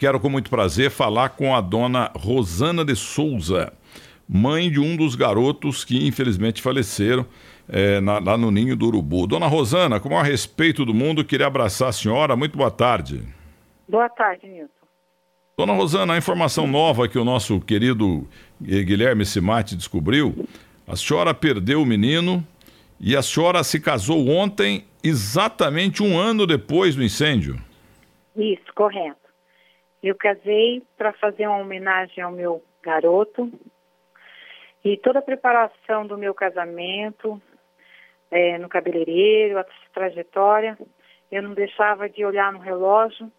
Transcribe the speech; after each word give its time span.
Quero 0.00 0.20
com 0.20 0.30
muito 0.30 0.48
prazer 0.48 0.92
falar 0.92 1.30
com 1.30 1.56
a 1.56 1.60
dona 1.60 2.12
Rosana 2.14 2.84
de 2.84 2.94
Souza, 2.94 3.72
mãe 4.28 4.70
de 4.70 4.78
um 4.78 4.96
dos 4.96 5.16
garotos 5.16 5.84
que 5.84 6.06
infelizmente 6.06 6.62
faleceram 6.62 7.26
é, 7.68 8.00
na, 8.00 8.20
lá 8.20 8.38
no 8.38 8.52
Ninho 8.52 8.76
do 8.76 8.86
Urubu. 8.86 9.26
Dona 9.26 9.48
Rosana, 9.48 9.98
com 9.98 10.08
o 10.08 10.12
maior 10.12 10.24
respeito 10.24 10.84
do 10.84 10.94
mundo, 10.94 11.24
queria 11.24 11.48
abraçar 11.48 11.88
a 11.88 11.92
senhora. 11.92 12.36
Muito 12.36 12.56
boa 12.56 12.70
tarde. 12.70 13.24
Boa 13.88 14.08
tarde, 14.08 14.46
Nilton. 14.46 14.70
Dona 15.58 15.72
Rosana, 15.72 16.14
a 16.14 16.18
informação 16.18 16.68
nova 16.68 17.08
que 17.08 17.18
o 17.18 17.24
nosso 17.24 17.60
querido 17.60 18.24
Guilherme 18.60 19.26
Simati 19.26 19.74
descobriu, 19.74 20.46
a 20.86 20.94
senhora 20.94 21.34
perdeu 21.34 21.82
o 21.82 21.86
menino 21.86 22.46
e 23.00 23.16
a 23.16 23.22
senhora 23.22 23.64
se 23.64 23.80
casou 23.80 24.28
ontem, 24.28 24.84
exatamente 25.02 26.04
um 26.04 26.16
ano 26.16 26.46
depois 26.46 26.94
do 26.94 27.02
incêndio. 27.02 27.60
Isso, 28.36 28.72
correto. 28.76 29.27
Eu 30.08 30.14
casei 30.14 30.82
para 30.96 31.12
fazer 31.12 31.46
uma 31.46 31.58
homenagem 31.58 32.24
ao 32.24 32.32
meu 32.32 32.64
garoto 32.82 33.52
e 34.82 34.96
toda 34.96 35.18
a 35.18 35.22
preparação 35.22 36.06
do 36.06 36.16
meu 36.16 36.32
casamento, 36.32 37.38
é, 38.30 38.56
no 38.56 38.70
cabeleireiro, 38.70 39.58
a 39.58 39.66
trajetória, 39.92 40.78
eu 41.30 41.42
não 41.42 41.52
deixava 41.52 42.08
de 42.08 42.24
olhar 42.24 42.50
no 42.50 42.58
relógio, 42.58 43.30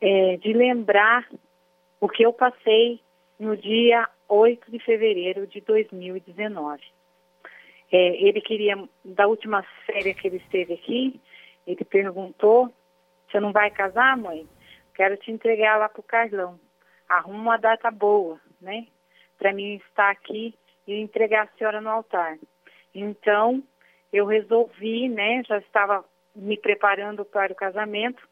é, 0.00 0.38
de 0.38 0.50
lembrar 0.54 1.28
o 2.00 2.08
que 2.08 2.22
eu 2.22 2.32
passei 2.32 2.98
no 3.38 3.54
dia 3.54 4.08
8 4.30 4.70
de 4.70 4.78
fevereiro 4.78 5.46
de 5.46 5.60
2019. 5.60 6.82
É, 7.92 7.98
ele 8.26 8.40
queria, 8.40 8.82
da 9.04 9.26
última 9.26 9.62
férias 9.84 10.18
que 10.18 10.26
ele 10.26 10.38
esteve 10.38 10.72
aqui, 10.72 11.20
ele 11.66 11.84
perguntou: 11.84 12.72
Você 13.28 13.38
não 13.38 13.52
vai 13.52 13.70
casar, 13.70 14.16
mãe? 14.16 14.48
Quero 15.00 15.16
te 15.16 15.30
entregar 15.30 15.78
lá 15.78 15.88
para 15.88 16.00
o 16.00 16.02
Carlão. 16.02 16.60
Arruma 17.08 17.38
uma 17.38 17.56
data 17.56 17.90
boa, 17.90 18.38
né? 18.60 18.86
Para 19.38 19.50
mim 19.50 19.76
estar 19.76 20.10
aqui 20.10 20.54
e 20.86 20.92
entregar 20.92 21.44
a 21.44 21.56
senhora 21.56 21.80
no 21.80 21.88
altar. 21.88 22.36
Então, 22.94 23.62
eu 24.12 24.26
resolvi, 24.26 25.08
né? 25.08 25.42
Já 25.48 25.56
estava 25.56 26.04
me 26.36 26.58
preparando 26.58 27.24
para 27.24 27.50
o 27.50 27.56
casamento 27.56 28.22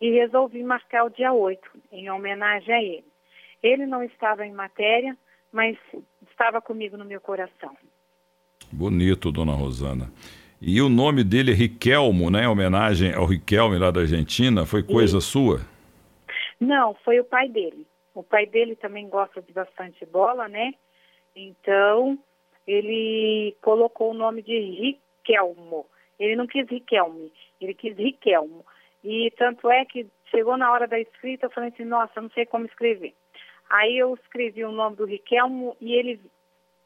e 0.00 0.10
resolvi 0.10 0.64
marcar 0.64 1.04
o 1.04 1.08
dia 1.08 1.32
8, 1.32 1.70
em 1.92 2.10
homenagem 2.10 2.74
a 2.74 2.82
ele. 2.82 3.04
Ele 3.62 3.86
não 3.86 4.02
estava 4.02 4.44
em 4.44 4.52
matéria, 4.52 5.16
mas 5.52 5.78
estava 6.28 6.60
comigo 6.60 6.96
no 6.96 7.04
meu 7.04 7.20
coração. 7.20 7.76
Bonito, 8.72 9.30
dona 9.30 9.52
Rosana. 9.52 10.12
E 10.60 10.82
o 10.82 10.88
nome 10.88 11.22
dele 11.22 11.52
é 11.52 11.54
Riquelmo, 11.54 12.28
né? 12.28 12.42
Em 12.42 12.48
homenagem 12.48 13.14
ao 13.14 13.24
Riquelme 13.24 13.78
lá 13.78 13.92
da 13.92 14.00
Argentina, 14.00 14.66
foi 14.66 14.82
coisa 14.82 15.20
sua? 15.20 15.70
Não, 16.62 16.94
foi 16.94 17.18
o 17.18 17.24
pai 17.24 17.48
dele. 17.48 17.84
O 18.14 18.22
pai 18.22 18.46
dele 18.46 18.76
também 18.76 19.08
gosta 19.08 19.42
de 19.42 19.52
bastante 19.52 20.06
bola, 20.06 20.46
né? 20.46 20.72
Então, 21.34 22.16
ele 22.64 23.56
colocou 23.60 24.12
o 24.12 24.14
nome 24.14 24.42
de 24.42 24.56
Riquelmo. 24.60 25.84
Ele 26.20 26.36
não 26.36 26.46
quis 26.46 26.68
Riquelme, 26.68 27.32
ele 27.60 27.74
quis 27.74 27.96
Riquelmo. 27.96 28.64
E 29.02 29.32
tanto 29.36 29.68
é 29.68 29.84
que 29.84 30.06
chegou 30.30 30.56
na 30.56 30.70
hora 30.70 30.86
da 30.86 31.00
escrita, 31.00 31.46
eu 31.46 31.50
falei 31.50 31.70
assim, 31.70 31.84
nossa, 31.84 32.20
não 32.20 32.30
sei 32.30 32.46
como 32.46 32.64
escrever. 32.64 33.12
Aí 33.68 33.98
eu 33.98 34.14
escrevi 34.14 34.64
o 34.64 34.70
nome 34.70 34.94
do 34.94 35.04
Riquelmo 35.04 35.76
e 35.80 35.94
ele, 35.94 36.20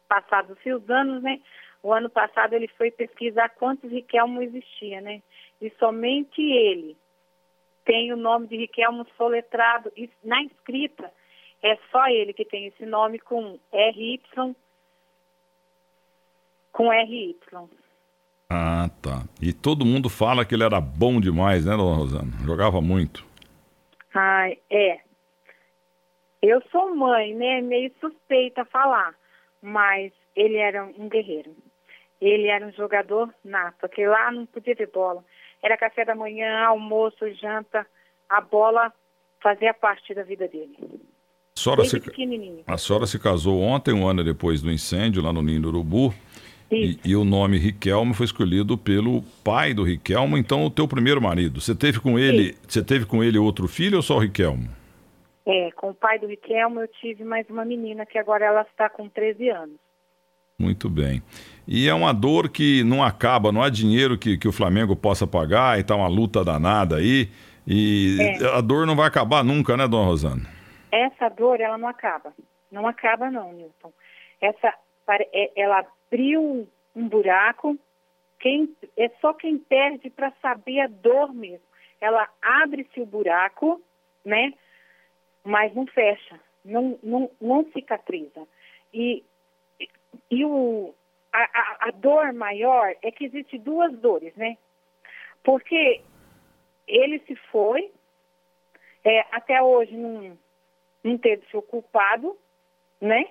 passados 0.08 0.56
os 0.64 0.88
anos, 0.88 1.22
né? 1.22 1.38
O 1.82 1.92
ano 1.92 2.08
passado 2.08 2.54
ele 2.54 2.68
foi 2.78 2.90
pesquisar 2.90 3.50
quantos 3.50 3.90
Riquelmo 3.90 4.40
existia, 4.40 5.02
né? 5.02 5.20
E 5.60 5.68
somente 5.78 6.40
ele 6.40 6.96
tem 7.86 8.12
o 8.12 8.16
nome 8.16 8.48
de 8.48 8.56
Riquelmo 8.56 9.06
soletrado. 9.16 9.90
Na 10.22 10.42
escrita, 10.42 11.10
é 11.62 11.78
só 11.90 12.06
ele 12.08 12.34
que 12.34 12.44
tem 12.44 12.66
esse 12.66 12.84
nome 12.84 13.18
com 13.18 13.58
RY, 13.72 14.20
com 16.72 16.90
RY. 16.90 17.36
Ah, 18.50 18.90
tá. 19.00 19.24
E 19.40 19.52
todo 19.52 19.86
mundo 19.86 20.10
fala 20.10 20.44
que 20.44 20.54
ele 20.54 20.64
era 20.64 20.80
bom 20.80 21.20
demais, 21.20 21.64
né, 21.64 21.76
dona 21.76 21.96
Rosana? 21.96 22.32
Jogava 22.44 22.80
muito. 22.80 23.24
Ah, 24.14 24.50
é. 24.70 25.00
Eu 26.42 26.62
sou 26.70 26.94
mãe, 26.94 27.34
né? 27.34 27.60
Meio 27.60 27.92
suspeita 28.00 28.62
a 28.62 28.66
falar. 28.66 29.14
Mas 29.62 30.12
ele 30.34 30.56
era 30.56 30.84
um 30.84 31.08
guerreiro. 31.08 31.56
Ele 32.20 32.46
era 32.46 32.66
um 32.66 32.72
jogador 32.72 33.32
nato, 33.44 33.76
porque 33.80 34.06
lá 34.06 34.30
não 34.30 34.46
podia 34.46 34.76
ter 34.76 34.90
bola. 34.90 35.24
Era 35.66 35.76
café 35.76 36.04
da 36.04 36.14
manhã, 36.14 36.60
almoço, 36.60 37.28
janta. 37.34 37.84
A 38.28 38.40
bola 38.40 38.92
fazia 39.42 39.74
parte 39.74 40.14
da 40.14 40.22
vida 40.22 40.46
dele. 40.46 40.76
A 41.56 41.58
senhora, 41.58 41.84
se, 41.84 42.00
a 42.64 42.78
senhora 42.78 43.04
se 43.04 43.18
casou 43.18 43.60
ontem, 43.60 43.92
um 43.92 44.06
ano 44.06 44.22
depois 44.22 44.62
do 44.62 44.70
incêndio, 44.70 45.20
lá 45.20 45.32
no 45.32 45.42
Ninho 45.42 45.62
do 45.62 45.68
Urubu. 45.70 46.14
E, 46.70 47.00
e, 47.04 47.16
o 47.16 47.24
nome 47.24 47.58
Riquelmo 47.58 48.14
foi 48.14 48.26
escolhido 48.26 48.78
pelo 48.78 49.22
pai 49.42 49.74
do 49.74 49.82
Riquelmo, 49.82 50.38
então 50.38 50.64
o 50.64 50.70
teu 50.70 50.86
primeiro 50.86 51.20
marido. 51.20 51.60
Você 51.60 51.74
teve 51.74 51.98
com 51.98 52.16
ele, 52.16 52.52
Sim. 52.52 52.58
você 52.68 52.84
teve 52.84 53.04
com 53.04 53.24
ele 53.24 53.36
outro 53.36 53.66
filho 53.66 53.96
ou 53.96 54.02
só 54.02 54.16
o 54.16 54.20
Riquelmo? 54.20 54.68
É, 55.44 55.72
com 55.72 55.90
o 55.90 55.94
pai 55.94 56.20
do 56.20 56.28
Riquelmo 56.28 56.80
eu 56.80 56.88
tive 57.00 57.24
mais 57.24 57.48
uma 57.50 57.64
menina 57.64 58.06
que 58.06 58.18
agora 58.18 58.44
ela 58.44 58.62
está 58.62 58.88
com 58.88 59.08
13 59.08 59.48
anos. 59.48 59.76
Muito 60.56 60.88
bem. 60.88 61.22
E 61.66 61.88
é 61.88 61.94
uma 61.94 62.12
dor 62.12 62.48
que 62.48 62.84
não 62.84 63.02
acaba, 63.02 63.50
não 63.50 63.62
há 63.62 63.68
dinheiro 63.68 64.16
que, 64.16 64.38
que 64.38 64.46
o 64.46 64.52
Flamengo 64.52 64.94
possa 64.94 65.26
pagar 65.26 65.78
e 65.78 65.84
tá 65.84 65.96
uma 65.96 66.08
luta 66.08 66.44
danada 66.44 66.96
aí. 66.96 67.28
E 67.66 68.16
é. 68.20 68.56
a 68.56 68.60
dor 68.60 68.86
não 68.86 68.94
vai 68.94 69.08
acabar 69.08 69.42
nunca, 69.42 69.76
né, 69.76 69.88
dona 69.88 70.06
Rosana? 70.06 70.42
Essa 70.92 71.28
dor, 71.28 71.60
ela 71.60 71.76
não 71.76 71.88
acaba. 71.88 72.32
Não 72.70 72.86
acaba 72.86 73.30
não, 73.30 73.52
Nilton. 73.52 73.92
Essa, 74.40 74.72
é, 75.32 75.50
ela 75.56 75.84
abriu 76.08 76.68
um 76.94 77.08
buraco, 77.08 77.76
quem, 78.38 78.74
é 78.96 79.08
só 79.20 79.32
quem 79.32 79.58
perde 79.58 80.08
para 80.10 80.32
saber 80.40 80.80
a 80.80 80.86
dor 80.86 81.34
mesmo. 81.34 81.66
Ela 82.00 82.28
abre-se 82.40 83.00
o 83.00 83.06
buraco, 83.06 83.82
né? 84.24 84.52
Mas 85.44 85.74
não 85.74 85.86
fecha, 85.86 86.38
não, 86.64 86.98
não, 87.02 87.30
não 87.40 87.66
cicatriza. 87.72 88.46
E 88.92 89.24
e 90.30 90.44
o, 90.44 90.94
a, 91.36 91.42
a, 91.42 91.88
a 91.88 91.90
dor 91.90 92.32
maior 92.32 92.94
é 93.02 93.10
que 93.10 93.26
existe 93.26 93.58
duas 93.58 93.92
dores, 93.98 94.34
né? 94.36 94.56
Porque 95.44 96.00
ele 96.88 97.18
se 97.20 97.36
foi, 97.50 97.92
é, 99.04 99.20
até 99.30 99.62
hoje 99.62 99.94
não, 99.94 100.38
não 101.04 101.18
teve 101.18 101.46
seu 101.50 101.60
culpado, 101.60 102.36
né? 103.00 103.28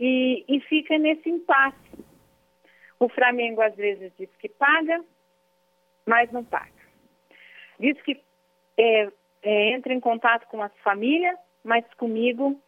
E, 0.00 0.44
e 0.48 0.60
fica 0.60 0.98
nesse 0.98 1.30
impasse. 1.30 2.04
O 2.98 3.08
Flamengo 3.08 3.60
às 3.60 3.74
vezes 3.76 4.12
diz 4.18 4.30
que 4.36 4.48
paga, 4.48 5.04
mas 6.04 6.30
não 6.32 6.44
paga. 6.44 6.72
Diz 7.78 8.00
que 8.02 8.20
é, 8.76 9.08
é, 9.42 9.70
entra 9.70 9.94
em 9.94 10.00
contato 10.00 10.46
com 10.48 10.60
as 10.60 10.76
famílias, 10.78 11.38
mas 11.62 11.84
comigo 11.94 12.60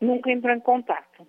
nunca 0.00 0.32
entra 0.32 0.54
em 0.54 0.60
contato. 0.60 1.26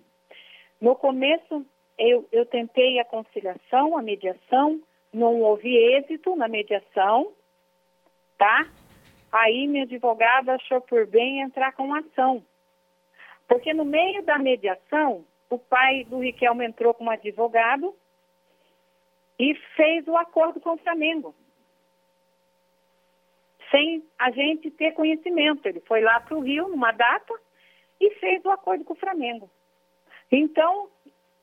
No 0.80 0.96
começo, 0.96 1.64
eu, 2.02 2.28
eu 2.32 2.44
tentei 2.44 2.98
a 2.98 3.04
conciliação, 3.04 3.96
a 3.96 4.02
mediação, 4.02 4.80
não 5.12 5.40
houve 5.40 5.76
êxito 5.76 6.34
na 6.34 6.48
mediação, 6.48 7.32
tá? 8.36 8.68
Aí 9.30 9.66
minha 9.68 9.84
advogada 9.84 10.54
achou 10.54 10.80
por 10.80 11.06
bem 11.06 11.40
entrar 11.40 11.72
com 11.72 11.94
ação. 11.94 12.44
Porque 13.46 13.72
no 13.72 13.84
meio 13.84 14.22
da 14.22 14.38
mediação, 14.38 15.24
o 15.48 15.58
pai 15.58 16.04
do 16.04 16.18
Riquelme 16.18 16.66
entrou 16.66 16.92
como 16.92 17.10
advogado 17.10 17.94
e 19.38 19.54
fez 19.76 20.06
o 20.08 20.16
acordo 20.16 20.60
com 20.60 20.72
o 20.72 20.78
Flamengo. 20.78 21.34
Sem 23.70 24.04
a 24.18 24.30
gente 24.30 24.70
ter 24.70 24.92
conhecimento. 24.92 25.66
Ele 25.66 25.80
foi 25.80 26.00
lá 26.00 26.20
para 26.20 26.36
o 26.36 26.40
Rio 26.40 26.68
numa 26.68 26.92
data 26.92 27.32
e 28.00 28.10
fez 28.16 28.44
o 28.44 28.50
acordo 28.50 28.84
com 28.84 28.92
o 28.92 28.98
Flamengo. 28.98 29.48
Então, 30.30 30.88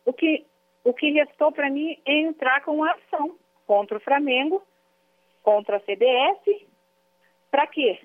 o 0.09 0.13
que, 0.13 0.43
o 0.83 0.91
que 0.91 1.11
restou 1.11 1.51
para 1.51 1.69
mim 1.69 1.95
é 2.03 2.13
entrar 2.21 2.63
com 2.63 2.77
uma 2.77 2.91
ação 2.91 3.37
contra 3.67 3.97
o 3.97 4.01
Flamengo, 4.01 4.63
contra 5.43 5.77
a 5.77 5.79
CBS, 5.79 6.65
para 7.51 7.67
quê? 7.67 7.99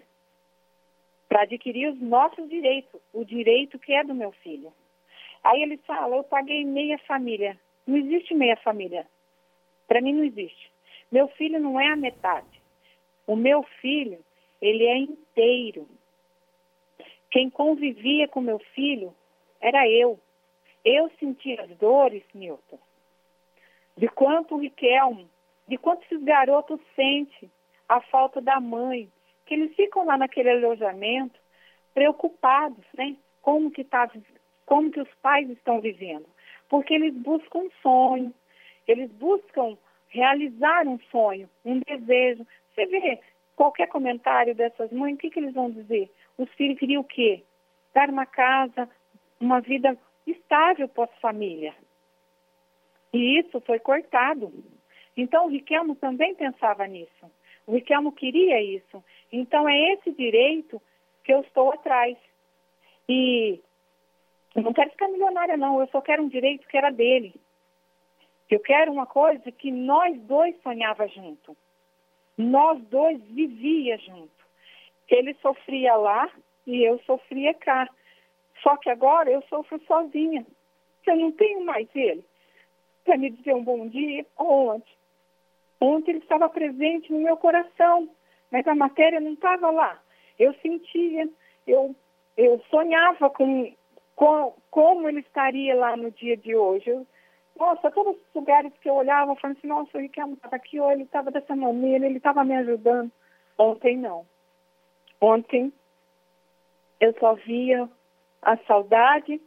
Para 1.27 1.43
adquirir 1.43 1.89
os 1.89 2.01
nossos 2.01 2.47
direitos, 2.49 3.01
o 3.13 3.25
direito 3.25 3.79
que 3.79 3.95
é 3.95 4.05
do 4.05 4.15
meu 4.15 4.33
filho. 4.33 4.71
Aí 5.43 5.63
ele 5.63 5.79
fala, 5.79 6.17
eu 6.17 6.25
paguei 6.25 6.63
meia 6.65 6.99
família. 6.99 7.59
Não 7.87 7.97
existe 7.97 8.35
meia 8.35 8.57
família. 8.59 9.07
Para 9.89 10.03
mim 10.03 10.13
não 10.13 10.25
existe. 10.25 10.71
Meu 11.11 11.29
filho 11.29 11.59
não 11.59 11.81
é 11.81 11.89
a 11.89 11.97
metade. 11.97 12.61
O 13.27 13.35
meu 13.35 13.63
filho, 13.81 14.19
ele 14.61 14.85
é 14.85 14.99
inteiro. 14.99 15.89
Quem 17.31 17.49
convivia 17.49 18.29
com 18.29 18.43
meu 18.43 18.59
filho 18.75 19.15
era 19.59 19.89
eu. 19.89 20.19
Eu 20.85 21.11
senti 21.19 21.59
as 21.59 21.71
dores, 21.79 22.23
Newton, 22.35 22.79
de 23.97 24.09
quanto 24.09 24.55
o 24.55 24.59
Riquelme, 24.59 25.29
de 25.67 25.79
quanto 25.79 26.05
esses 26.05 26.23
garotos 26.23 26.79
sentem 26.95 27.51
a 27.89 28.01
falta 28.01 28.41
da 28.41 28.61
mãe, 28.61 29.11
que 29.47 29.55
eles 29.55 29.75
ficam 29.75 30.05
lá 30.05 30.19
naquele 30.19 30.51
alojamento 30.51 31.39
preocupados, 31.95 32.85
né? 32.97 33.17
Como 33.41 33.71
que 33.71 33.85
tá, 33.85 34.11
como 34.67 34.91
que 34.91 35.01
os 35.01 35.09
pais 35.23 35.49
estão 35.51 35.81
vivendo? 35.81 36.27
Porque 36.69 36.95
eles 36.95 37.15
buscam 37.15 37.61
um 37.61 37.71
sonho, 37.83 38.35
eles 38.87 39.11
buscam 39.13 39.77
realizar 40.09 40.87
um 40.87 40.99
sonho, 41.11 41.49
um 41.65 41.81
desejo. 41.81 42.47
Você 42.75 42.87
vê 42.87 43.21
qualquer 43.57 43.89
comentário 43.89 44.55
dessas 44.55 44.91
mães, 44.93 45.15
o 45.15 45.19
que, 45.19 45.31
que 45.31 45.39
eles 45.39 45.55
vão 45.55 45.71
dizer? 45.71 46.11
Os 46.37 46.51
filhos 46.55 46.79
queriam 46.79 47.03
o 47.03 47.05
quê? 47.05 47.43
Dar 47.95 48.09
uma 48.11 48.27
casa, 48.27 48.89
uma 49.41 49.61
vida 49.61 49.97
estável 50.27 50.89
para 50.89 51.05
a 51.05 51.21
família. 51.21 51.75
E 53.13 53.39
isso 53.41 53.61
foi 53.61 53.79
cortado. 53.79 54.53
Então 55.17 55.47
o 55.47 55.49
Riquelmo 55.49 55.95
também 55.95 56.35
pensava 56.35 56.87
nisso. 56.87 57.31
O 57.67 57.73
Riquelmo 57.73 58.13
queria 58.13 58.61
isso. 58.61 59.03
Então 59.33 59.69
é 59.69 59.93
esse 59.93 60.13
direito 60.13 60.81
que 61.23 61.33
eu 61.33 61.41
estou 61.41 61.73
atrás. 61.73 62.17
E 63.09 63.61
eu 64.55 64.63
não 64.63 64.73
quero 64.73 64.91
ficar 64.91 65.09
milionária, 65.09 65.57
não. 65.57 65.81
Eu 65.81 65.87
só 65.89 66.01
quero 66.01 66.23
um 66.23 66.29
direito 66.29 66.67
que 66.69 66.77
era 66.77 66.91
dele. 66.91 67.35
Eu 68.51 68.61
quero 68.61 68.93
uma 68.93 69.07
coisa 69.07 69.51
que 69.51 69.71
nós 69.71 70.21
dois 70.23 70.61
sonhava 70.63 71.09
junto. 71.09 71.57
Nós 72.37 72.81
dois 72.85 73.21
vivia 73.23 73.97
junto. 73.99 74.31
Ele 75.09 75.35
sofria 75.35 75.95
lá 75.97 76.31
e 76.67 76.83
eu 76.83 76.99
sofria 77.01 77.55
cá. 77.55 77.89
Só 78.65 78.79
que 78.79 78.89
agora 78.89 79.31
eu 79.31 79.43
sofro 79.43 79.79
sozinha. 79.87 80.45
Eu 81.07 81.17
não 81.17 81.31
tenho 81.33 81.63
mais 81.65 81.87
ele 81.95 82.25
para 83.05 83.19
me 83.19 83.29
dizer 83.31 83.55
um 83.55 83.63
bom 83.63 83.87
dia 83.87 84.25
ontem. 84.39 84.95
Ontem 85.79 86.13
ele 86.13 86.21
estava 86.21 86.49
presente 86.49 87.13
no 87.13 87.21
meu 87.21 87.37
coração, 87.37 88.09
mas 88.51 88.67
a 88.67 88.75
matéria 88.75 89.21
não 89.21 89.35
estava 89.35 89.71
lá. 89.71 90.01
Eu 90.39 90.55
sentia, 90.55 91.29
eu, 91.67 91.95
eu 92.39 92.59
sonhava 92.71 93.29
com, 93.29 93.71
com 94.17 94.55
como 94.71 95.11
ele 95.11 95.21
estaria 95.21 95.77
lá 95.77 95.95
no 95.95 96.11
dia 96.11 96.35
de 96.35 96.57
hoje. 96.57 96.89
Eu, 96.89 97.07
nossa, 97.59 97.91
todos 97.91 98.17
os 98.17 98.35
lugares 98.35 98.73
que 98.81 98.89
eu 98.89 98.95
olhava, 98.95 99.37
falava 99.37 99.59
assim, 99.59 99.69
nossa, 99.69 99.99
o 99.99 100.01
Ricardo 100.01 100.33
estava 100.33 100.57
aqui, 100.57 100.81
ou 100.81 100.91
ele 100.91 101.03
estava 101.03 101.31
dessa 101.31 101.55
maneira, 101.55 102.07
ele 102.07 102.17
estava 102.17 102.43
me 102.43 102.55
ajudando. 102.55 103.13
Ontem 103.59 103.99
não. 103.99 104.25
Ontem 105.21 105.71
eu 106.99 107.15
só 107.21 107.35
via 107.35 107.89
a 108.45 108.57
saudade 108.67 109.41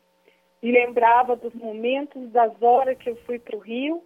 e 0.62 0.72
lembrava 0.72 1.36
dos 1.36 1.54
momentos, 1.54 2.30
das 2.32 2.52
horas 2.62 2.98
que 2.98 3.10
eu 3.10 3.16
fui 3.26 3.40
para 3.40 3.56
o 3.56 3.60
Rio. 3.60 4.04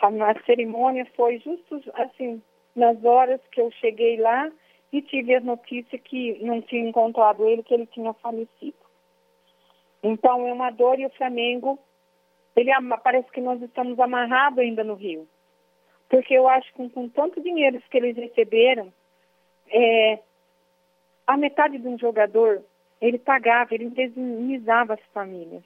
A 0.00 0.44
cerimônia 0.44 1.06
foi 1.16 1.38
justo 1.38 1.80
assim, 1.94 2.42
nas 2.74 3.02
horas 3.04 3.40
que 3.50 3.60
eu 3.60 3.70
cheguei 3.72 4.18
lá 4.18 4.50
e 4.92 5.02
tive 5.02 5.34
a 5.34 5.40
notícia 5.40 5.98
que 5.98 6.38
não 6.42 6.60
tinha 6.62 6.88
encontrado 6.88 7.46
ele, 7.46 7.62
que 7.62 7.74
ele 7.74 7.86
tinha 7.86 8.12
falecido. 8.14 8.76
Então 10.02 10.46
é 10.46 10.52
uma 10.52 10.70
dor 10.70 10.98
e 10.98 11.06
o 11.06 11.10
Flamengo, 11.10 11.78
ele 12.54 12.70
parece 13.02 13.30
que 13.30 13.40
nós 13.40 13.60
estamos 13.62 13.98
amarrados 13.98 14.58
ainda 14.58 14.84
no 14.84 14.94
Rio. 14.94 15.26
Porque 16.08 16.34
eu 16.34 16.48
acho 16.48 16.68
que 16.72 16.74
com, 16.74 16.88
com 16.88 17.08
tanto 17.08 17.40
dinheiro 17.42 17.82
que 17.90 17.96
eles 17.96 18.16
receberam, 18.16 18.92
é, 19.68 20.20
a 21.26 21.36
metade 21.36 21.78
de 21.78 21.88
um 21.88 21.98
jogador 21.98 22.62
ele 23.00 23.18
pagava, 23.18 23.74
ele 23.74 23.84
indemnizava 23.84 24.94
as 24.94 25.00
famílias. 25.12 25.62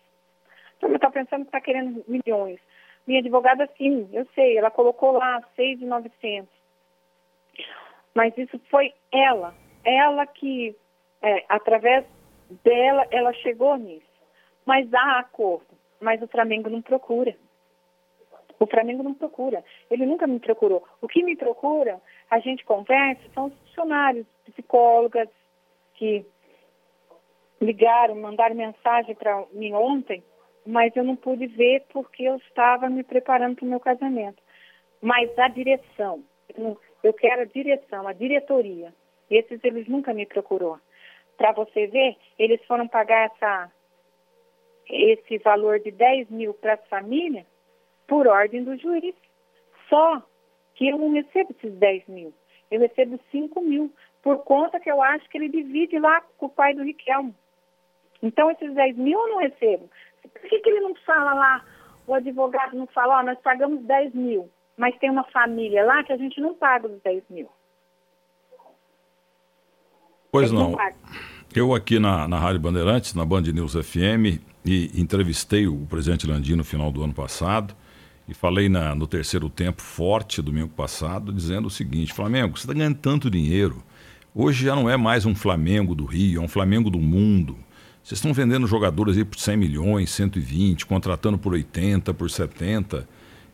Então, 0.77 0.93
está 0.95 1.11
pensando 1.11 1.43
que 1.43 1.49
está 1.49 1.61
querendo 1.61 2.05
milhões. 2.09 2.59
Minha 3.07 3.21
advogada, 3.21 3.69
sim, 3.77 4.09
eu 4.13 4.27
sei, 4.35 4.57
ela 4.57 4.71
colocou 4.71 5.13
lá 5.13 5.43
6,900. 5.57 6.49
Mas 8.15 8.37
isso 8.37 8.59
foi 8.71 8.93
ela, 9.13 9.55
ela 9.85 10.27
que, 10.27 10.75
é, 11.23 11.45
através 11.49 12.05
dela, 12.65 13.07
ela 13.11 13.33
chegou 13.35 13.77
nisso. 13.77 14.11
Mas 14.67 14.93
há 14.93 15.21
acordo, 15.21 15.67
mas 16.01 16.21
o 16.23 16.29
Flamengo 16.29 16.69
não 16.69 16.83
procura. 16.83 17.37
O 18.59 18.67
Flamengo 18.67 19.03
não 19.03 19.15
procura. 19.15 19.65
Ele 19.91 20.05
nunca 20.05 20.27
me 20.27 20.39
procurou. 20.39 20.85
O 21.01 21.09
que 21.09 21.23
me 21.23 21.35
procura, 21.35 22.01
a 22.31 22.39
gente 22.41 22.65
conversa, 22.65 23.23
são 23.33 23.47
os 23.47 23.55
funcionários, 23.61 24.27
psicólogas, 24.45 25.29
que 25.95 26.27
ligaram, 27.61 28.15
mandaram 28.15 28.55
mensagem 28.55 29.15
para 29.15 29.45
mim 29.53 29.73
ontem, 29.75 30.23
mas 30.67 30.95
eu 30.97 31.05
não 31.05 31.17
pude 31.17 31.47
ver 31.47 31.85
porque 31.93 32.25
eu 32.25 32.37
estava 32.37 32.89
me 32.89 33.03
preparando 33.03 33.57
para 33.57 33.65
o 33.65 33.69
meu 33.69 33.81
casamento. 33.81 34.43
Mas 35.01 35.37
a 35.39 35.49
direção, 35.49 36.23
eu 37.03 37.13
quero 37.13 37.43
a 37.43 37.47
direção, 37.47 38.07
a 38.07 38.13
diretoria. 38.13 38.93
Esses 39.31 39.63
eles 39.63 39.89
nunca 39.89 40.13
me 40.13 40.27
procurou. 40.27 40.79
Para 41.37 41.53
você 41.53 41.87
ver, 41.87 42.17
eles 42.39 42.63
foram 42.67 42.87
pagar 42.87 43.27
essa, 43.27 43.73
esse 44.89 45.39
valor 45.39 45.81
de 45.81 45.91
10 45.91 46.31
mil 46.31 46.53
para 46.55 46.75
as 46.75 46.89
famílias 46.89 47.47
por 48.07 48.27
ordem 48.27 48.65
do 48.65 48.77
juiz. 48.77 49.15
Só 49.89 50.23
que 50.75 50.89
eu 50.89 50.99
não 50.99 51.13
recebo 51.13 51.55
esses 51.57 51.73
10 51.79 52.09
mil. 52.09 52.35
Eu 52.71 52.81
recebo 52.81 53.19
5 53.31 53.61
mil, 53.61 53.93
por 54.23 54.39
conta 54.45 54.79
que 54.79 54.91
eu 54.91 55.03
acho 55.03 55.29
que 55.29 55.39
ele 55.39 55.49
divide 55.49 55.99
lá 55.99 56.21
com 56.37 56.47
o 56.47 56.51
pai 56.51 56.75
do 56.75 56.83
Riquelmo. 56.83 57.35
Então, 58.23 58.51
esses 58.51 58.75
10 58.75 58.97
mil 58.97 59.19
eu 59.19 59.29
não 59.29 59.39
recebo. 59.39 59.89
Por 60.23 60.43
que, 60.43 60.59
que 60.59 60.69
ele 60.69 60.81
não 60.81 60.95
fala 61.07 61.35
lá, 61.35 61.65
o 62.07 62.15
advogado 62.15 62.77
não 62.77 62.87
fala, 62.89 63.21
ó, 63.21 63.23
nós 63.23 63.39
pagamos 63.41 63.83
10 63.85 64.15
mil, 64.15 64.51
mas 64.77 64.97
tem 64.99 65.11
uma 65.11 65.25
família 65.25 65.85
lá 65.85 66.03
que 66.05 66.13
a 66.13 66.17
gente 66.17 66.41
não 66.41 66.55
paga 66.55 66.87
os 66.87 67.01
10 67.03 67.23
mil. 67.31 67.49
Pois 70.33 70.53
não. 70.53 70.77
Eu 71.55 71.75
aqui 71.75 71.99
na, 71.99 72.29
na 72.29 72.39
Rádio 72.39 72.61
Bandeirantes, 72.61 73.15
na 73.15 73.25
Band 73.25 73.43
News 73.43 73.75
FM, 73.75 74.41
e 74.65 74.91
entrevistei 74.95 75.67
o 75.67 75.87
presidente 75.87 76.27
Landim 76.27 76.55
no 76.55 76.65
final 76.65 76.93
do 76.93 77.03
ano 77.03 77.15
passado 77.15 77.75
e 78.29 78.35
falei 78.35 78.69
na, 78.69 78.95
no 78.95 79.07
terceiro 79.07 79.49
tempo 79.49 79.83
forte 79.83 80.41
domingo 80.41 80.69
passado, 80.69 81.33
dizendo 81.33 81.67
o 81.67 81.71
seguinte: 81.71 82.13
Flamengo, 82.13 82.57
você 82.57 82.65
está 82.65 82.73
ganhando 82.73 82.99
tanto 82.99 83.31
dinheiro. 83.31 83.83
Hoje 84.33 84.65
já 84.65 84.77
não 84.77 84.89
é 84.89 84.97
mais 84.97 85.27
um 85.27 85.35
Flamengo 85.35 85.95
do 85.95 86.05
Rio, 86.05 86.41
é 86.41 86.45
um 86.45 86.49
Flamengo 86.49 86.89
do 86.89 87.01
mundo. 87.01 87.57
Vocês 88.11 88.19
estão 88.19 88.35
vendendo 88.35 88.67
jogadores 88.67 89.17
aí 89.17 89.25
por 89.25 89.39
100 89.39 89.57
milhões, 89.57 90.11
120, 90.11 90.85
contratando 90.85 91.39
por 91.39 91.53
80, 91.53 92.13
por 92.13 92.29
70. 92.29 93.09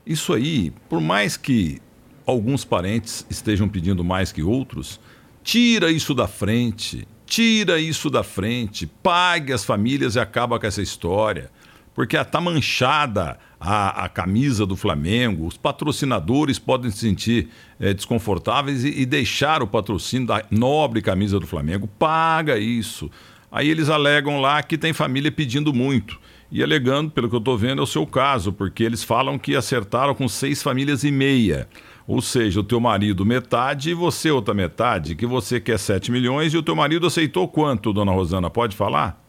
Isso 0.07 0.33
aí, 0.33 0.73
por 0.89 0.99
mais 0.99 1.37
que 1.37 1.79
alguns 2.25 2.65
parentes 2.65 3.27
estejam 3.29 3.69
pedindo 3.69 4.03
mais 4.03 4.33
que 4.33 4.43
outros, 4.43 4.99
tira 5.45 5.91
isso 5.91 6.15
da 6.15 6.27
frente. 6.27 7.07
Tira 7.27 7.79
isso 7.79 8.09
da 8.09 8.23
frente, 8.23 8.87
pague 8.87 9.53
as 9.53 9.63
famílias 9.63 10.15
e 10.15 10.21
acaba 10.21 10.59
com 10.59 10.67
essa 10.67 10.81
história. 10.81 11.51
Porque 11.95 12.17
está 12.17 12.41
manchada 12.41 13.39
a, 13.61 14.05
a, 14.05 14.09
camisa 14.09 14.65
do 14.65 14.75
Flamengo, 14.75 15.47
os 15.47 15.59
patrocinadores 15.59 16.59
podem 16.59 16.91
se 16.91 17.01
sentir 17.01 17.51
é, 17.79 17.93
desconfortáveis 17.93 18.85
e, 18.85 19.03
e 19.03 19.05
deixar 19.05 19.63
o 19.63 19.67
patrocínio 19.67 20.27
da 20.27 20.43
nobre 20.51 21.03
camisa 21.03 21.39
do 21.39 21.47
Flamengo. 21.47 21.87
Paga 21.87 22.59
isso. 22.59 23.11
Aí 23.51 23.69
eles 23.69 23.89
alegam 23.89 24.41
lá 24.41 24.63
que 24.63 24.77
tem 24.77 24.93
família 24.93 25.31
pedindo 25.31 25.73
muito. 25.73 26.19
E 26.51 26.63
alegando, 26.63 27.11
pelo 27.11 27.29
que 27.29 27.35
eu 27.35 27.41
estou 27.41 27.59
vendo, 27.59 27.81
é 27.81 27.83
o 27.83 27.87
seu 27.87 28.07
caso, 28.07 28.53
porque 28.53 28.85
eles 28.85 29.03
falam 29.03 29.39
que 29.39 29.57
acertaram 29.57 30.15
com 30.15 30.29
seis 30.29 30.63
famílias 30.63 31.03
e 31.03 31.11
meia. 31.11 31.69
Ou 32.07 32.23
seja, 32.23 32.61
o 32.61 32.65
teu 32.65 32.79
marido 32.79 33.27
metade 33.27 33.91
e 33.91 33.95
você 33.95 34.31
outra 34.31 34.55
metade, 34.55 35.17
que 35.17 35.27
você 35.27 35.61
quer 35.61 35.79
7 35.79 36.13
milhões 36.13 36.55
e 36.55 36.57
o 36.57 36.63
teu 36.63 36.77
marido 36.77 37.07
aceitou 37.07 37.49
quanto, 37.49 37.93
dona 37.93 38.13
Rosana? 38.13 38.49
Pode 38.49 38.77
falar? 38.77 39.21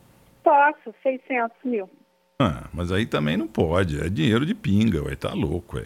Posso, 0.44 0.94
600 1.02 1.58
mil. 1.66 1.90
Ah, 2.40 2.66
mas 2.72 2.92
aí 2.92 3.08
também 3.08 3.36
não 3.36 3.48
pode, 3.48 4.00
é 4.00 4.08
dinheiro 4.10 4.46
de 4.46 4.54
pinga, 4.54 5.02
vai 5.02 5.16
tá 5.16 5.34
louco, 5.34 5.78
ué. 5.78 5.86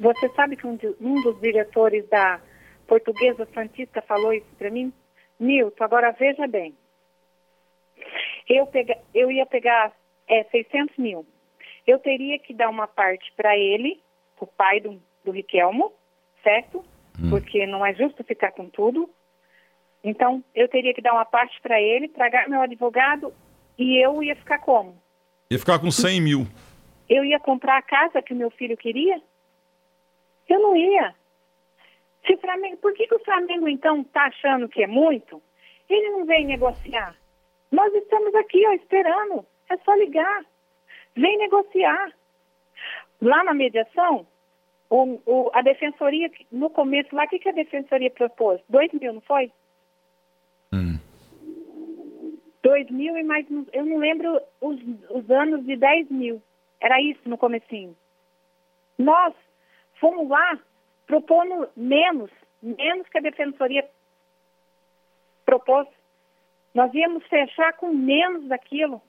Você 0.00 0.28
sabe 0.30 0.56
que 0.56 0.66
um, 0.66 0.74
de, 0.74 0.92
um 1.00 1.22
dos 1.22 1.40
diretores 1.40 2.04
da 2.08 2.40
Portuguesa 2.88 3.46
Santista 3.54 4.02
falou 4.02 4.32
isso 4.32 4.46
para 4.58 4.70
mim? 4.70 4.92
Milton, 5.38 5.84
agora 5.84 6.10
veja 6.18 6.48
bem, 6.48 6.74
eu, 8.48 8.66
pega, 8.66 8.96
eu 9.14 9.30
ia 9.30 9.46
pegar 9.46 9.92
é, 10.28 10.44
600 10.44 10.96
mil. 10.96 11.26
Eu 11.86 11.98
teria 11.98 12.38
que 12.38 12.54
dar 12.54 12.68
uma 12.68 12.86
parte 12.86 13.32
para 13.36 13.56
ele, 13.56 14.00
o 14.40 14.46
pai 14.46 14.80
do, 14.80 15.00
do 15.24 15.30
Riquelmo, 15.30 15.92
certo? 16.42 16.84
Hum. 17.18 17.30
Porque 17.30 17.66
não 17.66 17.84
é 17.84 17.94
justo 17.94 18.22
ficar 18.24 18.52
com 18.52 18.68
tudo. 18.68 19.08
Então, 20.02 20.44
eu 20.54 20.68
teria 20.68 20.92
que 20.92 21.00
dar 21.00 21.14
uma 21.14 21.24
parte 21.24 21.58
para 21.62 21.80
ele, 21.80 22.08
pagar 22.08 22.48
meu 22.48 22.60
advogado, 22.60 23.32
e 23.78 23.96
eu 23.96 24.22
ia 24.22 24.36
ficar 24.36 24.58
como? 24.58 24.94
Ia 25.50 25.58
ficar 25.58 25.78
com 25.78 25.90
100 25.90 26.20
mil. 26.20 26.46
Eu 27.08 27.24
ia 27.24 27.40
comprar 27.40 27.78
a 27.78 27.82
casa 27.82 28.20
que 28.20 28.34
meu 28.34 28.50
filho 28.50 28.76
queria? 28.76 29.20
Eu 30.48 30.60
não 30.60 30.76
ia. 30.76 31.14
Se 32.26 32.36
Flamengo, 32.36 32.76
por 32.78 32.92
que, 32.94 33.06
que 33.06 33.14
o 33.14 33.24
Flamengo, 33.24 33.68
então, 33.68 34.02
está 34.02 34.24
achando 34.24 34.68
que 34.68 34.82
é 34.82 34.86
muito? 34.86 35.42
Ele 35.88 36.10
não 36.10 36.24
vem 36.24 36.46
negociar. 36.46 37.14
Nós 37.70 37.92
estamos 37.94 38.34
aqui, 38.34 38.66
ó, 38.66 38.72
esperando. 38.72 39.44
É 39.70 39.76
só 39.78 39.94
ligar. 39.94 40.44
Vem 41.16 41.38
negociar. 41.38 42.12
Lá 43.20 43.42
na 43.44 43.54
mediação, 43.54 44.26
o, 44.90 45.20
o, 45.24 45.50
a 45.54 45.62
defensoria, 45.62 46.30
no 46.52 46.68
começo 46.70 47.14
lá, 47.14 47.24
o 47.24 47.28
que, 47.28 47.38
que 47.38 47.48
a 47.48 47.52
defensoria 47.52 48.10
propôs? 48.10 48.60
Dois 48.68 48.92
mil, 48.92 49.14
não 49.14 49.20
foi? 49.22 49.50
dois 52.64 52.90
mil 52.90 53.16
e 53.16 53.22
mais, 53.22 53.46
eu 53.72 53.84
não 53.84 53.98
lembro 53.98 54.40
os, 54.60 54.80
os 55.10 55.30
anos 55.30 55.64
de 55.64 55.76
10 55.76 56.10
mil. 56.10 56.42
Era 56.80 57.00
isso 57.00 57.20
no 57.28 57.38
comecinho. 57.38 57.94
Nós 58.98 59.34
fomos 60.00 60.28
lá 60.28 60.58
propondo 61.06 61.68
menos, 61.76 62.30
menos 62.62 63.06
que 63.08 63.18
a 63.18 63.20
defensoria 63.20 63.88
propôs. 65.44 65.86
Nós 66.74 66.92
íamos 66.92 67.24
fechar 67.28 67.72
com 67.74 67.92
menos 67.92 68.48
daquilo. 68.48 69.00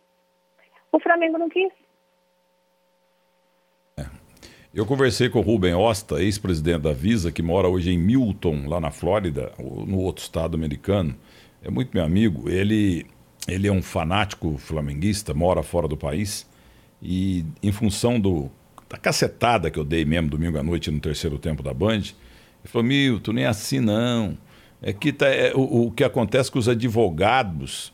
O 0.92 1.00
Flamengo 1.00 1.38
não 1.38 1.50
quis. 1.50 1.74
É. 3.98 4.06
Eu 4.74 4.86
conversei 4.86 5.30
com 5.30 5.40
o 5.40 5.42
Rubem 5.42 5.74
Osta, 5.74 6.22
ex-presidente 6.22 6.84
da 6.84 6.94
Visa, 6.94 7.32
que 7.32 7.42
mora 7.42 7.68
hoje 7.68 7.92
em 7.92 7.98
Milton, 7.98 8.68
lá 8.68 8.80
na 8.80 8.92
Flórida, 8.92 9.52
no 9.58 10.00
outro 10.00 10.24
estado 10.24 10.56
americano. 10.56 11.16
É 11.64 11.70
muito 11.72 11.92
meu 11.92 12.04
amigo. 12.04 12.48
Ele, 12.48 13.08
ele 13.48 13.68
é 13.68 13.72
um 13.72 13.82
fanático 13.82 14.58
flamenguista, 14.60 15.34
mora 15.34 15.64
fora 15.64 15.88
do 15.88 15.98
país. 15.98 16.48
E 17.02 17.44
em 17.64 17.72
função 17.72 18.20
do, 18.20 18.52
da 18.88 18.98
cacetada 18.98 19.72
que 19.72 19.80
eu 19.80 19.84
dei 19.84 20.06
mesmo 20.06 20.30
domingo 20.30 20.60
à 20.60 20.64
noite 20.64 20.92
no 20.92 21.00
terceiro 21.00 21.40
tempo 21.40 21.64
da 21.64 21.74
Band, 21.74 21.96
ele 21.96 22.68
falou: 22.68 22.86
Milton, 22.86 23.34
nem 23.34 23.46
é 23.46 23.48
assim 23.48 23.80
não. 23.80 24.38
É 24.82 24.94
que 24.94 25.12
tá, 25.12 25.28
é, 25.28 25.54
o, 25.56 25.88
o 25.88 25.92
que 25.92 26.04
acontece 26.04 26.50
é 26.50 26.52
que 26.52 26.60
os 26.60 26.70
advogados 26.70 27.94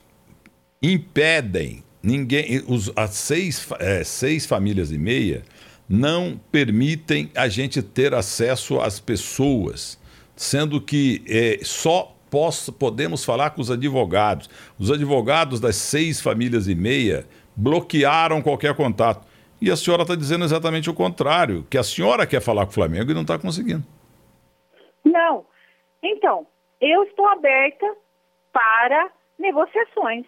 impedem 0.81 1.83
ninguém, 2.01 2.63
os, 2.67 2.91
as 2.95 3.11
seis, 3.11 3.67
é, 3.79 4.03
seis 4.03 4.45
famílias 4.45 4.91
e 4.91 4.97
meia 4.97 5.43
não 5.87 6.39
permitem 6.51 7.29
a 7.35 7.47
gente 7.47 7.81
ter 7.81 8.13
acesso 8.13 8.79
às 8.79 8.99
pessoas, 8.99 9.99
sendo 10.35 10.79
que 10.79 11.21
é, 11.27 11.59
só 11.63 12.15
posso, 12.29 12.71
podemos 12.71 13.25
falar 13.25 13.49
com 13.49 13.61
os 13.61 13.69
advogados. 13.69 14.49
Os 14.79 14.89
advogados 14.89 15.59
das 15.59 15.75
seis 15.75 16.21
famílias 16.21 16.67
e 16.69 16.75
meia 16.75 17.27
bloquearam 17.55 18.41
qualquer 18.41 18.73
contato. 18.73 19.27
E 19.59 19.69
a 19.69 19.75
senhora 19.75 20.03
está 20.03 20.15
dizendo 20.15 20.45
exatamente 20.45 20.89
o 20.89 20.93
contrário, 20.93 21.67
que 21.69 21.77
a 21.77 21.83
senhora 21.83 22.25
quer 22.25 22.41
falar 22.41 22.65
com 22.65 22.71
o 22.71 22.73
Flamengo 22.73 23.11
e 23.11 23.13
não 23.13 23.21
está 23.21 23.37
conseguindo. 23.37 23.83
Não. 25.03 25.45
Então, 26.01 26.47
eu 26.81 27.03
estou 27.03 27.27
aberta 27.27 27.95
para 28.51 29.11
negociações. 29.37 30.25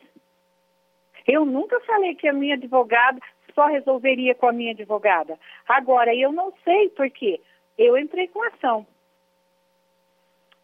Eu 1.27 1.45
nunca 1.45 1.79
falei 1.81 2.15
que 2.15 2.27
a 2.27 2.33
minha 2.33 2.55
advogada 2.55 3.19
só 3.53 3.65
resolveria 3.67 4.35
com 4.35 4.47
a 4.47 4.53
minha 4.53 4.71
advogada. 4.71 5.37
Agora, 5.67 6.13
eu 6.15 6.31
não 6.31 6.53
sei 6.63 6.89
por 6.89 7.09
quê. 7.09 7.41
Eu 7.77 7.97
entrei 7.97 8.27
com 8.27 8.43
ação. 8.43 8.85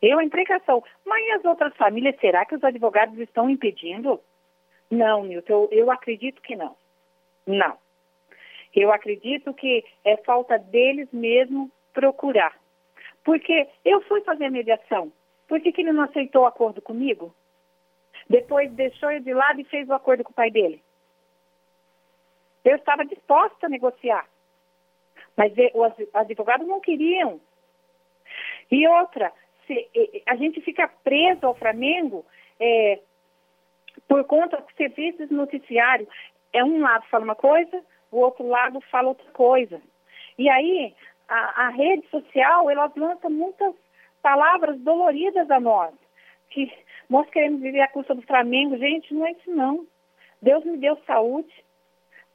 Eu 0.01 0.21
entrei 0.21 0.45
com 0.45 0.53
ação. 0.53 0.83
Mas 1.05 1.25
e 1.25 1.31
as 1.31 1.45
outras 1.45 1.75
famílias, 1.75 2.19
será 2.19 2.45
que 2.45 2.55
os 2.55 2.63
advogados 2.63 3.17
estão 3.19 3.49
impedindo? 3.49 4.19
Não, 4.89 5.23
Nilton, 5.23 5.53
eu, 5.53 5.69
eu 5.71 5.91
acredito 5.91 6.41
que 6.41 6.55
não. 6.55 6.75
Não. 7.45 7.77
Eu 8.75 8.91
acredito 8.91 9.53
que 9.53 9.83
é 10.05 10.17
falta 10.17 10.57
deles 10.57 11.07
mesmo 11.11 11.71
procurar. 11.93 12.55
Porque 13.23 13.67
eu 13.83 14.01
fui 14.01 14.21
fazer 14.21 14.49
mediação. 14.49 15.11
Por 15.49 15.59
que, 15.59 15.71
que 15.71 15.81
ele 15.81 15.91
não 15.91 16.03
aceitou 16.03 16.43
o 16.43 16.45
acordo 16.45 16.79
comigo? 16.79 17.33
Depois 18.29 18.71
deixou 18.73 19.11
eu 19.11 19.19
de 19.19 19.33
lado 19.33 19.59
e 19.59 19.65
fez 19.65 19.89
o 19.89 19.93
acordo 19.93 20.23
com 20.23 20.31
o 20.31 20.35
pai 20.35 20.51
dele. 20.51 20.81
Eu 22.63 22.75
estava 22.75 23.03
disposta 23.03 23.65
a 23.65 23.69
negociar. 23.69 24.27
Mas 25.35 25.51
os 25.73 26.07
advogados 26.13 26.67
não 26.67 26.79
queriam. 26.79 27.41
E 28.69 28.87
outra, 28.87 29.33
a 30.27 30.35
gente 30.35 30.61
fica 30.61 30.87
preso 31.03 31.47
ao 31.47 31.55
Flamengo 31.55 32.23
é, 32.59 32.99
por 34.07 34.23
conta 34.25 34.63
vê 34.77 35.07
esses 35.07 35.31
noticiários. 35.31 36.07
É 36.53 36.63
um 36.63 36.79
lado 36.79 37.07
fala 37.07 37.23
uma 37.23 37.35
coisa, 37.35 37.83
o 38.11 38.17
outro 38.17 38.47
lado 38.47 38.79
fala 38.91 39.09
outra 39.09 39.31
coisa. 39.31 39.81
E 40.37 40.47
aí, 40.47 40.93
a, 41.27 41.65
a 41.65 41.69
rede 41.69 42.07
social, 42.09 42.69
elas 42.69 42.95
lançam 42.95 43.31
muitas 43.31 43.73
palavras 44.21 44.79
doloridas 44.79 45.49
a 45.49 45.59
nós. 45.59 45.93
Que 46.49 46.71
nós 47.09 47.29
queremos 47.29 47.61
viver 47.61 47.81
a 47.81 47.87
custa 47.87 48.13
do 48.13 48.21
Flamengo. 48.21 48.77
Gente, 48.77 49.13
não 49.13 49.25
é 49.25 49.31
isso 49.31 49.49
não. 49.51 49.85
Deus 50.41 50.63
me 50.63 50.77
deu 50.77 50.97
saúde 51.05 51.53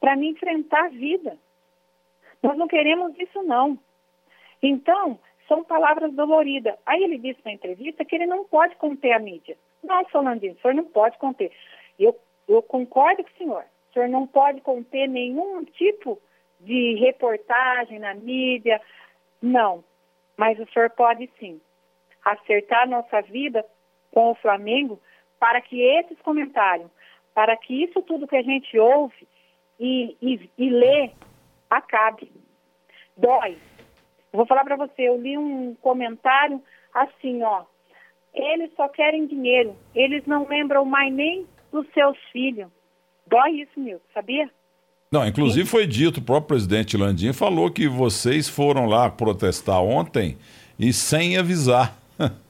para 0.00 0.16
me 0.16 0.28
enfrentar 0.28 0.86
a 0.86 0.88
vida. 0.88 1.38
Nós 2.42 2.56
não 2.56 2.68
queremos 2.68 3.18
isso 3.18 3.42
não. 3.42 3.78
Então, 4.62 5.18
são 5.48 5.64
palavras 5.64 6.12
doloridas. 6.12 6.74
Aí 6.84 7.02
ele 7.02 7.18
disse 7.18 7.40
na 7.44 7.52
entrevista 7.52 8.04
que 8.04 8.14
ele 8.14 8.26
não 8.26 8.44
pode 8.44 8.76
conter 8.76 9.12
a 9.12 9.18
mídia. 9.18 9.56
Não, 9.82 10.04
Solandino, 10.10 10.54
o 10.54 10.60
senhor 10.60 10.74
não 10.74 10.84
pode 10.84 11.16
conter. 11.18 11.52
Eu, 11.98 12.18
eu 12.48 12.62
concordo 12.62 13.22
com 13.22 13.30
o 13.30 13.36
senhor. 13.36 13.64
O 13.90 13.92
senhor 13.92 14.08
não 14.08 14.26
pode 14.26 14.60
conter 14.60 15.08
nenhum 15.08 15.64
tipo 15.64 16.20
de 16.60 16.94
reportagem 16.96 17.98
na 17.98 18.14
mídia. 18.14 18.80
Não. 19.40 19.84
Mas 20.36 20.58
o 20.58 20.66
senhor 20.72 20.90
pode 20.90 21.30
sim 21.38 21.60
acertar 22.24 22.88
nossa 22.88 23.20
vida 23.22 23.64
com 24.10 24.30
o 24.30 24.34
Flamengo 24.36 25.00
para 25.38 25.60
que 25.60 25.80
esses 25.80 26.18
comentários, 26.22 26.90
para 27.34 27.56
que 27.56 27.84
isso 27.84 28.00
tudo 28.02 28.26
que 28.26 28.36
a 28.36 28.42
gente 28.42 28.78
ouve 28.78 29.26
e, 29.78 30.16
e, 30.22 30.50
e 30.56 30.70
lê 30.70 31.10
acabe. 31.68 32.30
Dói. 33.16 33.58
Vou 34.32 34.46
falar 34.46 34.64
para 34.64 34.76
você, 34.76 35.02
eu 35.02 35.20
li 35.20 35.36
um 35.36 35.74
comentário 35.80 36.62
assim, 36.92 37.42
ó. 37.42 37.64
Eles 38.32 38.70
só 38.74 38.88
querem 38.88 39.26
dinheiro, 39.26 39.76
eles 39.94 40.26
não 40.26 40.46
lembram 40.48 40.84
mais 40.84 41.12
nem 41.12 41.46
dos 41.70 41.86
seus 41.92 42.18
filhos. 42.32 42.68
Dói 43.26 43.60
isso, 43.60 43.78
meu, 43.78 44.00
sabia? 44.12 44.50
Não, 45.10 45.26
inclusive 45.26 45.68
foi 45.68 45.86
dito, 45.86 46.18
o 46.18 46.22
próprio 46.24 46.48
presidente 46.48 46.96
Landim 46.96 47.32
falou 47.32 47.70
que 47.70 47.86
vocês 47.86 48.48
foram 48.48 48.86
lá 48.86 49.08
protestar 49.08 49.80
ontem 49.80 50.36
e 50.78 50.92
sem 50.92 51.38
avisar. 51.38 51.96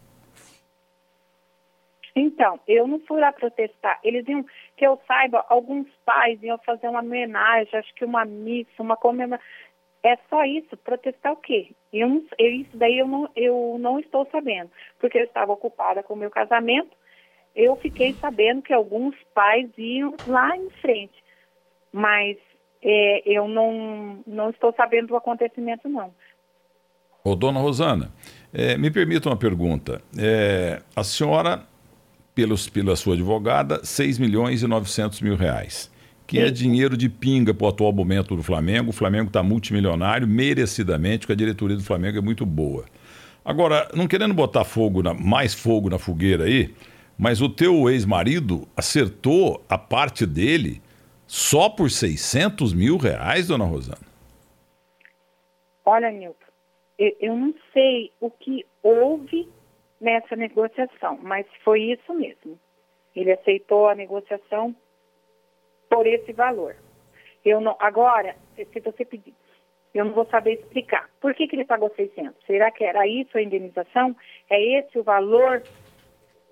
Então, 2.16 2.60
eu 2.68 2.86
não 2.86 3.00
fui 3.00 3.20
lá 3.20 3.32
protestar. 3.32 3.98
Eles 4.04 4.26
iam, 4.28 4.44
que 4.76 4.86
eu 4.86 5.00
saiba, 5.06 5.44
alguns 5.48 5.88
pais 6.04 6.40
iam 6.42 6.56
fazer 6.58 6.88
uma 6.88 7.00
homenagem, 7.00 7.76
acho 7.76 7.92
que 7.94 8.04
uma 8.04 8.24
missa, 8.24 8.70
uma 8.78 8.96
comemoração. 8.96 9.44
É 10.00 10.16
só 10.28 10.44
isso, 10.44 10.76
protestar 10.76 11.32
o 11.32 11.36
quê? 11.36 11.70
Eu, 11.90 12.08
não, 12.08 12.22
eu 12.38 12.50
isso 12.50 12.76
daí 12.76 12.98
eu 12.98 13.08
não, 13.08 13.28
eu 13.34 13.76
não 13.80 13.98
estou 13.98 14.28
sabendo, 14.30 14.70
porque 15.00 15.18
eu 15.18 15.24
estava 15.24 15.52
ocupada 15.52 16.02
com 16.02 16.12
o 16.12 16.16
meu 16.16 16.30
casamento. 16.30 16.90
Eu 17.56 17.74
fiquei 17.76 18.12
sabendo 18.12 18.60
que 18.60 18.72
alguns 18.72 19.16
pais 19.32 19.68
iam 19.78 20.14
lá 20.26 20.54
em 20.56 20.68
frente, 20.70 21.24
mas 21.90 22.36
é, 22.82 23.22
eu 23.24 23.48
não, 23.48 24.22
não 24.26 24.50
estou 24.50 24.74
sabendo 24.74 25.08
do 25.08 25.16
acontecimento, 25.16 25.88
não. 25.88 26.14
Ô, 27.24 27.34
dona 27.34 27.58
Rosana, 27.58 28.12
é, 28.54 28.78
me 28.78 28.88
permita 28.88 29.28
uma 29.28 29.36
pergunta. 29.36 30.00
É, 30.16 30.80
a 30.94 31.02
senhora 31.02 31.66
pelos, 32.34 32.68
pela 32.68 32.94
sua 32.94 33.14
advogada, 33.14 33.84
6 33.84 34.18
milhões 34.18 34.62
e 34.62 34.66
900 34.66 35.20
mil 35.20 35.34
reais. 35.34 35.92
Que 36.26 36.38
é 36.38 36.50
dinheiro 36.50 36.96
de 36.96 37.08
pinga 37.08 37.52
para 37.52 37.66
o 37.66 37.68
atual 37.68 37.92
momento 37.92 38.34
do 38.34 38.42
Flamengo. 38.42 38.90
O 38.90 38.92
Flamengo 38.92 39.26
está 39.26 39.42
multimilionário, 39.42 40.26
merecidamente, 40.26 41.20
porque 41.20 41.32
a 41.32 41.36
diretoria 41.36 41.76
do 41.76 41.82
Flamengo 41.82 42.16
é 42.16 42.20
muito 42.20 42.46
boa. 42.46 42.86
Agora, 43.44 43.90
não 43.92 44.06
querendo 44.06 44.32
botar 44.32 44.64
fogo 44.64 45.02
na, 45.02 45.12
mais 45.12 45.52
fogo 45.52 45.90
na 45.90 45.98
fogueira 45.98 46.44
aí, 46.44 46.74
mas 47.18 47.42
o 47.42 47.48
teu 47.48 47.90
ex-marido 47.90 48.66
acertou 48.74 49.62
a 49.68 49.76
parte 49.76 50.24
dele 50.24 50.80
só 51.26 51.68
por 51.68 51.90
600 51.90 52.72
mil 52.72 52.96
reais, 52.96 53.48
dona 53.48 53.64
Rosana? 53.64 53.98
Olha, 55.84 56.10
Nilton, 56.10 56.43
eu, 56.98 57.34
não 57.36 57.54
sei 57.72 58.12
o 58.20 58.30
que 58.30 58.64
houve 58.82 59.48
nessa 60.00 60.36
negociação, 60.36 61.18
mas 61.22 61.46
foi 61.64 61.82
isso 61.82 62.14
mesmo. 62.14 62.58
Ele 63.14 63.32
aceitou 63.32 63.88
a 63.88 63.94
negociação 63.94 64.74
por 65.88 66.06
esse 66.06 66.32
valor. 66.32 66.76
Eu 67.44 67.60
não, 67.60 67.76
agora, 67.78 68.36
se 68.56 68.80
você 68.80 69.04
pedir, 69.04 69.34
eu 69.92 70.04
não 70.04 70.12
vou 70.12 70.26
saber 70.26 70.54
explicar. 70.54 71.08
Por 71.20 71.34
que, 71.34 71.46
que 71.46 71.54
ele 71.54 71.64
pagou 71.64 71.92
600? 71.94 72.44
Será 72.46 72.70
que 72.70 72.84
era 72.84 73.06
isso 73.06 73.36
a 73.36 73.42
indenização? 73.42 74.16
É 74.50 74.60
esse 74.78 74.98
o 74.98 75.04
valor 75.04 75.62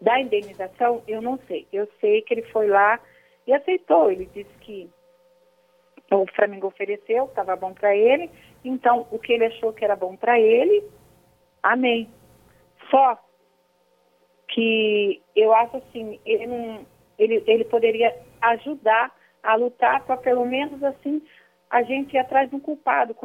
da 0.01 0.21
indenização? 0.21 1.03
Eu 1.09 1.21
não 1.21 1.39
sei. 1.49 1.67
Eu 1.73 1.89
sei 2.01 2.23
que 2.23 2.35
ele 2.35 2.43
foi 2.43 2.69
lá 2.69 3.01
e 3.47 3.53
aceitou. 3.53 4.11
Ele 4.11 4.27
disse 4.27 4.53
que 4.61 4.89
o 6.11 6.27
Flamengo 6.35 6.69
ofereceu, 6.69 7.25
estava 7.25 7.57
bom 7.57 7.73
para 7.73 7.97
ele. 7.97 8.31
Então, 8.65 9.07
o 9.11 9.19
que 9.19 9.33
ele 9.33 9.47
achou 9.47 9.73
que 9.73 9.85
era 9.85 9.97
bom 9.97 10.17
para 10.17 10.39
ele, 10.39 10.85
amém. 11.63 12.09
Só 12.91 13.19
que 14.49 15.23
eu 15.35 15.53
acho 15.55 15.79
assim, 15.79 16.21
ele, 16.25 16.47
não, 16.47 16.87
ele, 17.19 17.43
ele 17.47 17.65
poderia 17.65 18.15
ajudar 18.41 19.15
a 19.43 19.55
lutar 19.55 20.05
para 20.05 20.17
pelo 20.17 20.45
menos 20.45 20.83
assim 20.85 21.23
a 21.71 21.83
gente 21.83 22.15
ir 22.15 22.19
atrás 22.19 22.51
de 22.51 22.55
um 22.55 22.61
culpado, 22.61 23.17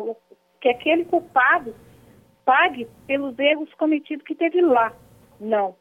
que 0.61 0.69
aquele 0.69 1.03
culpado 1.05 1.75
pague 2.45 2.87
pelos 3.05 3.37
erros 3.37 3.71
cometidos 3.73 4.25
que 4.25 4.33
teve 4.33 4.61
lá. 4.61 4.95
Não. 5.37 5.75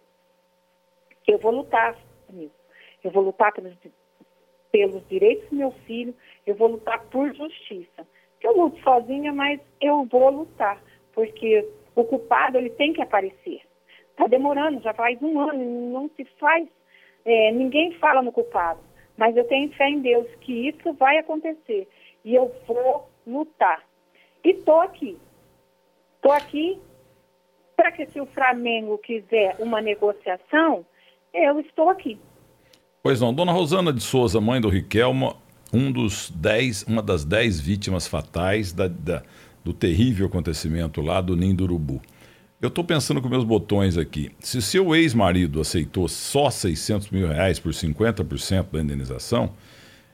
Eu 1.26 1.38
vou 1.38 1.52
lutar. 1.52 1.96
Eu 3.04 3.10
vou 3.12 3.22
lutar 3.22 3.52
pelos, 3.52 3.72
pelos 4.72 5.06
direitos 5.08 5.48
do 5.48 5.56
meu 5.56 5.70
filho, 5.86 6.12
eu 6.44 6.56
vou 6.56 6.68
lutar 6.68 7.00
por 7.04 7.32
justiça. 7.32 8.06
Eu 8.47 8.57
luto 8.57 8.81
sozinha, 8.81 9.33
mas 9.33 9.61
eu 9.81 10.05
vou 10.05 10.31
lutar, 10.31 10.81
porque 11.12 11.69
o 11.97 12.05
culpado 12.05 12.57
ele 12.57 12.71
tem 12.71 12.93
que 12.93 13.03
aparecer. 13.03 13.61
Está 14.12 14.29
demorando, 14.29 14.81
já 14.83 14.95
faz 14.95 15.21
um 15.21 15.41
ano, 15.41 15.91
não 15.91 16.09
se 16.17 16.25
faz, 16.38 16.69
é, 17.25 17.50
ninguém 17.50 17.95
fala 17.95 18.23
no 18.23 18.31
culpado. 18.31 18.79
Mas 19.17 19.37
eu 19.37 19.43
tenho 19.49 19.73
fé 19.73 19.88
em 19.88 19.99
Deus 19.99 20.29
que 20.43 20.69
isso 20.69 20.93
vai 20.93 21.19
acontecer 21.19 21.88
e 22.25 22.37
eu 22.37 22.55
vou 22.69 23.09
lutar. 23.26 23.83
E 24.45 24.50
estou 24.50 24.81
aqui. 24.81 25.19
Estou 26.15 26.31
aqui 26.31 26.79
para 27.76 27.91
que 27.91 28.07
se 28.07 28.21
o 28.21 28.26
Flamengo 28.26 28.97
quiser 28.99 29.57
uma 29.59 29.81
negociação, 29.81 30.87
eu 31.35 31.59
estou 31.59 31.91
aqui. 31.91 32.17
Pois 33.03 33.21
não, 33.21 33.35
Dona 33.35 33.50
Rosana 33.50 33.93
de 33.93 34.03
Souza, 34.03 34.41
mãe 34.41 34.61
do 34.61 34.69
Riquelmo, 34.69 35.37
um 35.76 35.92
dos 35.92 36.33
dez, 36.35 36.83
uma 36.85 37.02
das 37.02 37.25
dez 37.25 37.61
vítimas 37.61 38.06
fatais 38.06 38.73
da, 38.73 38.88
da, 38.88 39.23
do 39.62 39.75
terrível 39.75 40.26
acontecimento 40.26 41.02
lá 41.02 41.21
do 41.21 41.37
Ninho 41.37 41.54
do 41.54 41.64
Urubu. 41.64 42.00
Eu 42.61 42.68
estou 42.68 42.83
pensando 42.83 43.21
com 43.21 43.28
meus 43.28 43.45
botões 43.45 43.99
aqui. 43.99 44.30
Se 44.40 44.62
seu 44.62 44.95
ex-marido 44.97 45.61
aceitou 45.61 46.09
só 46.09 46.49
600 46.49 47.11
mil 47.11 47.28
reais 47.28 47.61
por 47.61 47.73
50% 47.73 48.71
da 48.73 48.80
indenização, 48.80 49.52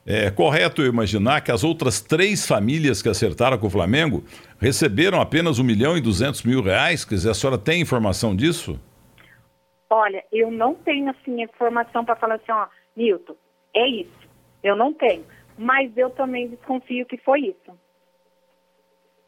é 0.04 0.28
correto 0.32 0.82
eu 0.82 0.88
imaginar 0.88 1.42
que 1.42 1.52
as 1.52 1.62
outras 1.62 2.00
três 2.00 2.44
famílias 2.44 3.00
que 3.00 3.08
acertaram 3.08 3.56
com 3.56 3.68
o 3.68 3.70
Flamengo 3.70 4.24
receberam 4.58 5.20
apenas 5.20 5.60
1 5.60 5.62
milhão 5.64 5.96
e 5.96 6.00
200 6.00 6.42
mil 6.42 6.60
reais? 6.60 7.04
Quer 7.04 7.14
dizer, 7.14 7.30
a 7.30 7.34
senhora 7.34 7.56
tem 7.56 7.80
informação 7.80 8.34
disso? 8.34 8.80
Olha, 9.88 10.24
eu 10.32 10.50
não 10.50 10.74
tenho 10.74 11.08
assim 11.10 11.40
informação 11.40 12.04
para 12.04 12.16
falar 12.16 12.34
assim, 12.34 12.50
ó, 12.50 12.66
Milton, 12.96 13.36
é 13.72 13.86
isso. 13.86 14.22
Eu 14.62 14.74
não 14.74 14.92
tenho. 14.92 15.24
Mas 15.58 15.90
eu 15.96 16.10
também 16.10 16.48
desconfio 16.48 17.06
que 17.06 17.16
foi 17.18 17.40
isso. 17.40 17.78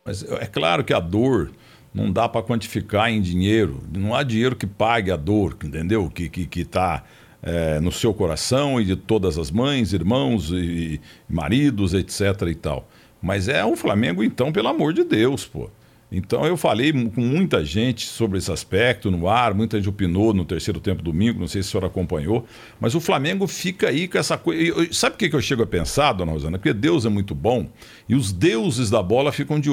Mas 0.05 0.23
é 0.23 0.47
claro 0.47 0.85
que 0.85 0.93
a 0.93 1.01
dor 1.01 1.51
não 1.93 2.11
dá 2.11 2.29
para 2.29 2.43
quantificar 2.43 3.11
em 3.11 3.21
dinheiro. 3.21 3.81
Não 3.93 4.15
há 4.15 4.23
dinheiro 4.23 4.57
que 4.57 4.67
pague 4.67 5.11
a 5.11 5.17
dor, 5.17 5.57
entendeu? 5.65 6.11
Que 6.11 6.29
que, 6.29 6.47
que 6.47 6.65
tá, 6.65 7.05
é, 7.43 7.79
no 7.81 7.93
seu 7.93 8.13
coração 8.13 8.81
e 8.81 8.85
de 8.85 8.97
todas 8.97 9.39
as 9.39 9.51
mães, 9.51 9.93
irmãos 9.93 10.51
e, 10.51 10.55
e 10.95 11.01
maridos, 11.29 11.95
etc. 11.95 12.43
e 12.49 12.55
tal. 12.55 12.89
Mas 13.23 13.49
é 13.49 13.65
o 13.65 13.77
Flamengo, 13.77 14.23
então, 14.23 14.53
pelo 14.53 14.69
amor 14.69 14.93
de 14.93 15.05
Deus, 15.05 15.47
pô. 15.47 15.71
Então 16.17 16.47
eu 16.47 16.57
falei 16.57 16.93
com 16.93 17.21
muita 17.21 17.65
gente 17.65 18.07
sobre 18.07 18.39
esse 18.39 18.51
aspecto 18.53 19.11
no 19.11 19.29
ar, 19.29 19.53
muita 19.53 19.77
gente 19.79 19.89
opinou 19.89 20.33
no 20.33 20.45
terceiro 20.45 20.79
tempo 20.79 21.03
domingo, 21.03 21.41
não 21.41 21.49
sei 21.49 21.63
se 21.63 21.69
a 21.69 21.73
senhora 21.73 21.87
acompanhou, 21.89 22.47
mas 22.79 22.95
o 22.95 23.01
Flamengo 23.01 23.49
fica 23.49 23.89
aí 23.89 24.07
com 24.07 24.17
essa 24.17 24.39
coisa. 24.39 24.93
Sabe 24.93 25.17
o 25.17 25.19
que 25.19 25.35
eu 25.35 25.43
chego 25.43 25.65
a 25.65 25.67
pensar, 25.67 26.13
dona 26.13 26.31
Rosana? 26.31 26.57
Porque 26.57 26.73
Deus 26.73 27.05
é 27.05 27.09
muito 27.09 27.35
bom 27.35 27.67
e 28.09 28.15
os 28.15 28.33
deuses 28.33 28.91
da 28.91 29.03
bola 29.03 29.33
ficam 29.33 29.59
de 29.59 29.71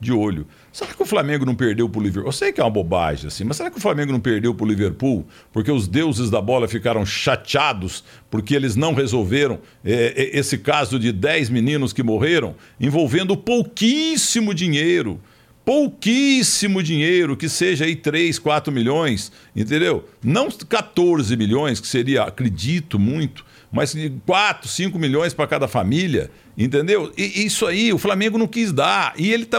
de 0.00 0.12
olho. 0.12 0.46
Será 0.72 0.92
que 0.92 1.02
o 1.02 1.06
Flamengo 1.06 1.44
não 1.44 1.54
perdeu 1.54 1.88
para 1.88 2.00
o 2.00 2.02
Liverpool? 2.02 2.28
Eu 2.28 2.32
sei 2.32 2.52
que 2.52 2.60
é 2.60 2.64
uma 2.64 2.70
bobagem, 2.70 3.26
assim, 3.26 3.42
mas 3.42 3.56
será 3.56 3.70
que 3.70 3.78
o 3.78 3.80
Flamengo 3.80 4.12
não 4.12 4.20
perdeu 4.20 4.54
para 4.54 4.64
o 4.64 4.68
Liverpool 4.68 5.26
porque 5.52 5.72
os 5.72 5.88
deuses 5.88 6.30
da 6.30 6.40
bola 6.40 6.68
ficaram 6.68 7.04
chateados 7.04 8.04
porque 8.30 8.54
eles 8.54 8.76
não 8.76 8.94
resolveram 8.94 9.58
é, 9.84 10.30
esse 10.38 10.58
caso 10.58 10.98
de 10.98 11.10
10 11.10 11.50
meninos 11.50 11.92
que 11.92 12.02
morreram 12.02 12.54
envolvendo 12.80 13.36
pouquíssimo 13.36 14.54
dinheiro? 14.54 15.20
Pouquíssimo 15.68 16.82
dinheiro, 16.82 17.36
que 17.36 17.46
seja 17.46 17.84
aí 17.84 17.94
3, 17.94 18.38
4 18.38 18.72
milhões, 18.72 19.30
entendeu? 19.54 20.08
Não 20.24 20.48
14 20.50 21.36
milhões, 21.36 21.78
que 21.78 21.86
seria, 21.86 22.22
acredito 22.22 22.98
muito, 22.98 23.44
mas 23.70 23.94
4, 24.24 24.66
5 24.66 24.98
milhões 24.98 25.34
para 25.34 25.46
cada 25.46 25.68
família, 25.68 26.30
entendeu? 26.58 27.12
E 27.16 27.44
isso 27.46 27.64
aí 27.66 27.92
o 27.92 27.98
Flamengo 27.98 28.36
não 28.36 28.48
quis 28.48 28.72
dar. 28.72 29.14
E 29.16 29.32
ele 29.32 29.44
está 29.44 29.58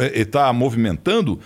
eh, 0.00 0.24
tá 0.26 0.52
movimentando 0.52 1.40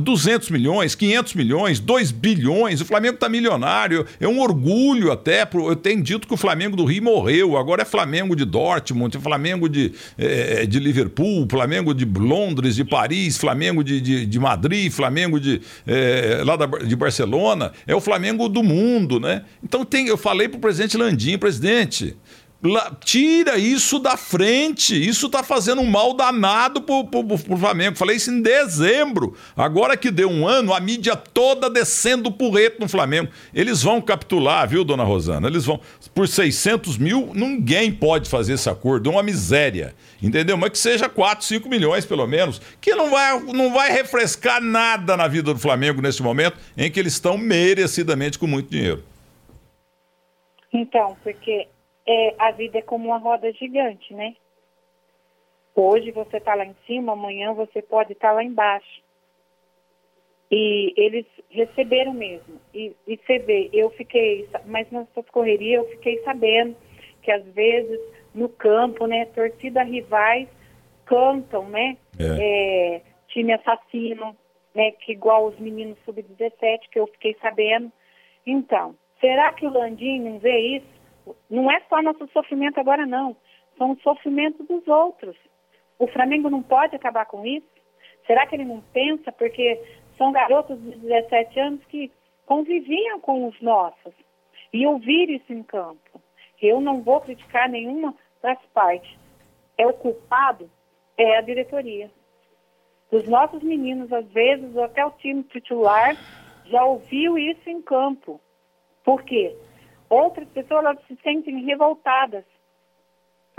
200 0.00 0.48
milhões, 0.50 0.94
500 0.94 1.34
milhões, 1.34 1.78
2 1.78 2.10
bilhões. 2.12 2.80
O 2.80 2.86
Flamengo 2.86 3.16
está 3.16 3.28
milionário. 3.28 4.06
É 4.18 4.26
um 4.26 4.40
orgulho 4.40 5.12
até. 5.12 5.44
Pro, 5.44 5.68
eu 5.68 5.76
tenho 5.76 6.02
dito 6.02 6.26
que 6.26 6.32
o 6.32 6.36
Flamengo 6.36 6.76
do 6.76 6.84
Rio 6.84 7.02
morreu. 7.02 7.58
Agora 7.58 7.82
é 7.82 7.84
Flamengo 7.84 8.34
de 8.34 8.46
Dortmund, 8.46 9.18
Flamengo 9.18 9.68
de, 9.68 9.92
é, 10.16 10.64
de 10.64 10.78
Liverpool, 10.78 11.46
Flamengo 11.50 11.92
de 11.92 12.06
Londres, 12.06 12.76
de 12.76 12.84
Paris, 12.84 13.36
Flamengo 13.36 13.84
de, 13.84 14.00
de, 14.00 14.24
de 14.24 14.38
Madrid, 14.38 14.90
Flamengo 14.90 15.38
de, 15.38 15.60
é, 15.86 16.42
lá 16.42 16.56
da, 16.56 16.66
de 16.66 16.96
Barcelona. 16.96 17.72
É 17.86 17.94
o 17.94 18.00
Flamengo 18.00 18.48
do 18.48 18.62
mundo, 18.62 19.20
né? 19.20 19.42
Então 19.62 19.84
tem, 19.84 20.06
eu 20.06 20.16
falei 20.16 20.48
para 20.48 20.56
o 20.56 20.60
presidente 20.60 20.96
Landim, 20.96 21.36
presidente, 21.36 22.16
tira 23.00 23.58
isso 23.58 23.98
da 23.98 24.16
frente. 24.16 24.94
Isso 24.96 25.26
está 25.26 25.42
fazendo 25.42 25.82
um 25.82 25.90
mal 25.90 26.14
danado 26.14 26.80
pro, 26.80 27.04
pro, 27.04 27.36
Flamengo. 27.38 27.96
Falei 27.96 28.16
isso 28.16 28.30
em 28.30 28.40
dezembro. 28.40 29.36
Agora 29.56 29.96
que 29.96 30.10
deu 30.10 30.30
um 30.30 30.46
ano, 30.46 30.72
a 30.72 30.80
mídia 30.80 31.16
toda 31.16 31.68
descendo 31.68 32.28
o 32.28 32.32
porreto 32.32 32.80
no 32.80 32.88
Flamengo. 32.88 33.30
Eles 33.54 33.82
vão 33.82 34.00
capitular, 34.00 34.68
viu, 34.68 34.84
dona 34.84 35.04
Rosana? 35.04 35.48
Eles 35.48 35.64
vão. 35.64 35.80
Por 36.14 36.26
600 36.26 36.96
mil, 36.98 37.32
ninguém 37.34 37.92
pode 37.92 38.28
fazer 38.30 38.54
esse 38.54 38.68
acordo. 38.70 39.10
É 39.10 39.12
uma 39.12 39.22
miséria. 39.22 39.94
Entendeu? 40.22 40.56
Mas 40.56 40.70
que 40.70 40.78
seja 40.78 41.08
4, 41.08 41.44
5 41.44 41.68
milhões, 41.68 42.04
pelo 42.04 42.26
menos. 42.26 42.60
Que 42.80 42.94
não 42.94 43.10
vai, 43.10 43.38
não 43.40 43.72
vai 43.72 43.92
refrescar 43.92 44.62
nada 44.62 45.16
na 45.16 45.28
vida 45.28 45.52
do 45.52 45.60
Flamengo 45.60 46.00
nesse 46.00 46.22
momento 46.22 46.58
em 46.76 46.90
que 46.90 46.98
eles 46.98 47.12
estão 47.12 47.36
merecidamente 47.36 48.38
com 48.38 48.46
muito 48.46 48.70
dinheiro. 48.70 49.04
Então, 50.72 51.16
porque 51.22 51.68
é, 52.06 52.34
a 52.38 52.50
vida 52.52 52.78
é 52.78 52.82
como 52.82 53.08
uma 53.08 53.18
roda 53.18 53.52
gigante, 53.52 54.14
né? 54.14 54.34
Hoje 55.74 56.10
você 56.10 56.38
está 56.38 56.54
lá 56.54 56.64
em 56.64 56.76
cima, 56.86 57.12
amanhã 57.12 57.52
você 57.52 57.82
pode 57.82 58.12
estar 58.12 58.28
tá 58.28 58.34
lá 58.34 58.44
embaixo. 58.44 59.02
E 60.50 60.94
eles 60.96 61.26
receberam 61.50 62.14
mesmo. 62.14 62.60
E, 62.72 62.94
e 63.06 63.16
você 63.16 63.38
vê, 63.40 63.68
eu 63.72 63.90
fiquei, 63.90 64.48
mas 64.64 64.90
nessas 64.90 65.28
correrias 65.30 65.84
eu 65.84 65.90
fiquei 65.90 66.22
sabendo 66.22 66.76
que 67.22 67.30
às 67.30 67.44
vezes 67.46 68.00
no 68.32 68.48
campo, 68.48 69.06
né, 69.06 69.26
torcida 69.26 69.82
rivais 69.82 70.48
cantam, 71.04 71.68
né? 71.68 71.96
É. 72.18 72.94
É, 72.96 73.02
time 73.28 73.52
assassino, 73.52 74.36
né? 74.74 74.92
Que 74.92 75.12
igual 75.12 75.46
os 75.46 75.58
meninos 75.58 75.98
sub-17 76.04 76.88
que 76.90 77.00
eu 77.00 77.06
fiquei 77.08 77.36
sabendo. 77.42 77.92
Então, 78.46 78.94
Será 79.20 79.52
que 79.52 79.66
o 79.66 79.70
Landim 79.70 80.20
não 80.20 80.38
vê 80.38 80.58
isso? 80.76 80.95
Não 81.48 81.70
é 81.70 81.80
só 81.88 82.02
nosso 82.02 82.26
sofrimento 82.28 82.78
agora, 82.78 83.06
não. 83.06 83.36
São 83.78 83.92
o 83.92 84.00
sofrimento 84.00 84.62
dos 84.64 84.86
outros. 84.86 85.36
O 85.98 86.06
Flamengo 86.06 86.50
não 86.50 86.62
pode 86.62 86.94
acabar 86.94 87.26
com 87.26 87.44
isso? 87.44 87.66
Será 88.26 88.46
que 88.46 88.56
ele 88.56 88.64
não 88.64 88.80
pensa? 88.92 89.32
Porque 89.32 89.80
são 90.18 90.32
garotos 90.32 90.80
de 90.80 90.96
17 90.98 91.60
anos 91.60 91.84
que 91.86 92.10
conviviam 92.44 93.20
com 93.20 93.46
os 93.46 93.60
nossos 93.60 94.14
e 94.72 94.86
ouvir 94.86 95.30
isso 95.30 95.52
em 95.52 95.62
campo. 95.62 96.20
Eu 96.60 96.80
não 96.80 97.02
vou 97.02 97.20
criticar 97.20 97.68
nenhuma 97.68 98.14
das 98.42 98.58
partes. 98.72 99.18
É 99.76 99.86
o 99.86 99.92
culpado? 99.92 100.70
É 101.16 101.36
a 101.36 101.40
diretoria. 101.40 102.10
Dos 103.10 103.26
nossos 103.28 103.62
meninos, 103.62 104.12
às 104.12 104.26
vezes, 104.32 104.76
até 104.76 105.04
o 105.04 105.12
time 105.12 105.42
titular 105.44 106.16
já 106.66 106.84
ouviu 106.84 107.38
isso 107.38 107.68
em 107.68 107.80
campo. 107.80 108.40
Por 109.04 109.22
quê? 109.22 109.56
Outras 110.08 110.48
pessoas 110.48 110.84
elas 110.84 110.98
se 111.06 111.16
sentem 111.22 111.64
revoltadas, 111.64 112.44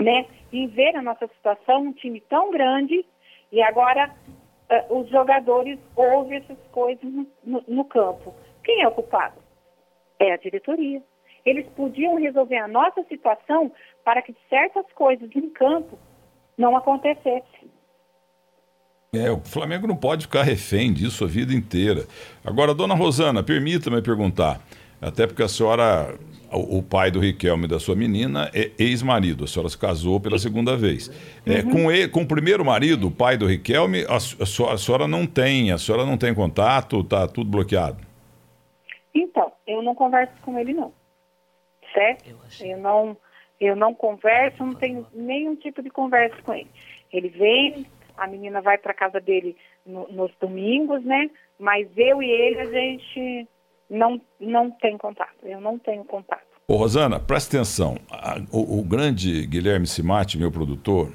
né? 0.00 0.26
Em 0.52 0.66
ver 0.68 0.96
a 0.96 1.02
nossa 1.02 1.26
situação, 1.28 1.82
um 1.82 1.92
time 1.92 2.20
tão 2.22 2.50
grande, 2.50 3.04
e 3.52 3.62
agora 3.62 4.14
uh, 4.70 4.98
os 4.98 5.08
jogadores 5.10 5.78
ouvem 5.94 6.38
essas 6.38 6.58
coisas 6.72 7.04
no, 7.04 7.26
no, 7.44 7.64
no 7.66 7.84
campo. 7.84 8.34
Quem 8.64 8.82
é 8.82 8.88
o 8.88 8.92
culpado? 8.92 9.40
É 10.18 10.32
a 10.32 10.36
diretoria. 10.36 11.02
Eles 11.44 11.66
podiam 11.68 12.16
resolver 12.16 12.58
a 12.58 12.68
nossa 12.68 13.02
situação 13.04 13.72
para 14.04 14.22
que 14.22 14.34
certas 14.48 14.84
coisas 14.94 15.30
em 15.34 15.48
campo 15.50 15.98
não 16.56 16.76
acontecessem. 16.76 17.70
É, 19.14 19.30
o 19.30 19.38
Flamengo 19.40 19.86
não 19.86 19.96
pode 19.96 20.26
ficar 20.26 20.42
refém 20.42 20.92
disso 20.92 21.24
a 21.24 21.26
vida 21.26 21.54
inteira. 21.54 22.04
Agora, 22.44 22.74
dona 22.74 22.94
Rosana, 22.94 23.42
permita-me 23.42 24.02
perguntar. 24.02 24.60
Até 25.00 25.26
porque 25.26 25.42
a 25.42 25.48
senhora, 25.48 26.18
o, 26.52 26.82
pai 26.82 27.10
do 27.10 27.20
Riquelme 27.20 27.66
e 27.66 27.68
da 27.68 27.78
sua 27.78 27.94
menina 27.94 28.50
é 28.52 28.72
ex-marido. 28.78 29.44
A 29.44 29.46
senhora 29.46 29.68
se 29.68 29.78
casou 29.78 30.18
pela 30.18 30.38
segunda 30.38 30.76
vez. 30.76 31.08
É, 31.46 31.60
uhum. 31.60 31.70
com, 31.70 31.92
ele, 31.92 32.08
com 32.08 32.22
o 32.22 32.26
primeiro 32.26 32.64
marido, 32.64 33.06
o 33.06 33.10
pai 33.10 33.36
do 33.36 33.46
Riquelme, 33.46 34.04
a, 34.04 34.14
a, 34.16 34.72
a 34.72 34.78
senhora 34.78 35.06
não 35.06 35.24
tem, 35.24 35.70
a 35.70 35.78
senhora 35.78 36.04
não 36.04 36.18
tem 36.18 36.34
contato, 36.34 37.00
está 37.00 37.28
tudo 37.28 37.48
bloqueado. 37.48 37.98
Então, 39.14 39.52
eu 39.66 39.82
não 39.82 39.94
converso 39.94 40.34
com 40.42 40.58
ele 40.58 40.74
não. 40.74 40.92
Certo? 41.94 42.28
Eu, 42.28 42.66
eu 42.66 42.78
não, 42.78 43.16
eu 43.60 43.76
não 43.76 43.94
converso, 43.94 44.64
não 44.64 44.74
tenho 44.74 45.06
nenhum 45.14 45.54
tipo 45.54 45.80
de 45.80 45.90
conversa 45.90 46.36
com 46.42 46.54
ele. 46.54 46.70
Ele 47.12 47.28
vem, 47.28 47.86
a 48.16 48.26
menina 48.26 48.60
vai 48.60 48.78
para 48.78 48.92
casa 48.92 49.20
dele 49.20 49.56
no, 49.86 50.08
nos 50.08 50.32
domingos, 50.40 51.04
né? 51.04 51.30
Mas 51.56 51.88
eu 51.96 52.20
e 52.20 52.28
ele 52.28 52.60
a 52.60 52.66
gente 52.66 53.48
não, 53.88 54.20
não 54.40 54.70
tem 54.70 54.96
contato. 54.98 55.36
Eu 55.42 55.60
não 55.60 55.78
tenho 55.78 56.04
contato. 56.04 56.46
Ô, 56.66 56.76
Rosana, 56.76 57.18
presta 57.18 57.56
atenção. 57.56 57.96
O, 58.52 58.78
o, 58.80 58.82
grande 58.82 59.46
Guilherme 59.46 59.86
Simati, 59.86 60.36
meu 60.36 60.52
produtor, 60.52 61.10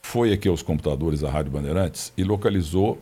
foi 0.00 0.32
aqui 0.32 0.48
aos 0.48 0.62
computadores 0.62 1.20
da 1.20 1.30
Rádio 1.30 1.52
Bandeirantes 1.52 2.12
e 2.16 2.24
localizou 2.24 2.98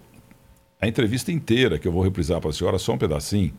a 0.80 0.88
entrevista 0.88 1.30
inteira, 1.30 1.78
que 1.78 1.86
eu 1.86 1.92
vou 1.92 2.02
reprisar 2.02 2.40
para 2.40 2.50
a 2.50 2.52
senhora, 2.52 2.78
só 2.78 2.94
um 2.94 2.98
pedacinho, 2.98 3.54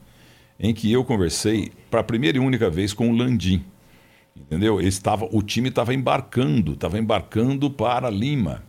em 0.60 0.74
que 0.74 0.92
eu 0.92 1.06
conversei 1.06 1.72
para 1.90 2.02
a 2.02 2.04
primeira 2.04 2.38
e 2.38 2.42
única 2.42 2.70
vez 2.70 2.94
com 2.94 3.10
o 3.10 3.16
Landim. 3.16 3.64
Entendeu? 4.36 4.82
Estava, 4.82 5.28
o 5.32 5.42
time 5.42 5.70
estava 5.70 5.94
embarcando, 5.94 6.74
estava 6.74 6.98
embarcando 6.98 7.70
para 7.70 8.10
Lima. 8.10 8.64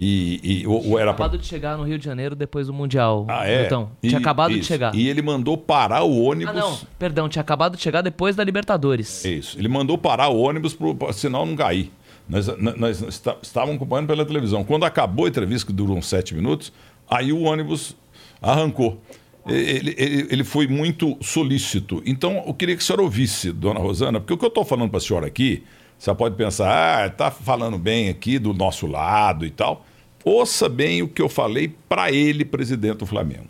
E, 0.00 0.60
e 0.62 0.66
o, 0.66 0.92
o 0.92 0.98
era 0.98 1.10
acabado 1.10 1.30
pra... 1.30 1.40
de 1.40 1.46
chegar 1.46 1.76
no 1.76 1.82
Rio 1.82 1.98
de 1.98 2.04
Janeiro 2.04 2.36
depois 2.36 2.68
do 2.68 2.72
Mundial. 2.72 3.26
Ah, 3.28 3.48
é? 3.48 3.66
Então, 3.66 3.90
tinha 4.00 4.12
e, 4.12 4.16
acabado 4.16 4.52
isso. 4.52 4.60
de 4.60 4.66
chegar. 4.66 4.94
E 4.94 5.08
ele 5.08 5.20
mandou 5.20 5.58
parar 5.58 6.04
o 6.04 6.22
ônibus. 6.22 6.56
Ah, 6.56 6.60
não, 6.60 6.78
perdão, 6.96 7.28
tinha 7.28 7.42
acabado 7.42 7.76
de 7.76 7.82
chegar 7.82 8.00
depois 8.00 8.36
da 8.36 8.44
Libertadores. 8.44 9.24
Isso. 9.24 9.58
Ele 9.58 9.66
mandou 9.66 9.98
parar 9.98 10.28
o 10.28 10.38
ônibus 10.38 10.74
para 10.74 11.12
sinal 11.12 11.44
não 11.44 11.56
cair. 11.56 11.90
Nós, 12.28 12.46
nós, 12.58 12.78
nós 12.78 13.22
estávamos 13.42 13.76
acompanhando 13.76 14.06
pela 14.06 14.24
televisão. 14.24 14.62
Quando 14.62 14.84
acabou 14.84 15.24
a 15.24 15.28
entrevista, 15.28 15.66
que 15.66 15.72
durou 15.72 15.96
uns 15.96 16.06
sete 16.06 16.32
minutos, 16.32 16.72
aí 17.10 17.32
o 17.32 17.42
ônibus 17.42 17.96
arrancou. 18.40 19.00
Ele, 19.48 19.94
ele, 19.96 20.28
ele, 20.30 20.44
foi 20.44 20.68
muito 20.68 21.16
solícito. 21.22 22.02
Então, 22.04 22.44
eu 22.46 22.52
queria 22.52 22.76
que 22.76 22.82
a 22.82 22.86
senhora 22.86 23.02
ouvisse, 23.02 23.50
dona 23.50 23.80
Rosana, 23.80 24.20
porque 24.20 24.34
o 24.34 24.36
que 24.36 24.44
eu 24.44 24.48
estou 24.48 24.64
falando 24.64 24.90
para 24.90 24.98
a 24.98 25.00
senhora 25.00 25.26
aqui, 25.26 25.64
você 25.98 26.14
pode 26.14 26.36
pensar, 26.36 27.02
ah, 27.02 27.06
está 27.06 27.30
falando 27.30 27.78
bem 27.78 28.10
aqui 28.10 28.38
do 28.38 28.52
nosso 28.52 28.86
lado 28.86 29.46
e 29.46 29.50
tal. 29.50 29.86
Ouça 30.28 30.68
bem 30.68 31.00
o 31.00 31.08
que 31.08 31.22
eu 31.22 31.28
falei 31.28 31.72
para 31.88 32.12
ele, 32.12 32.44
presidente 32.44 32.98
do 32.98 33.06
Flamengo. 33.06 33.46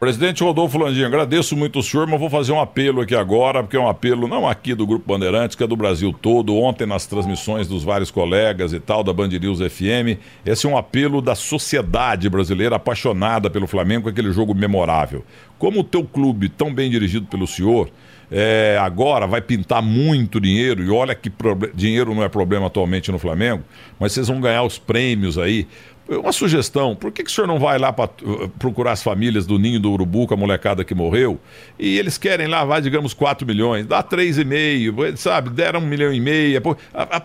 Presidente 0.00 0.42
Rodolfo 0.42 0.76
Landim, 0.76 1.04
agradeço 1.04 1.56
muito 1.56 1.78
o 1.78 1.82
senhor, 1.82 2.08
mas 2.08 2.18
vou 2.18 2.28
fazer 2.28 2.50
um 2.50 2.60
apelo 2.60 3.02
aqui 3.02 3.14
agora, 3.14 3.62
porque 3.62 3.76
é 3.76 3.80
um 3.80 3.88
apelo 3.88 4.26
não 4.26 4.48
aqui 4.48 4.74
do 4.74 4.84
Grupo 4.84 5.06
Bandeirantes, 5.06 5.54
que 5.54 5.62
é 5.62 5.66
do 5.66 5.76
Brasil 5.76 6.12
todo, 6.12 6.56
ontem 6.56 6.86
nas 6.86 7.06
transmissões 7.06 7.68
dos 7.68 7.84
vários 7.84 8.10
colegas 8.10 8.72
e 8.72 8.80
tal, 8.80 9.04
da 9.04 9.12
Band 9.12 9.28
News 9.28 9.60
FM. 9.60 10.18
Esse 10.44 10.66
é 10.66 10.68
um 10.68 10.76
apelo 10.76 11.22
da 11.22 11.36
sociedade 11.36 12.28
brasileira 12.28 12.74
apaixonada 12.74 13.48
pelo 13.48 13.68
Flamengo, 13.68 14.08
aquele 14.08 14.32
jogo 14.32 14.56
memorável. 14.56 15.24
Como 15.56 15.80
o 15.80 15.84
teu 15.84 16.02
clube, 16.02 16.48
tão 16.48 16.74
bem 16.74 16.90
dirigido 16.90 17.26
pelo 17.26 17.46
senhor, 17.46 17.88
é, 18.30 18.76
agora 18.80 19.26
vai 19.26 19.40
pintar 19.40 19.82
muito 19.82 20.40
dinheiro, 20.40 20.82
e 20.82 20.90
olha 20.90 21.14
que 21.14 21.30
dinheiro 21.74 22.14
não 22.14 22.22
é 22.22 22.28
problema 22.28 22.66
atualmente 22.66 23.10
no 23.12 23.18
Flamengo, 23.18 23.62
mas 23.98 24.12
vocês 24.12 24.28
vão 24.28 24.40
ganhar 24.40 24.62
os 24.62 24.78
prêmios 24.78 25.38
aí. 25.38 25.66
Uma 26.08 26.30
sugestão, 26.30 26.94
por 26.94 27.10
que, 27.10 27.24
que 27.24 27.30
o 27.30 27.32
senhor 27.32 27.48
não 27.48 27.58
vai 27.58 27.80
lá 27.80 27.92
para 27.92 28.08
uh, 28.22 28.48
procurar 28.60 28.92
as 28.92 29.02
famílias 29.02 29.44
do 29.44 29.58
Ninho 29.58 29.80
do 29.80 29.90
Urubu, 29.90 30.28
com 30.28 30.34
a 30.34 30.36
molecada 30.36 30.84
que 30.84 30.94
morreu, 30.94 31.36
e 31.76 31.98
eles 31.98 32.16
querem 32.16 32.46
lá, 32.46 32.64
vai, 32.64 32.80
digamos, 32.80 33.12
4 33.12 33.44
milhões, 33.44 33.86
dá 33.86 34.04
3,5, 34.04 35.16
sabe, 35.16 35.50
deram 35.50 35.80
1 35.80 35.82
milhão 35.86 36.12
e 36.12 36.20
meio, 36.20 36.62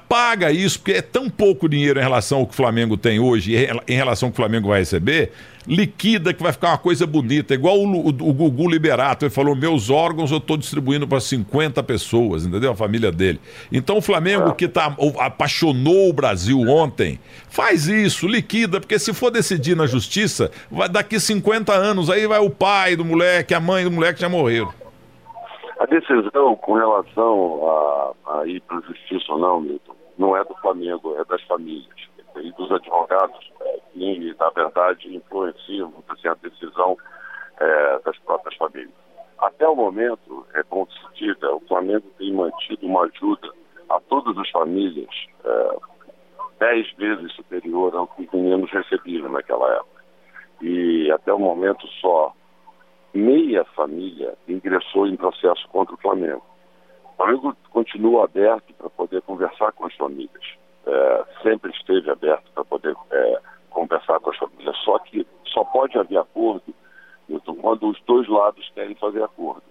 paga 0.09 0.51
isso, 0.51 0.79
porque 0.79 0.93
é 0.93 1.01
tão 1.01 1.29
pouco 1.29 1.69
dinheiro 1.69 1.99
em 1.99 2.01
relação 2.01 2.39
ao 2.39 2.47
que 2.47 2.53
o 2.53 2.55
Flamengo 2.55 2.97
tem 2.97 3.19
hoje, 3.19 3.55
em 3.87 3.95
relação 3.95 4.27
ao 4.27 4.31
que 4.31 4.39
o 4.39 4.41
Flamengo 4.41 4.69
vai 4.69 4.79
receber, 4.79 5.31
liquida 5.67 6.33
que 6.33 6.41
vai 6.41 6.51
ficar 6.51 6.69
uma 6.69 6.77
coisa 6.77 7.05
bonita, 7.05 7.53
igual 7.53 7.77
o, 7.77 7.85
o, 7.85 8.07
o 8.07 8.33
Gugu 8.33 8.69
Liberato, 8.69 9.25
ele 9.25 9.33
falou, 9.33 9.55
meus 9.55 9.89
órgãos 9.89 10.31
eu 10.31 10.37
estou 10.37 10.57
distribuindo 10.57 11.07
para 11.07 11.19
50 11.19 11.81
pessoas, 11.83 12.45
entendeu? 12.45 12.71
A 12.71 12.75
família 12.75 13.11
dele. 13.11 13.39
Então 13.71 13.97
o 13.97 14.01
Flamengo 14.01 14.53
que 14.53 14.67
tá, 14.67 14.95
apaixonou 15.19 16.09
o 16.09 16.13
Brasil 16.13 16.59
ontem, 16.61 17.19
faz 17.49 17.87
isso, 17.87 18.27
liquida, 18.27 18.79
porque 18.79 18.97
se 18.97 19.13
for 19.13 19.29
decidir 19.29 19.75
na 19.75 19.85
justiça, 19.85 20.51
vai 20.69 20.89
daqui 20.89 21.19
50 21.19 21.73
anos, 21.73 22.09
aí 22.09 22.25
vai 22.27 22.39
o 22.39 22.49
pai 22.49 22.95
do 22.95 23.05
moleque, 23.05 23.53
a 23.53 23.59
mãe 23.59 23.83
do 23.83 23.91
moleque 23.91 24.19
já 24.19 24.29
morreram. 24.29 24.73
A 25.79 25.85
decisão 25.85 26.55
com 26.57 26.73
relação 26.73 27.67
a, 27.67 28.39
a 28.39 28.47
ir 28.47 28.61
para 28.61 28.77
a 28.77 28.81
justiça 28.81 29.31
ou 29.31 29.39
não, 29.39 29.61
Milton, 29.61 29.95
não 30.17 30.37
é 30.37 30.43
do 30.43 30.55
Flamengo, 30.61 31.15
é 31.19 31.25
das 31.25 31.41
famílias 31.43 32.00
e 32.41 32.51
dos 32.53 32.71
advogados 32.71 33.51
é, 33.61 33.79
que, 33.93 34.35
na 34.39 34.49
verdade, 34.49 35.15
influenciam 35.15 35.93
assim, 36.09 36.27
a 36.27 36.33
decisão 36.35 36.97
é, 37.59 37.99
das 37.99 38.17
próprias 38.19 38.55
famílias. 38.55 38.93
Até 39.37 39.67
o 39.67 39.75
momento, 39.75 40.45
é 40.53 40.63
bom 40.63 40.85
se 40.85 41.15
diga, 41.15 41.53
o 41.53 41.59
Flamengo 41.61 42.07
tem 42.17 42.31
mantido 42.33 42.85
uma 42.85 43.05
ajuda 43.05 43.49
a 43.89 43.99
todas 44.01 44.37
as 44.37 44.49
famílias 44.49 45.09
é, 45.43 45.77
dez 46.59 46.91
vezes 46.93 47.31
superior 47.33 47.95
ao 47.95 48.07
que 48.07 48.23
os 48.23 48.31
meninos 48.31 48.69
recebiam 48.71 49.29
naquela 49.29 49.67
época. 49.75 50.01
E 50.61 51.11
até 51.11 51.33
o 51.33 51.39
momento 51.39 51.87
só 51.99 52.33
meia 53.13 53.65
família 53.75 54.35
ingressou 54.47 55.07
em 55.07 55.15
processo 55.15 55.67
contra 55.69 55.95
o 55.95 55.97
Flamengo. 55.97 56.45
O 57.03 57.15
Flamengo 57.17 57.57
continua 57.71 58.25
aberto 58.25 58.73
para 58.75 58.89
poder 58.89 59.21
conversar 59.23 59.71
com 59.73 59.85
as 59.85 59.95
famílias 59.95 60.60
é, 60.85 61.23
sempre 61.43 61.71
esteve 61.71 62.09
aberto 62.09 62.51
para 62.53 62.65
poder 62.65 62.95
é, 63.11 63.39
conversar 63.69 64.19
com 64.19 64.29
as 64.29 64.37
famílias. 64.37 64.77
Só 64.83 64.99
que 64.99 65.25
só 65.45 65.63
pode 65.65 65.97
haver 65.97 66.17
acordo, 66.17 66.73
quando 67.61 67.87
os 67.87 68.01
dois 68.05 68.27
lados 68.27 68.69
querem 68.73 68.95
fazer 68.95 69.23
acordo. 69.23 69.63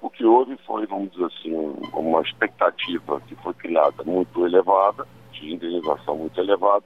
O 0.00 0.08
que 0.08 0.24
houve 0.24 0.56
foi, 0.66 0.86
vamos 0.86 1.10
dizer 1.10 1.24
assim, 1.26 1.52
uma 1.92 2.20
expectativa 2.22 3.20
que 3.22 3.34
foi 3.36 3.52
criada 3.54 4.04
muito 4.04 4.46
elevada, 4.46 5.06
de 5.32 5.54
indenização 5.54 6.16
muito 6.16 6.38
elevada. 6.40 6.84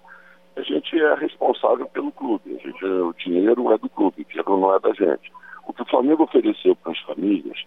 A 0.56 0.62
gente 0.62 0.98
é 0.98 1.14
responsável 1.14 1.86
pelo 1.88 2.10
clube, 2.12 2.56
a 2.56 2.66
gente, 2.66 2.84
o 2.84 3.12
dinheiro 3.14 3.72
é 3.72 3.78
do 3.78 3.88
clube, 3.88 4.22
o 4.22 4.24
dinheiro 4.24 4.58
não 4.58 4.74
é 4.74 4.80
da 4.80 4.92
gente. 4.94 5.32
O 5.66 5.72
que 5.72 5.82
o 5.82 5.86
Flamengo 5.86 6.24
ofereceu 6.24 6.74
para 6.76 6.92
as 6.92 7.00
famílias 7.00 7.58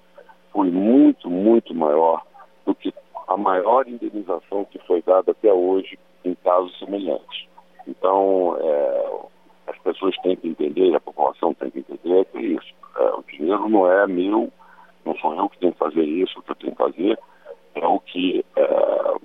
foi 0.52 0.72
muito, 0.72 1.30
muito 1.30 1.74
maior 1.76 2.24
do 2.66 2.74
que 2.74 2.92
a 3.28 3.38
maior 3.38 3.88
indenização 3.88 4.66
que 4.66 4.80
foi 4.80 5.02
dada 5.02 5.32
até 5.32 5.52
hoje 5.52 6.00
em 6.24 6.34
casos 6.36 6.78
semelhantes. 6.80 7.48
Então, 7.88 8.58
é, 8.60 9.20
as 9.68 9.78
pessoas 9.80 10.16
têm 10.20 10.36
que 10.36 10.48
entender, 10.48 10.96
a 10.96 11.00
população 11.00 11.54
tem 11.54 11.70
que 11.70 11.80
entender 11.80 12.26
que 12.26 12.40
isso. 12.40 12.74
É, 12.98 13.04
o 13.12 13.24
dinheiro 13.24 13.70
não 13.70 13.90
é 13.90 14.08
meu, 14.08 14.52
não 15.06 15.16
sou 15.18 15.36
eu 15.36 15.50
que 15.50 15.60
tenho 15.60 15.74
que 15.74 15.80
fazer 15.80 16.04
isso, 16.04 16.40
o 16.40 16.42
que 16.42 16.52
eu 16.52 16.56
tenho 16.56 16.72
que 16.72 16.78
fazer 16.78 17.20
é 17.76 17.86
o 17.86 18.00
que 18.00 18.46
é, 18.56 19.16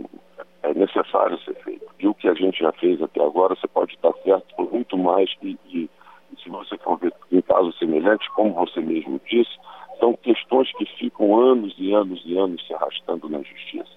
é 0.65 0.75
necessário 0.75 1.39
ser 1.41 1.55
feito. 1.63 1.87
E 1.99 2.07
o 2.07 2.15
que 2.15 2.29
a 2.29 2.35
gente 2.35 2.59
já 2.59 2.73
fez 2.73 3.01
até 3.03 3.23
agora, 3.23 3.55
você 3.55 3.67
pode 3.69 3.95
estar 3.95 4.13
certo 4.25 4.55
por 4.57 4.73
muito 4.73 4.99
mais 4.99 5.31
e, 5.43 5.59
e, 5.67 5.91
e 6.33 6.43
se 6.43 6.49
você 6.49 6.77
for 6.79 6.99
ver 6.99 7.13
em 7.31 7.41
casos 7.41 7.79
semelhantes, 7.79 8.29
como 8.29 8.53
você 8.53 8.81
mesmo 8.81 9.21
disse, 9.27 9.57
são 9.99 10.15
questões 10.15 10.71
que 10.77 10.85
ficam 10.85 11.39
anos 11.39 11.75
e 11.79 11.93
anos 11.93 12.23
e 12.27 12.37
anos 12.37 12.67
se 12.67 12.75
arrastando 12.75 13.29
na 13.29 13.39
justiça. 13.39 13.91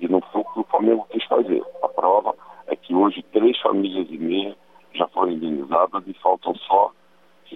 E 0.00 0.08
não 0.08 0.20
foi 0.20 0.40
o 0.40 0.44
que 0.44 0.60
o 0.60 0.64
Flamengo 0.64 1.06
quis 1.10 1.19
fazer. 1.30 1.62
A 1.82 1.88
prova 1.88 2.34
é 2.66 2.76
que 2.76 2.94
hoje 2.94 3.24
três 3.32 3.58
famílias 3.60 4.08
e 4.10 4.18
meia 4.18 4.56
já 4.92 5.06
foram 5.08 5.32
indenizadas 5.32 6.02
e 6.06 6.12
faltam 6.14 6.54
só 6.56 6.92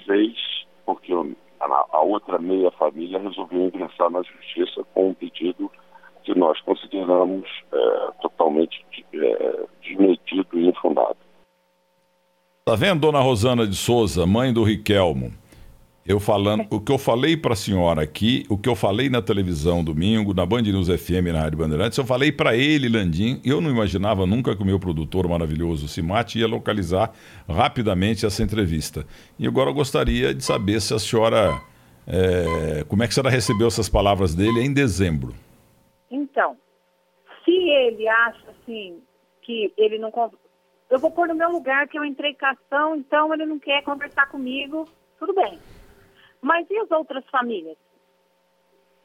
seis, 0.07 0.37
porque 0.87 1.13
a, 1.61 2.01
outra 2.01 2.39
meia 2.39 2.71
família 2.73 3.19
resolveu 3.19 3.67
ingressar 3.67 4.11
na 4.11 4.23
justiça 4.23 4.85
com 4.95 5.11
um 5.11 5.15
pedido 5.15 5.71
que 6.23 6.35
nós 6.39 6.61
consideramos 6.63 7.47
é, 7.73 8.11
totalmente 8.23 8.85
é, 9.15 9.67
e 9.85 10.69
infundado. 10.69 11.17
Tá 12.65 12.75
vendo, 12.75 13.01
dona 13.01 13.21
Rosana 13.21 13.67
de 13.67 13.77
Souza, 13.77 14.27
mãe 14.27 14.53
do 14.53 14.65
Riquelmo? 14.65 15.31
Eu 16.07 16.21
falando, 16.21 16.67
o 16.71 16.79
que 16.79 16.93
eu 16.93 16.99
falei 16.99 17.35
para 17.35 17.55
a 17.55 17.57
senhora 17.57 18.03
aqui, 18.03 18.45
o 18.51 18.59
que 18.59 18.69
eu 18.69 18.77
falei 18.77 19.09
na 19.09 19.23
televisão 19.23 19.83
domingo, 19.83 20.35
na 20.35 20.45
Band 20.45 20.61
News 20.61 20.89
FM, 20.89 21.33
na 21.33 21.41
Rádio 21.41 21.57
Bandeirantes, 21.57 21.97
eu 21.97 22.05
falei 22.05 22.31
para 22.31 22.55
ele, 22.55 22.91
Landim, 22.91 23.41
eu 23.43 23.59
não 23.59 23.71
imaginava 23.71 24.27
nunca 24.27 24.55
que 24.55 24.63
o 24.63 24.67
meu 24.67 24.79
produtor 24.79 25.27
maravilhoso, 25.27 25.89
Simate, 25.89 26.39
ia 26.39 26.47
localizar 26.47 27.11
rapidamente 27.49 28.27
essa 28.27 28.43
entrevista. 28.43 29.07
E 29.39 29.47
agora 29.47 29.71
eu 29.71 29.75
gostaria 29.75 30.35
de 30.35 30.45
saber 30.45 30.79
se 30.83 30.93
a 30.93 30.99
senhora, 30.99 31.59
é, 32.07 32.85
como 32.85 33.03
é 33.03 33.07
que 33.07 33.13
a 33.13 33.15
senhora 33.15 33.31
recebeu 33.31 33.69
essas 33.69 33.89
palavras 33.89 34.35
dele 34.35 34.61
em 34.61 34.75
dezembro? 34.75 35.35
Então, 36.11 36.55
se 37.47 37.51
ele 37.51 38.07
acha 38.07 38.51
assim, 38.51 38.99
que 39.41 39.73
ele 39.79 39.97
não... 39.97 40.13
Eu 40.91 40.99
vou 40.99 41.11
pôr 41.11 41.29
no 41.29 41.35
meu 41.35 41.51
lugar 41.51 41.89
que 41.89 41.99
eu 41.99 42.05
entrei 42.05 42.35
cação, 42.35 42.95
então 42.95 43.33
ele 43.33 43.47
não 43.47 43.59
quer 43.59 43.83
conversar 43.83 44.27
comigo, 44.27 44.87
tudo 45.19 45.33
bem 45.35 45.59
mas 46.45 46.69
e 46.69 46.79
as 46.79 46.91
outras 46.91 47.25
famílias? 47.31 47.79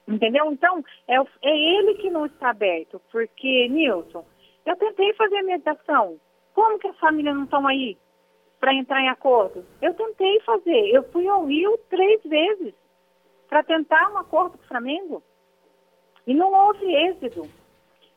Entendeu? 0.06 0.52
Então, 0.52 0.84
é, 1.08 1.16
é 1.16 1.58
ele 1.58 1.96
que 1.96 2.10
não 2.10 2.26
está 2.26 2.50
aberto, 2.50 3.02
porque, 3.10 3.70
Nilson, 3.70 4.26
eu 4.66 4.76
tentei 4.76 5.14
fazer 5.14 5.38
a 5.38 5.44
mediação. 5.44 6.20
Como 6.54 6.78
que 6.78 6.88
as 6.88 7.00
famílias 7.00 7.34
não 7.34 7.46
estão 7.46 7.66
aí 7.66 7.98
para 8.60 8.74
entrar 8.74 9.02
em 9.02 9.08
acordo? 9.08 9.66
Eu 9.82 9.94
tentei 9.94 10.42
fazer. 10.42 10.90
Eu 10.90 11.04
fui 11.12 11.30
ao 11.30 11.46
Rio 11.46 11.80
três 11.90 12.22
vezes 12.24 12.74
para 13.48 13.64
tentar 13.64 14.12
um 14.12 14.18
acordo 14.18 14.58
com 14.58 14.64
o 14.66 14.68
Flamengo. 14.68 15.24
E 16.28 16.34
não 16.34 16.52
houve 16.52 16.94
êxito. 16.94 17.50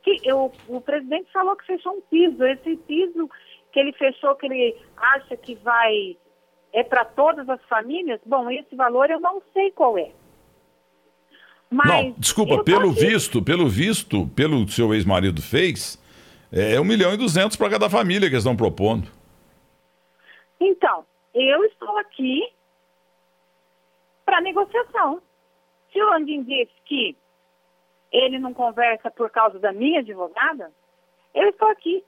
Que 0.03 0.19
eu, 0.25 0.51
o 0.69 0.81
presidente 0.81 1.31
falou 1.31 1.55
que 1.55 1.67
fechou 1.67 1.93
um 1.93 2.01
piso. 2.01 2.45
Esse 2.45 2.77
piso 2.77 3.31
que 3.71 3.79
ele 3.79 3.93
fechou, 3.93 4.35
que 4.35 4.47
ele 4.47 4.77
acha 4.97 5.37
que 5.37 5.55
vai 5.55 6.17
é 6.73 6.83
para 6.83 7.05
todas 7.05 7.49
as 7.49 7.63
famílias? 7.65 8.21
Bom, 8.25 8.51
esse 8.51 8.75
valor 8.75 9.11
eu 9.11 9.21
não 9.21 9.43
sei 9.53 9.71
qual 9.73 9.99
é. 9.99 10.11
Mas 11.71 11.87
não, 11.87 12.15
desculpa, 12.19 12.63
pelo 12.63 12.93
visto, 12.93 13.43
pelo 13.43 13.69
visto, 13.69 14.27
pelo 14.37 14.69
seu 14.69 14.93
ex-marido 14.93 15.41
fez, 15.41 15.99
é 16.53 16.79
um 16.79 16.85
milhão 16.85 17.15
e 17.15 17.17
duzentos 17.17 17.57
para 17.57 17.71
cada 17.71 17.89
família 17.89 18.29
que 18.29 18.35
eles 18.35 18.45
estão 18.45 18.57
propondo. 18.57 19.09
Então, 20.61 21.05
eu 21.35 21.65
estou 21.65 21.97
aqui 21.99 22.53
para 24.25 24.41
negociação. 24.43 25.23
Se 25.91 26.01
o 26.01 26.11
Landim 26.11 26.43
diz 26.43 26.69
que 26.85 27.17
ele 28.13 28.39
não 28.39 28.53
conversa 28.53 29.11
por 29.11 29.31
causa 29.31 29.59
da 29.59 29.73
minha 29.73 30.01
advogada, 30.01 30.71
eu 31.35 31.49
estou 31.49 31.69
aqui. 31.69 32.05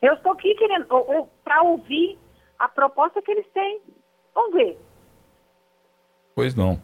Eu 0.00 0.14
estou 0.14 0.32
aqui 0.32 0.54
querendo 0.54 0.86
para 1.44 1.62
ouvir 1.62 2.18
a 2.58 2.68
proposta 2.68 3.22
que 3.22 3.30
eles 3.30 3.46
têm. 3.52 3.80
Vamos 4.34 4.54
ver. 4.54 4.78
Pois 6.34 6.54
não. 6.54 6.80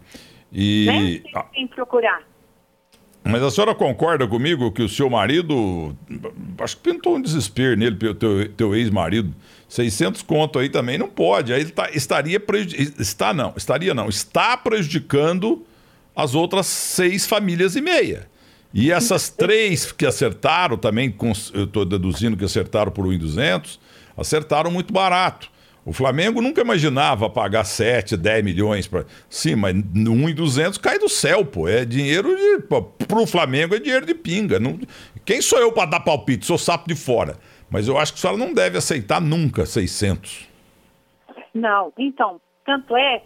E. 0.53 1.23
Né? 1.33 1.45
Tem 1.53 1.67
que 1.67 1.75
procurar. 1.75 2.23
Mas 3.27 3.43
a 3.43 3.51
senhora 3.51 3.75
concorda 3.75 4.29
comigo 4.29 4.71
que 4.71 4.83
o 4.83 4.89
seu 4.89 5.09
marido, 5.09 5.97
acho 6.59 6.77
que 6.77 6.91
pintou 6.91 7.17
um 7.17 7.23
desespero 7.23 7.75
nele, 7.75 7.97
teu, 8.15 8.49
teu 8.51 8.75
ex-marido, 8.75 9.35
600 9.67 10.21
conto 10.21 10.59
aí 10.59 10.69
também 10.69 10.99
não 10.99 11.09
pode, 11.09 11.51
aí 11.51 11.63
ele 11.63 11.71
tá, 11.71 11.89
estaria, 11.91 12.39
está 12.99 13.33
não, 13.33 13.55
estaria 13.57 13.95
não, 13.95 14.11
está 14.11 14.59
prejudicando 14.59 15.65
as 16.15 16.35
outras 16.35 16.67
seis 16.67 17.27
famílias 17.27 17.75
e 17.77 17.81
meia. 17.81 18.29
E 18.75 18.93
essas 18.93 19.31
três 19.31 19.91
que 19.91 20.05
acertaram 20.05 20.77
também, 20.77 21.15
eu 21.55 21.65
estou 21.65 21.87
deduzindo 21.87 22.37
que 22.37 22.45
acertaram 22.45 22.93
por 22.93 23.07
1,200, 23.07 23.81
acertaram 24.19 24.71
muito 24.71 24.93
barato. 24.93 25.49
O 25.87 25.93
Flamengo 25.93 26.41
nunca 26.41 26.63
imaginava 26.63 27.29
pagar 27.29 27.65
7, 27.65 28.17
10 28.17 28.43
milhões 28.43 28.87
para. 28.87 29.05
Sim, 29.29 29.57
mas 29.57 29.75
1,200 29.75 30.79
cai 30.79 30.99
do 30.99 31.09
céu, 31.11 31.45
pô. 31.45 31.69
É 31.69 31.85
dinheiro 31.85 32.35
de. 32.35 32.63
Pro 33.07 33.27
Flamengo 33.27 33.75
é 33.75 33.79
dinheiro 33.79 34.07
de 34.07 34.15
pinga. 34.15 34.59
Não... 34.59 34.79
Quem 35.27 35.43
sou 35.43 35.59
eu 35.59 35.73
para 35.73 35.91
dar 35.91 36.01
palpite? 36.01 36.47
Sou 36.47 36.57
sapo 36.57 36.89
de 36.89 36.95
fora. 36.95 37.37
Mas 37.69 37.87
eu 37.87 37.99
acho 37.99 38.13
que 38.13 38.19
a 38.19 38.21
senhora 38.23 38.39
não 38.39 38.55
deve 38.55 38.79
aceitar 38.79 39.21
nunca 39.21 39.67
600. 39.67 40.49
Não, 41.53 41.93
então, 41.99 42.41
tanto 42.65 42.97
é 42.97 43.23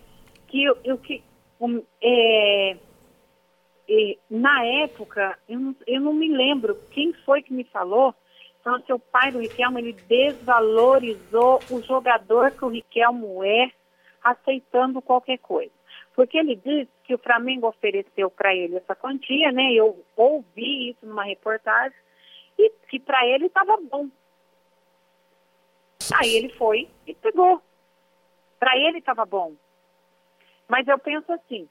que 0.49 0.65
eu, 0.65 0.77
eu 0.85 0.99
que. 0.99 1.23
Um, 1.61 1.83
é, 2.03 2.77
é, 3.89 4.17
na 4.29 4.65
época, 4.65 5.39
eu 5.49 5.75
eu 5.87 6.01
não 6.01 6.13
me 6.13 6.29
lembro 6.29 6.77
quem 6.91 7.13
foi 7.25 7.41
que 7.41 7.53
me 7.53 7.65
falou 7.65 8.15
então, 8.61 8.81
seu 8.83 8.99
pai 8.99 9.31
do 9.31 9.39
Riquelmo, 9.39 9.79
ele 9.79 9.93
desvalorizou 9.93 11.61
o 11.71 11.81
jogador 11.83 12.51
que 12.51 12.65
o 12.65 12.69
Riquelmo 12.69 13.45
é, 13.45 13.71
aceitando 14.23 15.01
qualquer 15.01 15.39
coisa. 15.39 15.73
Porque 16.15 16.37
ele 16.37 16.57
disse 16.57 16.91
que 17.05 17.15
o 17.15 17.19
Flamengo 17.19 17.69
ofereceu 17.69 18.31
para 18.31 18.55
ele 18.55 18.77
essa 18.77 18.95
quantia, 18.95 19.53
né? 19.53 19.73
Eu 19.73 20.05
ouvi 20.17 20.91
isso 20.91 21.07
numa 21.07 21.25
reportagem, 21.25 21.97
e 22.59 22.71
que 22.89 22.99
para 22.99 23.25
ele 23.27 23.47
estava 23.47 23.77
bom. 23.77 24.09
Aí 26.15 26.35
ele 26.35 26.49
foi 26.51 26.89
e 27.07 27.15
pegou. 27.15 27.63
Para 28.59 28.77
ele 28.77 28.99
estava 28.99 29.25
bom. 29.25 29.55
Mas 30.67 30.87
eu 30.89 30.99
penso 30.99 31.33
assim, 31.33 31.69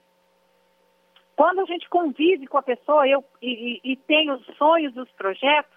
quando 1.35 1.61
a 1.61 1.65
gente 1.65 1.87
convive 1.89 2.47
com 2.47 2.57
a 2.57 2.63
pessoa 2.63 3.07
eu, 3.07 3.23
e, 3.41 3.81
e, 3.83 3.91
e 3.91 3.95
tem 3.95 4.31
os 4.31 4.43
sonhos, 4.57 4.95
os 4.95 5.11
projetos, 5.11 5.76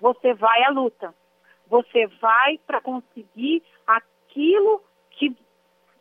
você 0.00 0.34
vai 0.34 0.62
à 0.64 0.70
luta. 0.70 1.14
Você 1.66 2.06
vai 2.20 2.58
para 2.66 2.80
conseguir 2.80 3.62
aquilo 3.86 4.82
que, 5.10 5.36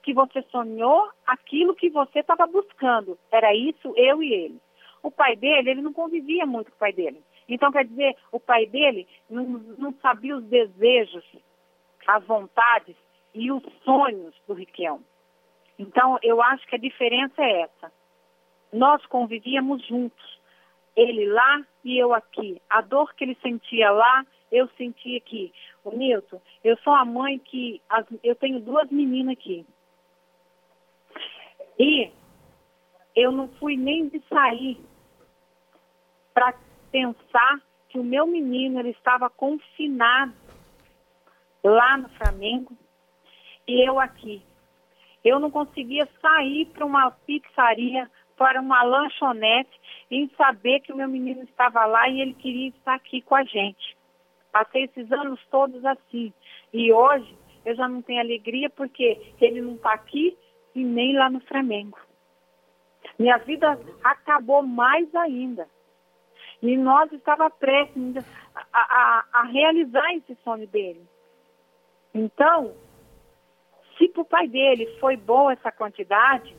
que 0.02 0.14
você 0.14 0.42
sonhou, 0.44 1.10
aquilo 1.26 1.76
que 1.76 1.90
você 1.90 2.20
estava 2.20 2.48
buscando. 2.48 3.18
Era 3.32 3.54
isso, 3.54 3.94
eu 3.96 4.24
e 4.24 4.34
ele. 4.34 4.62
O 5.04 5.12
pai 5.12 5.36
dele, 5.36 5.72
ele 5.72 5.82
não 5.82 5.94
convivia 5.94 6.46
muito 6.46 6.72
com 6.72 6.76
o 6.76 6.80
pai 6.80 6.94
dele. 6.94 7.22
Então, 7.50 7.72
quer 7.72 7.86
dizer, 7.86 8.16
o 8.32 8.40
pai 8.40 8.66
dele 8.66 9.08
não, 9.30 9.44
não 9.78 9.94
sabia 10.02 10.36
os 10.36 10.44
desejos, 10.46 11.24
as 12.06 12.24
vontades 12.26 12.96
e 13.34 13.52
os 13.52 13.64
sonhos 13.84 14.36
do 14.48 14.54
Riquelme. 14.54 15.06
Então, 15.80 16.18
eu 16.24 16.42
acho 16.42 16.66
que 16.68 16.76
a 16.76 16.80
diferença 16.80 17.42
é 17.42 17.62
essa. 17.62 17.92
Nós 18.74 19.06
convivíamos 19.06 19.86
juntos 19.86 20.37
ele 20.98 21.28
lá 21.28 21.64
e 21.86 21.98
eu 21.98 22.14
aqui. 22.14 22.60
A 22.68 22.82
dor 22.82 23.14
que 23.14 23.24
ele 23.24 23.38
sentia 23.42 23.92
lá, 23.92 24.26
eu 24.52 24.68
senti 24.70 25.16
aqui. 25.16 25.54
O 25.84 25.92
Nilton, 25.96 26.42
eu 26.64 26.76
sou 26.80 26.94
a 26.94 27.06
mãe 27.06 27.38
que. 27.38 27.80
As, 27.88 28.06
eu 28.24 28.36
tenho 28.36 28.60
duas 28.60 28.90
meninas 28.90 29.34
aqui. 29.34 29.66
E 31.80 32.12
eu 33.16 33.32
não 33.32 33.48
fui 33.60 33.78
nem 33.78 34.10
de 34.10 34.20
sair 34.28 34.82
para 36.34 36.54
pensar 36.92 37.62
que 37.90 38.00
o 38.00 38.04
meu 38.04 38.26
menino 38.26 38.80
ele 38.80 38.90
estava 38.90 39.30
confinado 39.30 40.34
lá 41.64 41.98
no 41.98 42.10
Flamengo 42.10 42.76
e 43.68 43.88
eu 43.88 44.00
aqui. 44.00 44.42
Eu 45.24 45.40
não 45.40 45.52
conseguia 45.52 46.08
sair 46.22 46.66
para 46.68 46.86
uma 46.86 47.12
pizzaria 47.12 48.10
para 48.38 48.62
uma 48.62 48.84
lanchonete 48.84 49.70
em 50.10 50.30
saber 50.38 50.80
que 50.82 50.94
o 50.94 50.96
meu 50.96 51.08
menino 51.08 51.44
estava 51.44 51.86
lá 51.86 52.08
e 52.08 52.22
ele 52.22 52.34
queria 52.34 52.70
estar 52.70 52.94
aqui 52.94 53.22
com 53.22 53.36
a 53.36 53.44
gente. 53.44 53.98
Passei 54.52 54.84
esses 54.84 55.12
anos 55.12 55.40
todos 55.50 55.84
assim. 55.84 56.32
E 56.72 56.94
hoje 56.94 57.36
eu 57.66 57.76
já 57.76 57.88
não 57.88 58.02
tenho 58.02 58.22
alegria 58.22 58.70
porque 58.70 59.34
ele 59.42 59.60
não 59.62 59.76
está 59.76 59.94
aqui 59.94 60.38
e 60.74 60.84
nem 60.84 61.18
lá 61.18 61.30
no 61.30 61.42
Flamengo. 61.42 61.98
Minha 63.18 63.38
vida 63.38 63.80
acabou 64.04 64.62
mais 64.62 65.14
ainda. 65.16 65.68
E 66.62 66.78
nós 66.78 67.12
estava 67.12 67.50
prestes 67.50 68.24
a, 68.56 68.80
a, 68.80 69.26
a 69.34 69.44
realizar 69.44 70.14
esse 70.14 70.36
sonho 70.44 70.68
dele. 70.68 71.04
Então, 72.14 72.74
se 73.98 74.08
para 74.10 74.22
o 74.22 74.26
pai 74.26 74.48
dele 74.48 74.88
foi 75.00 75.18
boa 75.18 75.54
essa 75.54 75.72
quantidade, 75.72 76.56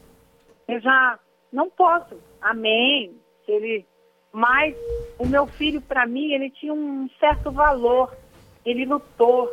eu 0.67 0.81
já 0.81 1.19
não 1.53 1.71
posso. 1.71 2.21
Amém. 2.41 3.15
Ele, 3.47 3.87
mas 4.33 4.77
o 5.19 5.27
meu 5.27 5.47
filho, 5.47 5.81
para 5.81 6.07
mim, 6.07 6.33
ele 6.33 6.51
tinha 6.51 6.73
um 6.73 7.09
certo 7.19 7.51
valor. 7.51 8.15
Ele 8.65 8.85
lutou. 8.85 9.51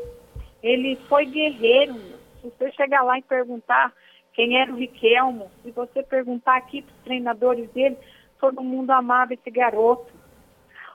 Ele 0.62 0.96
foi 1.08 1.26
guerreiro. 1.26 1.96
Se 2.42 2.50
você 2.50 2.72
chegar 2.72 3.04
lá 3.04 3.18
e 3.18 3.22
perguntar 3.22 3.94
quem 4.34 4.60
era 4.60 4.72
o 4.72 4.76
Riquelmo, 4.76 5.50
se 5.64 5.72
você 5.72 6.04
perguntar 6.04 6.58
aqui 6.58 6.82
para 6.82 6.94
os 6.94 7.04
treinadores 7.04 7.70
dele, 7.72 7.98
todo 8.40 8.62
mundo 8.62 8.92
amava 8.92 9.34
esse 9.34 9.50
garoto. 9.50 10.14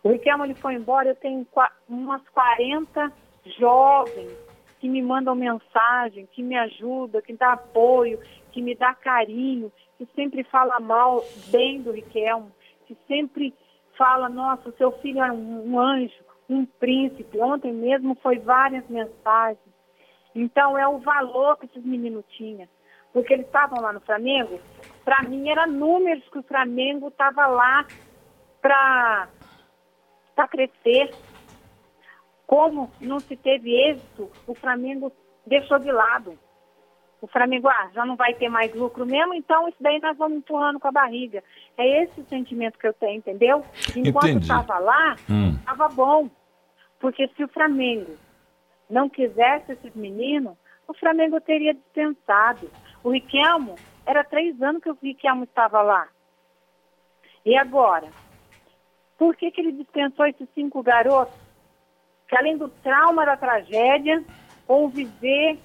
O 0.02 0.10
Riquelmo 0.10 0.44
ele 0.44 0.54
foi 0.54 0.74
embora, 0.74 1.08
eu 1.08 1.16
tenho 1.16 1.46
umas 1.88 2.22
40 2.28 3.12
jovens 3.58 4.32
que 4.78 4.88
me 4.88 5.02
mandam 5.02 5.34
mensagem, 5.34 6.26
que 6.32 6.42
me 6.42 6.56
ajudam, 6.56 7.20
que 7.20 7.34
dá 7.34 7.52
apoio, 7.52 8.18
que 8.50 8.62
me 8.62 8.74
dá 8.74 8.94
carinho, 8.94 9.70
que 10.00 10.08
sempre 10.14 10.42
fala 10.44 10.80
mal, 10.80 11.22
bem 11.48 11.82
do 11.82 11.92
Riquelmo, 11.92 12.50
que 12.86 12.96
sempre 13.06 13.52
fala, 13.98 14.30
nossa, 14.30 14.70
o 14.70 14.76
seu 14.78 14.90
filho 14.92 15.22
era 15.22 15.30
um, 15.30 15.74
um 15.74 15.78
anjo, 15.78 16.14
um 16.48 16.64
príncipe. 16.64 17.38
Ontem 17.38 17.70
mesmo 17.70 18.16
foi 18.22 18.38
várias 18.38 18.88
mensagens. 18.88 19.58
Então 20.34 20.78
é 20.78 20.88
o 20.88 20.96
valor 21.00 21.58
que 21.58 21.66
esses 21.66 21.84
meninos 21.84 22.24
tinham. 22.30 22.66
Porque 23.12 23.34
eles 23.34 23.44
estavam 23.44 23.82
lá 23.82 23.92
no 23.92 24.00
Flamengo, 24.00 24.58
para 25.04 25.22
mim 25.24 25.50
era 25.50 25.66
números 25.66 26.26
que 26.30 26.38
o 26.38 26.44
Flamengo 26.44 27.08
estava 27.08 27.46
lá 27.46 27.86
para 28.62 29.28
crescer. 30.50 31.14
Como 32.46 32.90
não 33.02 33.20
se 33.20 33.36
teve 33.36 33.74
êxito, 33.74 34.30
o 34.46 34.54
Flamengo 34.54 35.12
deixou 35.46 35.78
de 35.78 35.92
lado 35.92 36.38
o 37.20 37.26
Flamengo, 37.26 37.68
ah, 37.68 37.90
já 37.92 38.04
não 38.04 38.16
vai 38.16 38.34
ter 38.34 38.48
mais 38.48 38.74
lucro 38.74 39.04
mesmo, 39.04 39.34
então 39.34 39.68
isso 39.68 39.76
daí 39.80 40.00
nós 40.00 40.16
vamos 40.16 40.38
empurrando 40.38 40.80
com 40.80 40.88
a 40.88 40.92
barriga. 40.92 41.44
É 41.76 42.02
esse 42.02 42.20
o 42.20 42.24
sentimento 42.26 42.78
que 42.78 42.86
eu 42.86 42.94
tenho, 42.94 43.18
entendeu? 43.18 43.64
Enquanto 43.94 44.38
estava 44.38 44.78
lá, 44.78 45.16
estava 45.58 45.86
hum. 45.86 45.94
bom. 45.94 46.30
Porque 46.98 47.28
se 47.28 47.44
o 47.44 47.48
Flamengo 47.48 48.16
não 48.88 49.08
quisesse 49.08 49.72
esses 49.72 49.94
meninos, 49.94 50.56
o 50.88 50.94
Flamengo 50.94 51.40
teria 51.40 51.74
dispensado. 51.74 52.70
O 53.04 53.10
Riquelmo, 53.10 53.76
era 54.06 54.24
três 54.24 54.60
anos 54.60 54.82
que 54.82 54.90
o 54.90 54.98
Riquelmo 55.00 55.44
estava 55.44 55.82
lá. 55.82 56.08
E 57.44 57.56
agora? 57.56 58.08
Por 59.16 59.36
que, 59.36 59.50
que 59.50 59.60
ele 59.60 59.72
dispensou 59.72 60.26
esses 60.26 60.48
cinco 60.54 60.82
garotos? 60.82 61.34
Que 62.26 62.36
além 62.36 62.56
do 62.56 62.68
trauma 62.68 63.26
da 63.26 63.36
tragédia, 63.36 64.22
conviver 64.66 65.58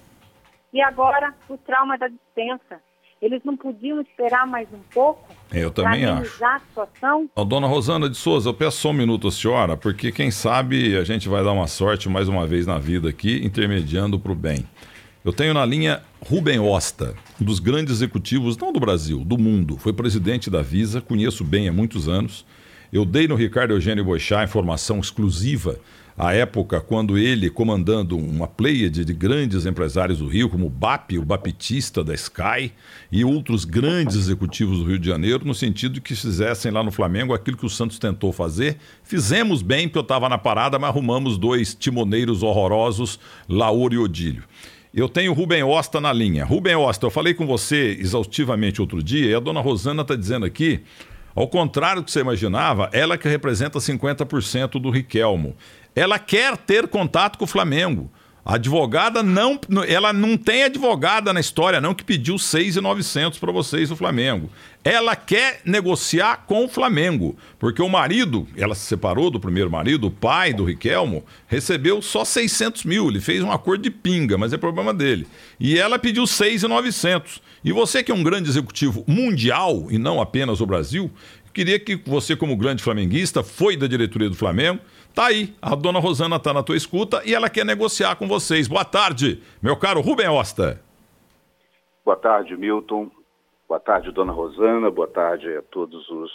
e 0.76 0.82
agora 0.82 1.32
o 1.48 1.56
trauma 1.56 1.96
da 1.96 2.06
dispensa. 2.06 2.82
Eles 3.22 3.40
não 3.46 3.56
podiam 3.56 3.98
esperar 4.02 4.46
mais 4.46 4.68
um 4.70 4.80
pouco? 4.92 5.34
Eu 5.50 5.70
também 5.70 6.04
acho. 6.04 6.44
A 6.44 6.58
situação? 6.58 7.30
Dona 7.46 7.66
Rosana 7.66 8.10
de 8.10 8.16
Souza, 8.16 8.50
eu 8.50 8.54
peço 8.54 8.76
só 8.76 8.90
um 8.90 8.92
minuto 8.92 9.26
à 9.26 9.30
senhora, 9.32 9.74
porque 9.74 10.12
quem 10.12 10.30
sabe 10.30 10.94
a 10.98 11.02
gente 11.02 11.30
vai 11.30 11.42
dar 11.42 11.52
uma 11.52 11.66
sorte 11.66 12.10
mais 12.10 12.28
uma 12.28 12.46
vez 12.46 12.66
na 12.66 12.78
vida 12.78 13.08
aqui, 13.08 13.42
intermediando 13.42 14.20
para 14.20 14.32
o 14.32 14.34
bem. 14.34 14.66
Eu 15.24 15.32
tenho 15.32 15.54
na 15.54 15.64
linha 15.64 16.02
Rubem 16.20 16.60
Osta, 16.60 17.14
um 17.40 17.44
dos 17.46 17.58
grandes 17.58 17.94
executivos, 17.94 18.58
não 18.58 18.70
do 18.70 18.78
Brasil, 18.78 19.24
do 19.24 19.38
mundo. 19.38 19.78
Foi 19.78 19.94
presidente 19.94 20.50
da 20.50 20.60
Visa, 20.60 21.00
conheço 21.00 21.42
bem 21.42 21.70
há 21.70 21.72
muitos 21.72 22.06
anos. 22.06 22.44
Eu 22.92 23.06
dei 23.06 23.26
no 23.26 23.34
Ricardo 23.34 23.72
Eugênio 23.72 24.04
Boixá 24.04 24.44
informação 24.44 25.00
exclusiva 25.00 25.80
à 26.16 26.32
época 26.32 26.80
quando 26.80 27.18
ele, 27.18 27.50
comandando 27.50 28.16
uma 28.16 28.46
pleiade 28.46 29.04
de 29.04 29.12
grandes 29.12 29.66
empresários 29.66 30.18
do 30.18 30.26
Rio, 30.26 30.48
como 30.48 30.66
o 30.66 30.70
BAP, 30.70 31.18
o 31.18 31.24
Baptista 31.24 32.02
da 32.02 32.14
Sky 32.14 32.72
e 33.12 33.24
outros 33.24 33.64
grandes 33.64 34.16
executivos 34.16 34.78
do 34.78 34.86
Rio 34.86 34.98
de 34.98 35.06
Janeiro, 35.06 35.44
no 35.44 35.54
sentido 35.54 35.94
de 35.94 36.00
que 36.00 36.14
fizessem 36.14 36.70
lá 36.70 36.82
no 36.82 36.90
Flamengo 36.90 37.34
aquilo 37.34 37.56
que 37.56 37.66
o 37.66 37.70
Santos 37.70 37.98
tentou 37.98 38.32
fazer. 38.32 38.78
Fizemos 39.02 39.60
bem, 39.60 39.88
porque 39.88 39.98
eu 39.98 40.02
estava 40.02 40.28
na 40.28 40.38
parada, 40.38 40.78
mas 40.78 40.88
arrumamos 40.88 41.36
dois 41.36 41.74
timoneiros 41.74 42.42
horrorosos, 42.42 43.20
Lauro 43.48 43.94
e 43.94 43.98
Odílio. 43.98 44.44
Eu 44.94 45.10
tenho 45.10 45.34
Rubem 45.34 45.62
Osta 45.62 46.00
na 46.00 46.10
linha. 46.10 46.46
Rubem 46.46 46.74
Osta, 46.74 47.04
eu 47.04 47.10
falei 47.10 47.34
com 47.34 47.46
você 47.46 47.98
exaustivamente 48.00 48.80
outro 48.80 49.02
dia 49.02 49.26
e 49.26 49.34
a 49.34 49.40
dona 49.40 49.60
Rosana 49.60 50.00
está 50.00 50.16
dizendo 50.16 50.46
aqui, 50.46 50.80
ao 51.36 51.46
contrário 51.46 52.00
do 52.00 52.06
que 52.06 52.10
você 52.10 52.20
imaginava, 52.20 52.88
ela 52.92 53.18
que 53.18 53.28
representa 53.28 53.78
50% 53.78 54.80
do 54.80 54.90
Riquelmo. 54.90 55.54
Ela 55.94 56.18
quer 56.18 56.56
ter 56.56 56.88
contato 56.88 57.36
com 57.38 57.44
o 57.44 57.48
Flamengo. 57.48 58.10
A 58.46 58.54
advogada 58.54 59.24
não, 59.24 59.58
ela 59.88 60.12
não 60.12 60.36
tem 60.36 60.62
advogada 60.62 61.32
na 61.32 61.40
história 61.40 61.80
não 61.80 61.92
que 61.92 62.04
pediu 62.04 62.36
6.900 62.36 63.40
para 63.40 63.50
vocês 63.50 63.88
do 63.88 63.96
Flamengo. 63.96 64.48
Ela 64.84 65.16
quer 65.16 65.62
negociar 65.64 66.44
com 66.46 66.64
o 66.64 66.68
Flamengo, 66.68 67.36
porque 67.58 67.82
o 67.82 67.88
marido, 67.88 68.46
ela 68.56 68.76
se 68.76 68.86
separou 68.86 69.32
do 69.32 69.40
primeiro 69.40 69.68
marido, 69.68 70.06
o 70.06 70.12
pai 70.12 70.54
do 70.54 70.62
Riquelmo, 70.62 71.24
recebeu 71.48 72.00
só 72.00 72.24
600 72.24 72.84
mil. 72.84 73.08
Ele 73.08 73.20
fez 73.20 73.42
um 73.42 73.50
acordo 73.50 73.82
de 73.82 73.90
pinga, 73.90 74.38
mas 74.38 74.52
é 74.52 74.56
problema 74.56 74.94
dele. 74.94 75.26
E 75.58 75.76
ela 75.76 75.98
pediu 75.98 76.22
6.900. 76.22 77.40
E 77.64 77.72
você 77.72 78.00
que 78.04 78.12
é 78.12 78.14
um 78.14 78.22
grande 78.22 78.48
executivo 78.48 79.02
mundial 79.08 79.88
e 79.90 79.98
não 79.98 80.20
apenas 80.20 80.60
o 80.60 80.66
Brasil, 80.66 81.10
queria 81.52 81.80
que 81.80 81.96
você 81.96 82.36
como 82.36 82.56
grande 82.56 82.80
flamenguista 82.80 83.42
foi 83.42 83.76
da 83.76 83.88
diretoria 83.88 84.28
do 84.28 84.36
Flamengo 84.36 84.78
Tá 85.16 85.28
aí, 85.28 85.56
a 85.62 85.74
dona 85.74 85.98
Rosana 85.98 86.38
tá 86.38 86.52
na 86.52 86.62
tua 86.62 86.76
escuta 86.76 87.22
e 87.24 87.34
ela 87.34 87.48
quer 87.48 87.64
negociar 87.64 88.16
com 88.16 88.28
vocês. 88.28 88.68
Boa 88.68 88.84
tarde, 88.84 89.42
meu 89.62 89.74
caro 89.74 90.02
Rubem 90.02 90.28
Osta. 90.28 90.78
Boa 92.04 92.18
tarde, 92.18 92.54
Milton. 92.54 93.10
Boa 93.66 93.80
tarde, 93.80 94.12
dona 94.12 94.30
Rosana. 94.30 94.90
Boa 94.90 95.08
tarde 95.08 95.56
a 95.56 95.62
todos 95.62 96.06
os 96.10 96.30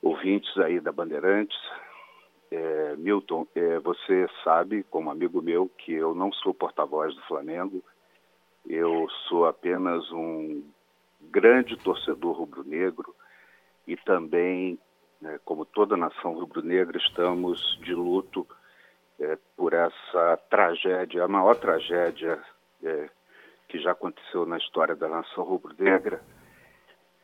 ouvintes 0.00 0.56
aí 0.58 0.78
da 0.78 0.92
Bandeirantes. 0.92 1.58
É, 2.48 2.94
Milton, 2.96 3.44
é, 3.56 3.80
você 3.80 4.28
sabe, 4.44 4.84
como 4.84 5.10
amigo 5.10 5.42
meu, 5.42 5.68
que 5.78 5.92
eu 5.92 6.14
não 6.14 6.32
sou 6.32 6.54
porta-voz 6.54 7.12
do 7.12 7.22
Flamengo. 7.22 7.82
Eu 8.64 9.08
sou 9.28 9.46
apenas 9.46 10.08
um 10.12 10.62
grande 11.20 11.76
torcedor 11.76 12.36
rubro-negro 12.36 13.12
e 13.84 13.96
também 13.96 14.78
como 15.44 15.64
toda 15.64 15.96
nação 15.96 16.34
rubro-negra, 16.34 16.98
estamos 16.98 17.78
de 17.82 17.94
luto 17.94 18.46
é, 19.20 19.38
por 19.56 19.72
essa 19.72 20.36
tragédia, 20.50 21.24
a 21.24 21.28
maior 21.28 21.54
tragédia 21.56 22.38
é, 22.82 23.08
que 23.68 23.78
já 23.78 23.92
aconteceu 23.92 24.44
na 24.44 24.58
história 24.58 24.94
da 24.94 25.08
nação 25.08 25.44
rubro-negra. 25.44 26.20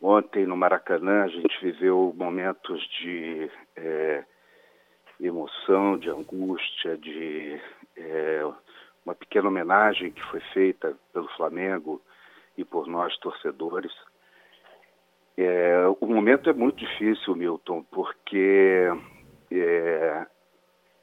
Ontem, 0.00 0.46
no 0.46 0.56
Maracanã, 0.56 1.24
a 1.24 1.28
gente 1.28 1.60
viveu 1.60 2.14
momentos 2.16 2.80
de 3.00 3.50
é, 3.76 4.24
emoção, 5.20 5.98
de 5.98 6.08
angústia, 6.08 6.96
de 6.96 7.60
é, 7.96 8.42
uma 9.04 9.14
pequena 9.14 9.48
homenagem 9.48 10.12
que 10.12 10.22
foi 10.26 10.40
feita 10.52 10.96
pelo 11.12 11.28
Flamengo 11.36 12.00
e 12.56 12.64
por 12.64 12.86
nós, 12.86 13.16
torcedores. 13.18 13.92
É, 15.40 15.86
o 16.00 16.06
momento 16.06 16.50
é 16.50 16.52
muito 16.52 16.78
difícil, 16.78 17.36
Milton, 17.36 17.84
porque 17.92 18.90
é, 19.52 20.26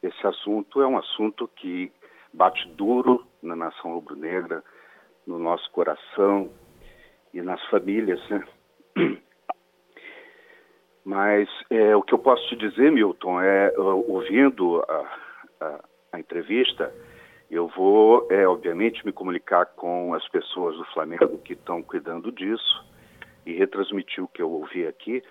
esse 0.04 0.28
assunto 0.28 0.82
é 0.82 0.88
um 0.88 0.98
assunto 0.98 1.48
que 1.56 1.90
bate 2.34 2.68
duro 2.72 3.26
na 3.42 3.56
nação 3.56 3.94
rubro-negra, 3.94 4.62
no 5.26 5.40
nosso 5.40 5.72
coração 5.72 6.52
e 7.34 7.42
nas 7.42 7.66
famílias, 7.68 8.20
né? 8.30 8.46
Mas 11.06 11.48
é, 11.70 11.96
o 11.96 12.02
que 12.02 12.14
eu 12.14 12.20
posso 12.20 12.46
te 12.50 12.58
dizer, 12.58 12.92
Milton, 12.92 13.40
é 13.40 13.72
ouvindo 13.78 14.84
a, 14.86 15.18
a, 15.62 15.84
a 16.12 16.20
entrevista, 16.20 16.94
eu 17.50 17.70
vou, 17.70 18.28
é, 18.30 18.46
obviamente, 18.46 19.06
me 19.06 19.14
comunicar 19.14 19.66
com 19.66 20.14
as 20.14 20.28
pessoas 20.28 20.76
do 20.76 20.84
Flamengo 20.88 21.38
que 21.38 21.54
estão 21.54 21.82
cuidando 21.82 22.34
disso 22.34 22.95
e 23.46 23.54
retransmitir 23.54 24.24
o 24.24 24.28
que 24.28 24.42
eu 24.42 24.50
ouvi 24.50 24.88
aqui. 24.88 25.24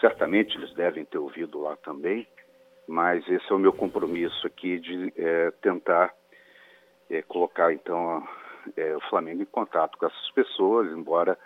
Certamente 0.00 0.56
eles 0.56 0.72
devem 0.74 1.04
ter 1.04 1.18
ouvido 1.18 1.60
lá 1.60 1.76
também, 1.76 2.26
mas 2.86 3.28
esse 3.28 3.50
é 3.50 3.54
o 3.54 3.58
meu 3.58 3.72
compromisso 3.72 4.46
aqui 4.46 4.78
de 4.78 5.12
é, 5.16 5.50
tentar 5.62 6.14
é, 7.10 7.22
colocar 7.22 7.72
então 7.72 8.26
é, 8.76 8.96
o 8.96 9.00
Flamengo 9.08 9.42
em 9.42 9.46
contato 9.46 9.98
com 9.98 10.06
essas 10.06 10.30
pessoas, 10.30 10.90
embora 10.92 11.38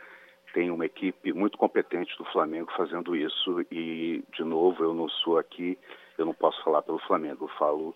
tenha 0.52 0.72
uma 0.72 0.84
equipe 0.84 1.32
muito 1.32 1.56
competente 1.56 2.16
do 2.18 2.24
Flamengo 2.26 2.70
fazendo 2.76 3.16
isso 3.16 3.64
e 3.70 4.22
de 4.32 4.44
novo 4.44 4.84
eu 4.84 4.92
não 4.92 5.08
sou 5.08 5.38
aqui, 5.38 5.78
eu 6.18 6.26
não 6.26 6.34
posso 6.34 6.62
falar 6.62 6.82
pelo 6.82 6.98
Flamengo, 7.00 7.46
eu 7.46 7.58
falo 7.58 7.94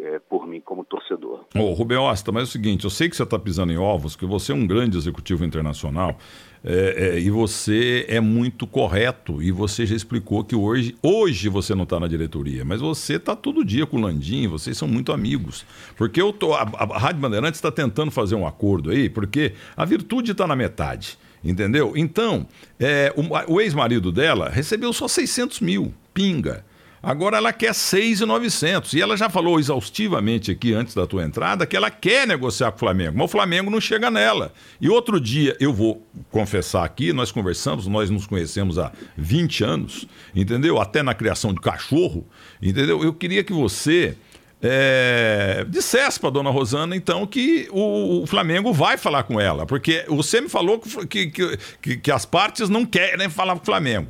é, 0.00 0.18
por 0.18 0.46
mim 0.46 0.60
como 0.60 0.84
torcedor. 0.84 1.44
Ô, 1.54 1.72
Rubem 1.72 1.98
Osta, 1.98 2.32
mas 2.32 2.42
é 2.42 2.44
o 2.44 2.46
seguinte, 2.48 2.84
eu 2.84 2.90
sei 2.90 3.08
que 3.08 3.16
você 3.16 3.22
está 3.22 3.38
pisando 3.38 3.72
em 3.72 3.78
ovos, 3.78 4.16
que 4.16 4.26
você 4.26 4.52
é 4.52 4.54
um 4.54 4.66
grande 4.66 4.96
executivo 4.96 5.44
internacional 5.44 6.18
é, 6.64 7.14
é, 7.14 7.20
e 7.20 7.30
você 7.30 8.06
é 8.08 8.20
muito 8.20 8.66
correto 8.66 9.42
e 9.42 9.52
você 9.52 9.84
já 9.84 9.94
explicou 9.94 10.42
que 10.42 10.56
hoje, 10.56 10.96
hoje 11.02 11.48
você 11.48 11.74
não 11.74 11.84
está 11.84 12.00
na 12.00 12.08
diretoria, 12.08 12.64
mas 12.64 12.80
você 12.80 13.16
está 13.16 13.36
todo 13.36 13.64
dia 13.64 13.86
com 13.86 13.98
o 13.98 14.00
Landim, 14.00 14.48
vocês 14.48 14.76
são 14.76 14.88
muito 14.88 15.12
amigos. 15.12 15.66
Porque 15.96 16.20
eu 16.20 16.32
tô, 16.32 16.54
a, 16.54 16.62
a 16.62 16.98
Rádio 16.98 17.20
Bandeirantes 17.20 17.58
está 17.58 17.70
tentando 17.70 18.10
fazer 18.10 18.34
um 18.34 18.46
acordo 18.46 18.90
aí, 18.90 19.08
porque 19.08 19.52
a 19.76 19.84
virtude 19.84 20.32
está 20.32 20.46
na 20.46 20.56
metade. 20.56 21.18
Entendeu? 21.44 21.92
Então, 21.94 22.48
é, 22.80 23.12
o, 23.14 23.54
o 23.54 23.60
ex-marido 23.60 24.10
dela 24.10 24.48
recebeu 24.48 24.90
só 24.94 25.06
600 25.06 25.60
mil, 25.60 25.92
pinga. 26.14 26.64
Agora 27.04 27.36
ela 27.36 27.52
quer 27.52 27.74
6,900. 27.74 28.94
E 28.94 29.02
ela 29.02 29.16
já 29.16 29.28
falou 29.28 29.60
exaustivamente 29.60 30.50
aqui 30.50 30.72
antes 30.72 30.94
da 30.94 31.06
tua 31.06 31.22
entrada 31.22 31.66
que 31.66 31.76
ela 31.76 31.90
quer 31.90 32.26
negociar 32.26 32.70
com 32.70 32.76
o 32.76 32.80
Flamengo, 32.80 33.18
mas 33.18 33.26
o 33.26 33.28
Flamengo 33.28 33.70
não 33.70 33.80
chega 33.80 34.10
nela. 34.10 34.52
E 34.80 34.88
outro 34.88 35.20
dia, 35.20 35.54
eu 35.60 35.72
vou 35.72 36.06
confessar 36.30 36.84
aqui, 36.84 37.12
nós 37.12 37.30
conversamos, 37.30 37.86
nós 37.86 38.08
nos 38.08 38.26
conhecemos 38.26 38.78
há 38.78 38.90
20 39.16 39.64
anos, 39.64 40.08
entendeu? 40.34 40.80
Até 40.80 41.02
na 41.02 41.14
criação 41.14 41.52
de 41.52 41.60
cachorro, 41.60 42.26
entendeu? 42.62 43.02
Eu 43.04 43.12
queria 43.12 43.44
que 43.44 43.52
você 43.52 44.16
é, 44.62 45.66
dissesse 45.68 46.18
para 46.18 46.30
dona 46.30 46.48
Rosana, 46.48 46.96
então, 46.96 47.26
que 47.26 47.68
o, 47.70 48.22
o, 48.22 48.26
Flamengo 48.26 48.72
vai 48.72 48.96
falar 48.96 49.24
com 49.24 49.38
ela, 49.38 49.66
porque 49.66 50.06
você 50.08 50.40
me 50.40 50.48
falou 50.48 50.78
que, 50.78 51.26
que, 51.26 51.58
que, 51.82 51.96
que 51.98 52.10
as 52.10 52.24
partes 52.24 52.70
não 52.70 52.86
querem 52.86 53.28
falar 53.28 53.56
com 53.56 53.62
o 53.62 53.66
Flamengo 53.66 54.08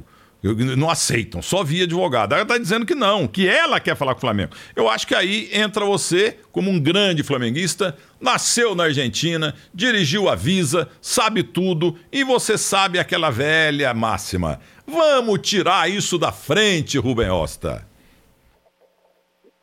não 0.76 0.90
aceitam, 0.90 1.40
só 1.40 1.64
via 1.64 1.85
advogado. 1.85 2.35
Ela 2.35 2.42
está 2.42 2.59
dizendo 2.59 2.85
que 2.85 2.94
não, 2.94 3.26
que 3.26 3.48
ela 3.48 3.80
quer 3.80 3.96
falar 3.96 4.12
com 4.12 4.18
o 4.18 4.20
Flamengo. 4.20 4.52
Eu 4.76 4.90
acho 4.90 5.07
que 5.07 5.14
aí 5.14 5.48
entra 5.52 5.87
você, 5.87 6.38
como 6.52 6.70
um 6.70 6.78
grande 6.78 7.22
flamenguista, 7.22 7.96
nasceu 8.20 8.74
na 8.74 8.85
Argentina, 8.85 9.54
dirigiu 9.72 10.28
a 10.28 10.35
Visa, 10.35 10.90
sabe 11.00 11.42
tudo, 11.42 11.96
e 12.12 12.22
você 12.22 12.59
sabe 12.59 12.98
aquela 12.98 13.30
velha 13.30 13.94
máxima. 13.94 14.61
Vamos 14.87 15.38
tirar 15.38 15.90
isso 15.90 16.18
da 16.18 16.30
frente, 16.30 16.98
Rubem 16.98 17.30
Osta. 17.30 17.87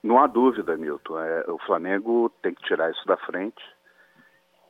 Não 0.04 0.20
há 0.20 0.26
dúvida, 0.26 0.76
Milton. 0.76 1.20
É, 1.20 1.44
o 1.48 1.60
Flamengo 1.60 2.32
tem 2.42 2.56
que 2.56 2.64
tirar 2.64 2.90
isso 2.90 3.06
da 3.06 3.18
frente, 3.18 3.62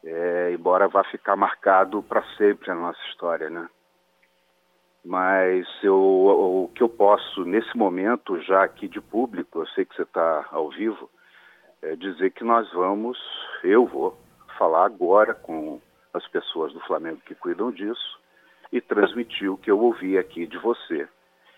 é, 0.03 0.51
embora 0.53 0.89
vá 0.89 1.05
ficar 1.05 1.37
marcado 1.37 2.03
para 2.03 2.21
sempre 2.37 2.69
a 2.69 2.75
nossa 2.75 2.99
história, 3.09 3.49
né? 3.49 3.65
Mas 5.03 5.67
eu, 5.81 5.95
o 5.95 6.71
que 6.73 6.83
eu 6.83 6.89
posso, 6.89 7.43
nesse 7.43 7.75
momento, 7.75 8.39
já 8.41 8.63
aqui 8.63 8.87
de 8.87 9.01
público, 9.01 9.59
eu 9.59 9.67
sei 9.67 9.85
que 9.85 9.95
você 9.95 10.03
está 10.03 10.45
ao 10.51 10.69
vivo, 10.69 11.09
é 11.81 11.95
dizer 11.95 12.31
que 12.31 12.43
nós 12.43 12.71
vamos, 12.71 13.17
eu 13.63 13.85
vou, 13.87 14.17
falar 14.61 14.85
agora 14.85 15.33
com 15.33 15.81
as 16.13 16.27
pessoas 16.27 16.71
do 16.71 16.79
Flamengo 16.81 17.19
que 17.25 17.33
cuidam 17.33 17.71
disso 17.71 18.19
e 18.71 18.79
transmitir 18.79 19.51
o 19.51 19.57
que 19.57 19.71
eu 19.71 19.79
ouvi 19.79 20.19
aqui 20.19 20.45
de 20.45 20.57
você 20.59 21.07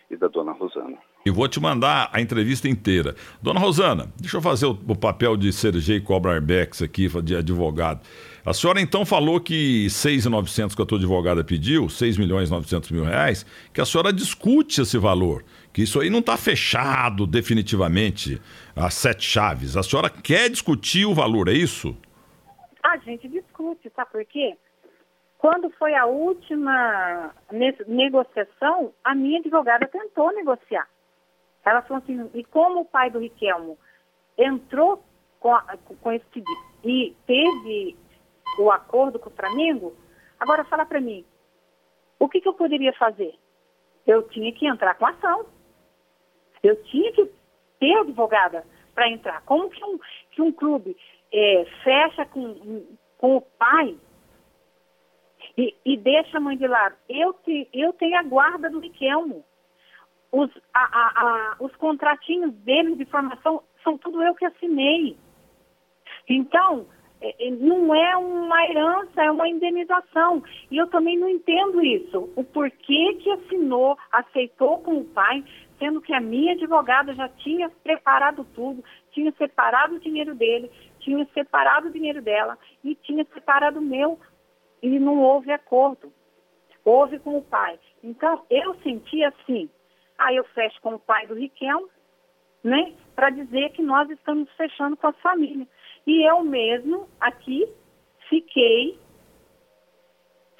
e 0.09 0.15
da 0.15 0.29
dona 0.29 0.53
Rosana. 0.53 0.97
E 1.25 1.29
vou 1.29 1.47
te 1.49 1.59
mandar 1.59 2.09
a 2.13 2.21
entrevista 2.21 2.69
inteira. 2.69 3.13
Dona 3.41 3.59
Rosana, 3.59 4.07
deixa 4.17 4.37
eu 4.37 4.41
fazer 4.41 4.67
o, 4.67 4.71
o 4.71 4.95
papel 4.95 5.35
de 5.35 5.51
Sergei 5.51 5.99
Cobrarbex 5.99 6.81
aqui, 6.81 7.09
de 7.21 7.35
advogado. 7.35 8.01
A 8.45 8.53
senhora 8.53 8.81
então 8.81 9.05
falou 9.05 9.39
que 9.39 9.89
6,900 9.89 10.75
que 10.75 10.81
a 10.81 10.85
tua 10.85 10.97
advogada 10.97 11.43
pediu, 11.43 11.87
6 11.87 12.17
milhões 12.17 12.49
e 12.49 12.51
900 12.51 12.91
mil 12.91 13.05
reais, 13.05 13.45
que 13.73 13.79
a 13.79 13.85
senhora 13.85 14.11
discute 14.11 14.81
esse 14.81 14.97
valor, 14.97 15.45
que 15.71 15.81
isso 15.81 15.99
aí 16.01 16.09
não 16.09 16.19
está 16.19 16.35
fechado 16.35 17.25
definitivamente, 17.25 18.41
as 18.75 18.93
sete 18.95 19.23
chaves. 19.23 19.77
A 19.77 19.83
senhora 19.83 20.09
quer 20.09 20.49
discutir 20.49 21.05
o 21.05 21.13
valor, 21.13 21.47
é 21.47 21.53
isso? 21.53 21.95
a 22.83 22.97
gente 22.97 23.27
discute, 23.29 23.89
sabe 23.95 24.11
por 24.11 24.25
quê? 24.25 24.57
Quando 25.37 25.69
foi 25.71 25.95
a 25.95 26.05
última 26.05 27.33
negociação, 27.87 28.93
a 29.03 29.15
minha 29.15 29.39
advogada 29.39 29.87
tentou 29.87 30.31
negociar. 30.33 30.87
Ela 31.65 31.81
falou 31.81 32.03
assim, 32.03 32.29
e 32.33 32.43
como 32.43 32.81
o 32.81 32.85
pai 32.85 33.09
do 33.09 33.19
Riquelmo 33.19 33.77
entrou 34.37 35.03
com, 35.39 35.53
a, 35.53 35.77
com 36.01 36.11
esse 36.11 36.25
pedido 36.25 36.51
e 36.83 37.15
teve 37.25 37.97
o 38.57 38.71
acordo 38.71 39.19
com 39.19 39.29
o 39.29 39.33
Flamengo, 39.33 39.95
agora 40.39 40.63
fala 40.65 40.85
para 40.85 41.01
mim, 41.01 41.25
o 42.19 42.29
que, 42.29 42.39
que 42.39 42.47
eu 42.47 42.53
poderia 42.53 42.93
fazer? 42.93 43.35
Eu 44.05 44.23
tinha 44.29 44.51
que 44.53 44.67
entrar 44.67 44.95
com 44.95 45.05
ação. 45.05 45.45
Eu 46.61 46.81
tinha 46.83 47.11
que 47.11 47.29
ter 47.79 47.93
advogada 47.97 48.65
para 48.93 49.09
entrar. 49.09 49.41
Como 49.41 49.69
que 49.69 49.83
um, 49.83 49.99
que 50.31 50.41
um 50.41 50.51
clube 50.51 50.95
é, 51.31 51.65
fecha 51.83 52.25
com, 52.25 52.85
com 53.17 53.37
o 53.37 53.41
pai 53.41 53.97
e, 55.57 55.75
e, 55.85 55.97
deixa 55.97 56.37
a 56.37 56.41
mãe 56.41 56.57
de 56.57 56.67
lado? 56.67 56.95
Eu, 57.09 57.33
te, 57.33 57.67
eu 57.73 57.91
tenho 57.93 58.17
a 58.17 58.23
guarda 58.23 58.69
do 58.69 58.79
Riquelmo. 58.79 59.43
Os, 60.31 60.49
a, 60.73 60.83
a, 60.83 61.21
a, 61.21 61.55
os 61.59 61.75
contratinhos 61.75 62.53
dele 62.55 62.95
de 62.95 63.05
formação 63.05 63.61
são 63.83 63.97
tudo 63.97 64.23
eu 64.23 64.33
que 64.33 64.45
assinei. 64.45 65.17
Então, 66.27 66.87
não 67.59 67.93
é 67.95 68.15
uma 68.17 68.65
herança, 68.65 69.23
é 69.23 69.31
uma 69.31 69.47
indenização. 69.47 70.43
E 70.69 70.77
eu 70.77 70.87
também 70.87 71.17
não 71.17 71.29
entendo 71.29 71.83
isso. 71.83 72.29
O 72.35 72.43
porquê 72.43 73.15
que 73.15 73.31
assinou, 73.31 73.97
aceitou 74.11 74.79
com 74.79 74.97
o 74.97 75.05
pai, 75.05 75.43
sendo 75.79 76.01
que 76.01 76.13
a 76.13 76.19
minha 76.19 76.53
advogada 76.53 77.13
já 77.13 77.27
tinha 77.29 77.69
preparado 77.69 78.45
tudo, 78.53 78.83
tinha 79.11 79.31
separado 79.33 79.95
o 79.95 79.99
dinheiro 79.99 80.33
dele, 80.35 80.69
tinha 80.99 81.25
separado 81.33 81.87
o 81.87 81.91
dinheiro 81.91 82.21
dela 82.21 82.57
e 82.83 82.95
tinha 82.95 83.25
separado 83.33 83.79
o 83.79 83.83
meu. 83.83 84.19
E 84.81 84.99
não 84.99 85.19
houve 85.19 85.51
acordo. 85.51 86.11
Houve 86.83 87.19
com 87.19 87.37
o 87.37 87.41
pai. 87.41 87.79
Então, 88.03 88.43
eu 88.49 88.75
senti 88.83 89.23
assim. 89.23 89.69
Aí 90.17 90.35
eu 90.35 90.43
fecho 90.45 90.79
com 90.81 90.95
o 90.95 90.99
pai 90.99 91.25
do 91.25 91.33
Riquelme, 91.33 91.87
né? 92.63 92.93
Para 93.15 93.29
dizer 93.29 93.71
que 93.71 93.81
nós 93.81 94.09
estamos 94.09 94.49
fechando 94.57 94.97
com 94.97 95.07
as 95.07 95.17
famílias. 95.19 95.67
E 96.05 96.27
eu 96.29 96.43
mesmo 96.43 97.07
aqui 97.19 97.67
fiquei 98.29 98.97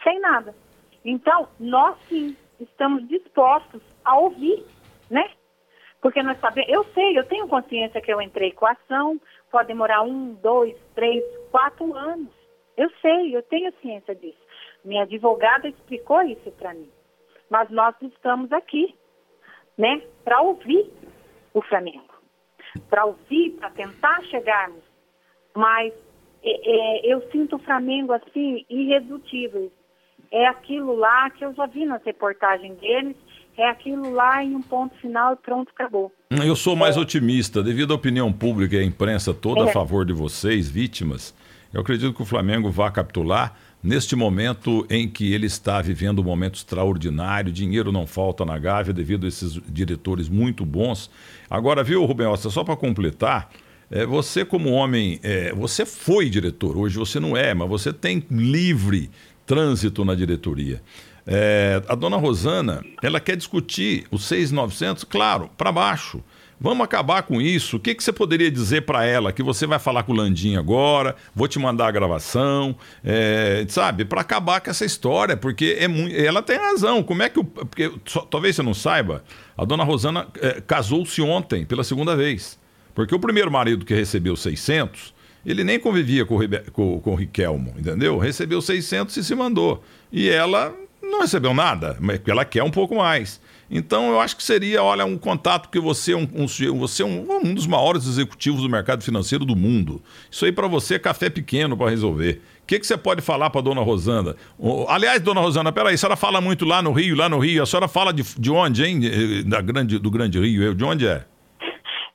sem 0.04 0.20
nada. 0.20 0.56
Então, 1.04 1.48
nós 1.60 1.98
sim 2.08 2.36
estamos 2.60 3.08
dispostos 3.08 3.82
a 4.04 4.18
ouvir, 4.18 4.64
né? 5.10 5.30
Porque 6.02 6.22
nós 6.22 6.40
sabemos, 6.40 6.70
eu 6.70 6.84
sei, 6.94 7.18
eu 7.18 7.26
tenho 7.26 7.48
consciência 7.48 8.02
que 8.02 8.12
eu 8.12 8.22
entrei 8.22 8.52
com 8.52 8.66
a 8.66 8.72
ação, 8.72 9.20
pode 9.50 9.68
demorar 9.68 10.02
um, 10.02 10.34
dois, 10.36 10.76
três, 10.94 11.24
quatro 11.50 11.94
anos. 11.96 12.32
Eu 12.76 12.90
sei, 13.02 13.36
eu 13.36 13.42
tenho 13.44 13.74
ciência 13.82 14.14
disso. 14.16 14.42
Minha 14.84 15.04
advogada 15.04 15.68
explicou 15.68 16.22
isso 16.24 16.52
para 16.52 16.74
mim. 16.74 16.90
Mas 17.50 17.70
nós 17.70 17.96
estamos 18.02 18.52
aqui, 18.52 18.98
né, 19.78 20.02
para 20.24 20.42
ouvir 20.42 20.92
o 21.54 21.62
Flamengo, 21.62 22.14
para 22.90 23.06
ouvir, 23.06 23.52
para 23.52 23.70
tentar 23.70 24.22
chegarmos 24.24 24.84
mas 25.56 25.94
é, 26.44 27.10
é, 27.10 27.14
eu 27.14 27.24
sinto 27.32 27.56
o 27.56 27.60
Flamengo 27.60 28.14
assim, 28.14 28.66
irredutível. 28.70 29.72
É 30.32 30.48
aquilo 30.48 30.96
lá 30.96 31.30
que 31.30 31.46
eu 31.46 31.54
já 31.54 31.66
vi 31.68 31.86
nas 31.86 32.04
reportagens 32.04 32.78
deles, 32.80 33.16
é 33.58 33.70
aquilo 33.70 34.12
lá 34.12 34.44
em 34.44 34.56
um 34.56 34.62
ponto 34.62 34.96
final 34.96 35.34
e 35.34 35.36
pronto, 35.36 35.72
acabou. 35.74 36.12
Eu 36.32 36.56
sou 36.56 36.76
mais 36.76 36.98
é. 36.98 37.00
otimista, 37.00 37.62
devido 37.62 37.94
à 37.94 37.96
opinião 37.96 38.34
pública 38.34 38.76
e 38.76 38.80
à 38.80 38.84
imprensa 38.84 39.34
toda 39.34 39.66
a 39.66 39.70
é. 39.70 39.72
favor 39.72 40.06
de 40.06 40.14
vocês, 40.14 40.70
vítimas. 40.70 41.36
Eu 41.72 41.82
acredito 41.82 42.14
que 42.14 42.22
o 42.22 42.26
Flamengo 42.26 42.70
vá 42.70 42.90
capitular 42.92 43.56
neste 43.84 44.16
momento 44.16 44.88
em 44.90 45.08
que 45.08 45.34
ele 45.34 45.46
está 45.46 45.82
vivendo 45.82 46.20
um 46.20 46.24
momento 46.24 46.56
extraordinário, 46.56 47.52
dinheiro 47.52 47.92
não 47.92 48.08
falta 48.08 48.46
na 48.46 48.58
Gávea 48.58 48.94
devido 48.94 49.26
a 49.26 49.28
esses 49.28 49.54
diretores 49.68 50.30
muito 50.30 50.66
bons. 50.66 51.12
Agora, 51.50 51.84
viu, 51.84 52.06
Rubem 52.06 52.28
Osta, 52.28 52.50
só 52.50 52.64
para 52.64 52.78
completar, 52.78 53.50
é, 53.94 54.08
você, 54.08 54.44
como 54.44 54.72
homem, 54.72 55.20
é, 55.22 55.54
você 55.54 55.86
foi 55.86 56.28
diretor, 56.28 56.76
hoje 56.76 56.98
você 56.98 57.20
não 57.20 57.38
é, 57.38 57.54
mas 57.54 57.70
você 57.70 57.94
tem 57.94 58.26
livre 58.32 59.12
trânsito 59.46 60.04
na 60.04 60.16
diretoria. 60.16 60.82
É, 61.28 61.80
a 61.88 61.94
dona 61.94 62.18
Rosana, 62.18 62.84
ela 63.04 63.20
quer 63.20 63.38
discutir 63.38 64.08
os 64.10 64.26
6,900, 64.26 65.04
claro, 65.04 65.48
para 65.56 65.72
baixo. 65.72 66.24
Vamos 66.60 66.84
acabar 66.84 67.22
com 67.22 67.40
isso. 67.40 67.78
O 67.78 67.80
que, 67.80 67.94
que 67.94 68.04
você 68.04 68.12
poderia 68.12 68.50
dizer 68.50 68.82
para 68.82 69.06
ela? 69.06 69.32
Que 69.32 69.44
você 69.44 69.68
vai 69.68 69.78
falar 69.78 70.02
com 70.02 70.12
o 70.12 70.16
Landim 70.16 70.56
agora, 70.56 71.16
vou 71.36 71.48
te 71.48 71.60
mandar 71.60 71.88
a 71.88 71.92
gravação, 71.92 72.76
é, 73.04 73.64
sabe? 73.70 74.06
Para 74.06 74.22
acabar 74.22 74.60
com 74.60 74.72
essa 74.72 74.86
história, 74.86 75.38
porque 75.38 75.78
é 75.80 75.88
muito, 75.88 76.16
ela 76.16 76.42
tem 76.42 76.58
razão. 76.58 77.04
Como 77.04 77.22
é 77.22 77.30
que 77.30 77.40
o. 77.40 77.44
Porque, 77.44 77.92
só, 78.06 78.22
talvez 78.22 78.56
você 78.56 78.64
não 78.64 78.74
saiba, 78.74 79.24
a 79.56 79.64
dona 79.66 79.84
Rosana 79.84 80.28
é, 80.42 80.62
casou-se 80.62 81.22
ontem 81.22 81.64
pela 81.64 81.84
segunda 81.84 82.16
vez. 82.16 82.63
Porque 82.94 83.14
o 83.14 83.20
primeiro 83.20 83.52
marido 83.52 83.86
que 83.86 83.94
recebeu 83.94 84.36
600, 84.36 85.14
ele 85.46 85.64
nem 85.64 85.80
convivia 85.80 86.26
com 86.26 86.38
com, 86.72 87.00
com 87.00 87.12
o 87.12 87.16
Riquelmo, 87.16 87.74
entendeu? 87.78 88.18
Recebeu 88.18 88.62
600 88.62 89.16
e 89.18 89.24
se 89.24 89.36
mandou. 89.36 89.84
E 90.12 90.30
ela 90.30 90.74
não 91.02 91.22
recebeu 91.22 91.54
nada, 91.54 91.98
mas 92.00 92.22
ela 92.26 92.46
quer 92.46 92.64
um 92.64 92.72
pouco 92.72 92.96
mais. 92.96 93.42
Então 93.70 94.10
eu 94.10 94.20
acho 94.20 94.38
que 94.38 94.44
seria, 94.44 94.84
olha, 94.84 95.06
um 95.06 95.18
contato 95.18 95.70
que 95.70 95.80
você 95.80 96.14
é 96.14 96.18
um, 96.18 96.28
um 96.34 96.78
você 96.78 97.02
é 97.02 97.06
um, 97.06 97.26
um, 97.44 97.54
dos 97.54 97.66
maiores 97.66 98.06
executivos 98.06 98.62
do 98.62 98.70
mercado 98.70 99.04
financeiro 99.04 99.44
do 99.46 99.56
mundo. 99.56 100.02
Isso 100.30 100.46
aí 100.46 100.52
para 100.52 100.68
você 100.68 100.96
é 100.96 101.00
café 101.00 101.30
pequeno 101.30 101.76
para 101.76 101.90
resolver. 101.90 102.42
O 102.62 102.66
que, 102.68 102.80
que 102.80 102.88
você 102.88 102.96
pode 102.96 103.22
falar 103.22 103.50
para 103.50 103.62
dona 103.62 103.82
Rosana? 103.82 104.36
aliás, 104.88 105.22
dona 105.22 105.42
Rosana, 105.42 105.72
peraí, 105.72 105.96
a 105.96 105.98
senhora 105.98 106.16
fala 106.16 106.40
muito 106.40 106.66
lá 106.66 106.82
no 106.82 106.92
Rio, 106.92 107.16
lá 107.16 107.28
no 107.28 107.40
Rio. 107.40 107.64
A 107.64 107.66
senhora 107.66 107.88
fala 107.88 108.14
de, 108.14 108.24
de 108.38 108.52
onde, 108.52 108.86
hein? 108.86 109.02
Da 109.46 109.60
grande, 109.60 109.98
do 110.00 110.10
Grande 110.10 110.40
Rio. 110.40 110.74
De 110.74 110.84
onde 110.84 111.08
é? 111.08 111.26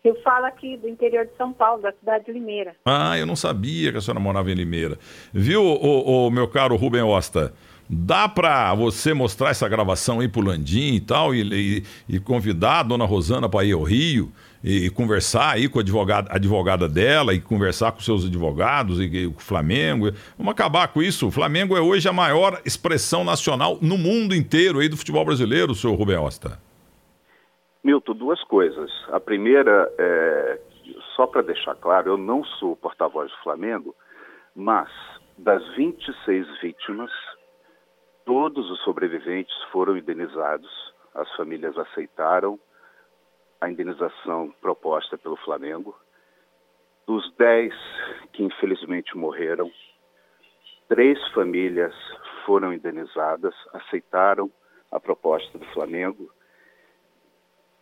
Eu 0.04 0.14
falo 0.22 0.46
aqui 0.46 0.76
do 0.76 0.88
interior 0.88 1.26
de 1.26 1.36
São 1.36 1.52
Paulo, 1.52 1.82
da 1.82 1.92
cidade 1.92 2.26
de 2.26 2.32
Limeira. 2.32 2.76
Ah, 2.84 3.18
eu 3.18 3.26
não 3.26 3.34
sabia 3.34 3.90
que 3.90 3.98
a 3.98 4.00
senhora 4.00 4.20
morava 4.20 4.50
em 4.50 4.54
Limeira. 4.54 4.98
Viu, 5.32 5.62
o, 5.62 6.26
o 6.26 6.30
meu 6.30 6.46
caro 6.46 6.76
Rubem 6.76 7.02
Osta? 7.02 7.52
Dá 7.90 8.28
para 8.28 8.74
você 8.74 9.14
mostrar 9.14 9.50
essa 9.50 9.66
gravação 9.66 10.20
aí 10.20 10.28
pro 10.28 10.42
Landim 10.42 10.94
e 10.94 11.00
tal, 11.00 11.34
e, 11.34 11.40
e, 12.08 12.16
e 12.16 12.20
convidar 12.20 12.80
a 12.80 12.82
dona 12.82 13.06
Rosana 13.06 13.48
para 13.48 13.64
ir 13.64 13.72
ao 13.72 13.82
Rio 13.82 14.30
e, 14.62 14.86
e, 14.86 14.90
conversar 14.90 15.54
aí 15.54 15.68
com 15.68 15.78
a 15.78 15.82
advogada, 15.82 16.28
advogada 16.30 16.88
dela 16.88 17.32
e 17.32 17.40
conversar 17.40 17.92
com 17.92 18.00
seus 18.00 18.26
advogados 18.26 19.00
e, 19.00 19.28
com 19.28 19.40
o 19.40 19.42
Flamengo. 19.42 20.12
Vamos 20.36 20.52
acabar 20.52 20.88
com 20.88 21.02
isso. 21.02 21.28
O 21.28 21.30
Flamengo 21.30 21.76
é 21.76 21.80
hoje 21.80 22.06
a 22.08 22.12
maior 22.12 22.60
expressão 22.64 23.24
nacional 23.24 23.78
no 23.80 23.96
mundo 23.96 24.34
inteiro 24.34 24.80
aí 24.80 24.88
do 24.88 24.96
futebol 24.96 25.24
brasileiro, 25.24 25.74
senhor 25.74 25.96
Rubem 25.96 26.18
Osta. 26.18 26.67
Milton, 27.88 28.12
duas 28.16 28.44
coisas. 28.44 28.92
A 29.10 29.18
primeira, 29.18 29.90
é, 29.96 30.60
só 31.16 31.26
para 31.26 31.40
deixar 31.40 31.74
claro, 31.76 32.10
eu 32.10 32.16
não 32.18 32.44
sou 32.44 32.76
porta-voz 32.76 33.30
do 33.30 33.38
Flamengo, 33.38 33.96
mas 34.54 34.90
das 35.38 35.66
26 35.74 36.60
vítimas, 36.60 37.10
todos 38.26 38.70
os 38.70 38.78
sobreviventes 38.82 39.54
foram 39.72 39.96
indenizados, 39.96 40.68
as 41.14 41.34
famílias 41.34 41.78
aceitaram 41.78 42.60
a 43.58 43.70
indenização 43.70 44.54
proposta 44.60 45.16
pelo 45.16 45.36
Flamengo. 45.36 45.98
Dos 47.06 47.34
10 47.38 47.72
que 48.34 48.44
infelizmente 48.44 49.16
morreram, 49.16 49.72
três 50.90 51.18
famílias 51.28 51.94
foram 52.44 52.70
indenizadas, 52.70 53.54
aceitaram 53.72 54.50
a 54.92 55.00
proposta 55.00 55.56
do 55.56 55.64
Flamengo 55.72 56.30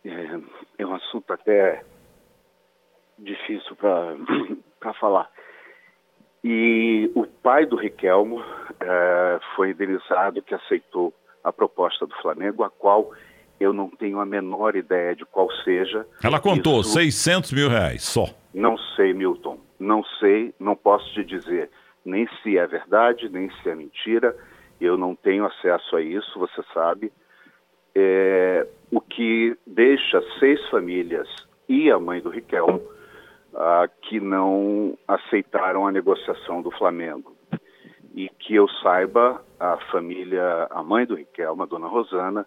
é, 0.05 0.39
é 0.77 0.85
um 0.85 0.95
assunto 0.95 1.31
até 1.31 1.83
difícil 3.17 3.75
para 3.75 4.93
falar. 4.99 5.29
E 6.43 7.11
o 7.15 7.25
pai 7.25 7.65
do 7.65 7.75
Riquelmo 7.75 8.41
é, 8.79 9.39
foi 9.55 9.71
indenizado 9.71 10.41
que 10.41 10.53
aceitou 10.53 11.13
a 11.43 11.51
proposta 11.51 12.05
do 12.05 12.15
Flamengo, 12.21 12.63
a 12.63 12.69
qual 12.69 13.11
eu 13.59 13.73
não 13.73 13.89
tenho 13.89 14.19
a 14.19 14.25
menor 14.25 14.75
ideia 14.75 15.15
de 15.15 15.25
qual 15.25 15.51
seja. 15.63 16.05
Ela 16.23 16.39
contou 16.39 16.81
Isso... 16.81 16.91
600 16.91 17.51
mil 17.53 17.69
reais 17.69 18.03
só. 18.03 18.27
Não 18.53 18.77
sei, 18.95 19.13
Milton. 19.13 19.59
Não 19.79 20.03
sei, 20.19 20.53
não 20.59 20.75
posso 20.75 21.11
te 21.13 21.23
dizer 21.23 21.69
nem 22.07 22.25
se 22.41 22.57
é 22.57 22.65
verdade, 22.65 23.29
nem 23.29 23.51
se 23.61 23.69
é 23.69 23.75
mentira. 23.75 24.35
Eu 24.79 24.97
não 24.97 25.13
tenho 25.13 25.45
acesso 25.45 25.95
a 25.97 26.01
isso, 26.01 26.39
você 26.39 26.63
sabe. 26.73 27.11
É, 27.99 28.67
o 28.91 29.01
que 29.01 29.57
deixa 29.65 30.21
seis 30.39 30.63
famílias 30.69 31.27
e 31.67 31.89
a 31.89 31.97
mãe 31.97 32.21
do 32.21 32.29
Riquelme 32.29 32.79
ah, 33.55 33.89
que 34.03 34.19
não 34.19 34.95
aceitaram 35.07 35.87
a 35.87 35.91
negociação 35.91 36.61
do 36.61 36.69
Flamengo. 36.69 37.35
E 38.13 38.29
que 38.29 38.53
eu 38.53 38.67
saiba, 38.83 39.43
a 39.59 39.77
família, 39.91 40.67
a 40.69 40.83
mãe 40.83 41.07
do 41.07 41.15
Riquelme, 41.15 41.63
a 41.63 41.65
dona 41.65 41.87
Rosana, 41.87 42.45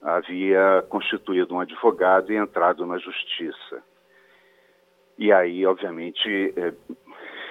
havia 0.00 0.82
constituído 0.88 1.54
um 1.54 1.60
advogado 1.60 2.32
e 2.32 2.36
entrado 2.36 2.86
na 2.86 2.96
justiça. 2.96 3.82
E 5.18 5.30
aí, 5.30 5.66
obviamente, 5.66 6.54
é, 6.56 6.72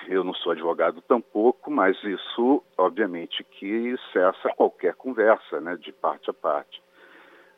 eu 0.08 0.24
não 0.24 0.34
sou 0.34 0.54
advogado 0.54 1.02
tampouco, 1.02 1.70
mas 1.70 2.02
isso, 2.04 2.64
obviamente, 2.78 3.44
que 3.44 3.96
cessa 4.12 4.50
qualquer 4.56 4.96
conversa, 4.96 5.62
né, 5.62 5.76
de 5.76 5.92
parte 5.92 6.32
a 6.32 6.34
parte. 6.34 6.82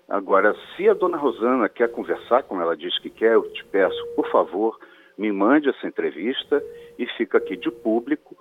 Agora, 0.09 0.55
se 0.75 0.89
a 0.89 0.93
dona 0.93 1.17
Rosana 1.17 1.69
quer 1.69 1.91
conversar, 1.91 2.41
como 2.43 2.61
ela 2.61 2.75
diz 2.75 2.97
que 2.99 3.11
quer, 3.11 3.33
eu 3.33 3.43
te 3.53 3.63
peço, 3.65 4.05
por 4.15 4.29
favor, 4.31 4.79
me 5.15 5.31
mande 5.31 5.69
essa 5.69 5.85
entrevista 5.85 6.63
e 6.97 7.05
fica 7.15 7.37
aqui 7.37 7.55
de 7.55 7.69
público 7.69 8.35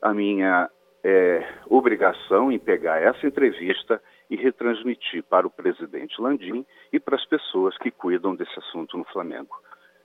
a 0.00 0.14
minha 0.14 0.70
é, 1.02 1.46
obrigação 1.68 2.50
em 2.50 2.58
pegar 2.58 3.02
essa 3.02 3.26
entrevista 3.26 4.00
e 4.30 4.36
retransmitir 4.36 5.22
para 5.24 5.46
o 5.46 5.50
presidente 5.50 6.18
Landim 6.18 6.64
e 6.90 6.98
para 6.98 7.16
as 7.16 7.26
pessoas 7.26 7.76
que 7.76 7.90
cuidam 7.90 8.34
desse 8.34 8.58
assunto 8.58 8.96
no 8.96 9.04
Flamengo. 9.04 9.54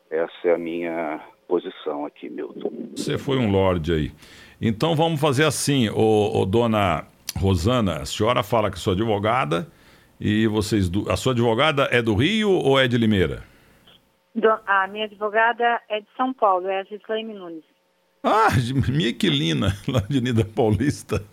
Essa 0.09 0.49
é 0.49 0.53
a 0.53 0.57
minha 0.57 1.21
posição 1.47 2.05
aqui, 2.05 2.29
Milton. 2.29 2.71
Você 2.95 3.17
foi 3.17 3.37
um 3.37 3.49
lorde 3.49 3.93
aí. 3.93 4.11
Então 4.59 4.95
vamos 4.95 5.21
fazer 5.21 5.45
assim, 5.45 5.87
ô, 5.89 6.41
ô, 6.41 6.45
dona 6.45 7.05
Rosana, 7.37 8.01
a 8.01 8.05
senhora 8.05 8.43
fala 8.43 8.69
que 8.69 8.77
sou 8.77 8.91
advogada 8.91 9.65
e 10.19 10.47
vocês. 10.47 10.89
Do... 10.89 11.09
A 11.11 11.15
sua 11.15 11.33
advogada 11.33 11.87
é 11.91 12.01
do 12.01 12.13
Rio 12.15 12.51
ou 12.51 12.79
é 12.79 12.87
de 12.87 12.97
Limeira? 12.97 13.43
A 14.67 14.87
minha 14.87 15.05
advogada 15.05 15.81
é 15.89 15.99
de 15.99 16.07
São 16.15 16.33
Paulo, 16.33 16.67
é 16.67 16.81
a 16.81 16.83
Gislaine 16.83 17.33
Nunes. 17.33 17.63
Ah, 18.23 18.49
minha 18.89 19.09
Equilina, 19.09 19.75
lá 19.87 20.03
de 20.09 20.21
Nida 20.21 20.45
Paulista. 20.45 21.23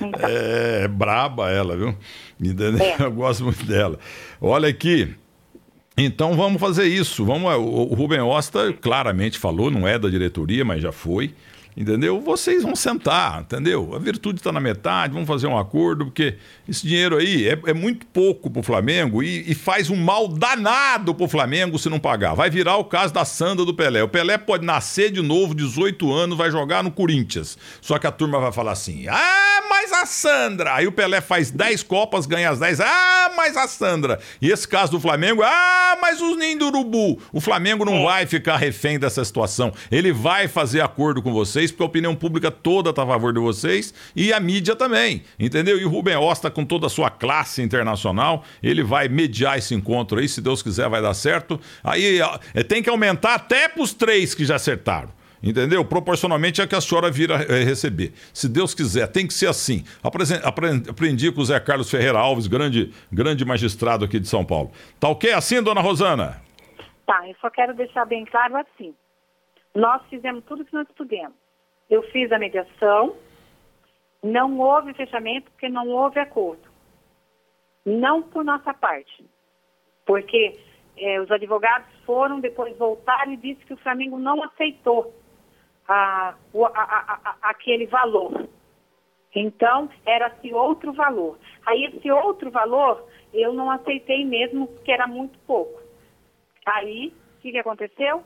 Então. 0.00 0.28
É, 0.28 0.84
é 0.84 0.88
braba 0.88 1.50
ela, 1.50 1.76
viu? 1.76 1.88
É. 1.90 3.02
Eu 3.02 3.12
gosto 3.12 3.44
muito 3.44 3.64
dela. 3.66 3.98
Olha 4.40 4.68
aqui. 4.68 5.14
Então 5.96 6.36
vamos 6.36 6.60
fazer 6.60 6.86
isso. 6.86 7.24
Vamos, 7.24 7.52
o 7.52 7.94
Rubem 7.94 8.20
Osta 8.20 8.72
claramente 8.72 9.38
falou, 9.38 9.70
não 9.70 9.86
é 9.86 9.98
da 9.98 10.08
diretoria, 10.08 10.64
mas 10.64 10.80
já 10.80 10.92
foi 10.92 11.34
entendeu? 11.78 12.20
Vocês 12.20 12.64
vão 12.64 12.74
sentar, 12.74 13.42
entendeu? 13.42 13.94
A 13.94 14.00
virtude 14.00 14.40
está 14.40 14.50
na 14.50 14.58
metade, 14.58 15.14
vamos 15.14 15.28
fazer 15.28 15.46
um 15.46 15.56
acordo, 15.56 16.06
porque 16.06 16.34
esse 16.68 16.84
dinheiro 16.84 17.16
aí 17.16 17.48
é, 17.48 17.56
é 17.66 17.72
muito 17.72 18.04
pouco 18.06 18.50
para 18.50 18.58
o 18.58 18.62
Flamengo 18.64 19.22
e, 19.22 19.48
e, 19.48 19.54
faz 19.54 19.88
um 19.88 19.96
mal 19.96 20.26
danado 20.26 21.14
para 21.14 21.24
o 21.24 21.28
Flamengo 21.28 21.78
se 21.78 21.88
não 21.88 22.00
pagar. 22.00 22.34
Vai 22.34 22.50
virar 22.50 22.76
o 22.78 22.84
caso 22.84 23.14
da 23.14 23.24
Sanda 23.24 23.64
do 23.64 23.72
Pelé. 23.72 24.02
O 24.02 24.08
Pelé 24.08 24.36
pode 24.36 24.66
nascer 24.66 25.12
de 25.12 25.22
novo, 25.22 25.54
18 25.54 26.12
anos, 26.12 26.36
vai 26.36 26.50
jogar 26.50 26.82
no 26.82 26.90
Corinthians. 26.90 27.56
Só 27.80 27.96
que 27.96 28.08
a 28.08 28.10
turma 28.10 28.40
vai 28.40 28.50
falar 28.50 28.72
assim: 28.72 29.06
ah, 29.06 29.47
mas 29.88 29.92
a 29.92 30.06
Sandra! 30.06 30.74
Aí 30.74 30.86
o 30.86 30.92
Pelé 30.92 31.20
faz 31.20 31.50
10 31.50 31.82
Copas, 31.82 32.26
ganha 32.26 32.50
as 32.50 32.58
10, 32.58 32.80
ah, 32.80 33.32
mas 33.34 33.56
a 33.56 33.66
Sandra! 33.66 34.18
E 34.40 34.50
esse 34.50 34.68
caso 34.68 34.92
do 34.92 35.00
Flamengo, 35.00 35.42
ah, 35.42 35.98
mas 36.00 36.20
os 36.20 36.36
Ninho 36.36 36.58
do 36.58 36.66
Urubu! 36.66 37.18
O 37.32 37.40
Flamengo 37.40 37.84
não 37.84 38.04
vai 38.04 38.26
ficar 38.26 38.56
refém 38.56 38.98
dessa 38.98 39.24
situação. 39.24 39.72
Ele 39.90 40.12
vai 40.12 40.46
fazer 40.46 40.80
acordo 40.80 41.22
com 41.22 41.32
vocês 41.32 41.70
porque 41.70 41.82
a 41.82 41.86
opinião 41.86 42.14
pública 42.14 42.50
toda 42.50 42.90
está 42.90 43.02
a 43.02 43.06
favor 43.06 43.32
de 43.32 43.40
vocês 43.40 43.94
e 44.14 44.32
a 44.32 44.40
mídia 44.40 44.76
também, 44.76 45.22
entendeu? 45.38 45.78
E 45.78 45.84
o 45.84 45.88
Rubem 45.88 46.16
Osta, 46.16 46.50
com 46.50 46.64
toda 46.64 46.86
a 46.86 46.90
sua 46.90 47.10
classe 47.10 47.62
internacional, 47.62 48.44
ele 48.62 48.82
vai 48.82 49.08
mediar 49.08 49.58
esse 49.58 49.74
encontro 49.74 50.18
aí, 50.18 50.28
se 50.28 50.40
Deus 50.40 50.62
quiser 50.62 50.88
vai 50.88 51.00
dar 51.00 51.14
certo. 51.14 51.58
Aí 51.82 52.20
é, 52.54 52.62
tem 52.62 52.82
que 52.82 52.90
aumentar 52.90 53.34
até 53.34 53.68
para 53.68 53.82
os 53.82 53.94
três 53.94 54.34
que 54.34 54.44
já 54.44 54.56
acertaram. 54.56 55.18
Entendeu? 55.42 55.84
Proporcionalmente 55.84 56.60
é 56.60 56.66
que 56.66 56.74
a 56.74 56.80
senhora 56.80 57.10
vira 57.10 57.34
é, 57.34 57.62
receber. 57.62 58.12
Se 58.34 58.48
Deus 58.48 58.74
quiser, 58.74 59.06
tem 59.06 59.26
que 59.26 59.32
ser 59.32 59.46
assim. 59.46 59.84
Aprendi 60.02 61.30
com 61.30 61.40
o 61.40 61.44
Zé 61.44 61.60
Carlos 61.60 61.90
Ferreira 61.90 62.18
Alves, 62.18 62.46
grande, 62.46 62.92
grande 63.12 63.44
magistrado 63.44 64.04
aqui 64.04 64.18
de 64.18 64.26
São 64.26 64.44
Paulo. 64.44 64.72
Tá 64.98 65.08
ok 65.08 65.32
assim, 65.32 65.62
dona 65.62 65.80
Rosana? 65.80 66.42
Tá, 67.06 67.26
eu 67.28 67.36
só 67.40 67.48
quero 67.48 67.74
deixar 67.74 68.04
bem 68.04 68.24
claro 68.24 68.56
assim. 68.56 68.94
Nós 69.74 70.02
fizemos 70.10 70.44
tudo 70.44 70.62
o 70.62 70.64
que 70.64 70.74
nós 70.74 70.88
pudemos. 70.96 71.36
Eu 71.88 72.02
fiz 72.10 72.30
a 72.32 72.38
mediação, 72.38 73.14
não 74.22 74.58
houve 74.58 74.92
fechamento 74.92 75.50
porque 75.52 75.68
não 75.68 75.88
houve 75.88 76.18
acordo. 76.18 76.68
Não 77.86 78.22
por 78.22 78.44
nossa 78.44 78.74
parte, 78.74 79.24
porque 80.04 80.58
é, 80.98 81.20
os 81.20 81.30
advogados 81.30 81.88
foram, 82.04 82.40
depois 82.40 82.76
voltaram 82.76 83.32
e 83.32 83.36
disse 83.36 83.64
que 83.64 83.72
o 83.72 83.78
Flamengo 83.78 84.18
não 84.18 84.42
aceitou 84.42 85.14
a, 85.88 86.34
a, 86.54 87.20
a, 87.24 87.36
aquele 87.50 87.86
valor. 87.86 88.48
Então, 89.34 89.88
era-se 90.06 90.52
outro 90.52 90.92
valor. 90.92 91.38
Aí, 91.66 91.84
esse 91.84 92.10
outro 92.10 92.50
valor, 92.50 93.08
eu 93.32 93.52
não 93.52 93.70
aceitei 93.70 94.24
mesmo, 94.24 94.66
porque 94.68 94.92
era 94.92 95.06
muito 95.06 95.38
pouco. 95.40 95.80
Aí, 96.66 97.08
o 97.36 97.40
que, 97.40 97.52
que 97.52 97.58
aconteceu? 97.58 98.22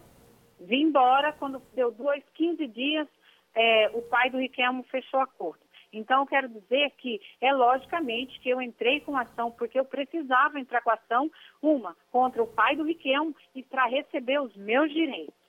Vim 0.60 0.82
embora, 0.84 1.32
quando 1.32 1.62
deu 1.74 1.90
dois, 1.90 2.22
15 2.34 2.66
dias, 2.68 3.08
é, 3.54 3.90
o 3.94 4.02
pai 4.02 4.30
do 4.30 4.38
Riquelmo 4.38 4.82
fechou 4.84 5.20
acordo. 5.20 5.60
Então, 5.92 6.20
eu 6.20 6.26
quero 6.26 6.48
dizer 6.48 6.90
que 6.98 7.20
é 7.40 7.52
logicamente 7.52 8.40
que 8.40 8.48
eu 8.48 8.62
entrei 8.62 9.00
com 9.00 9.16
ação, 9.16 9.50
porque 9.50 9.78
eu 9.78 9.84
precisava 9.84 10.58
entrar 10.58 10.80
com 10.80 10.90
ação, 10.90 11.30
uma, 11.60 11.94
contra 12.10 12.42
o 12.42 12.46
pai 12.46 12.74
do 12.76 12.84
Riquelmo 12.84 13.36
e 13.54 13.62
para 13.62 13.86
receber 13.86 14.40
os 14.40 14.56
meus 14.56 14.90
direitos. 14.90 15.41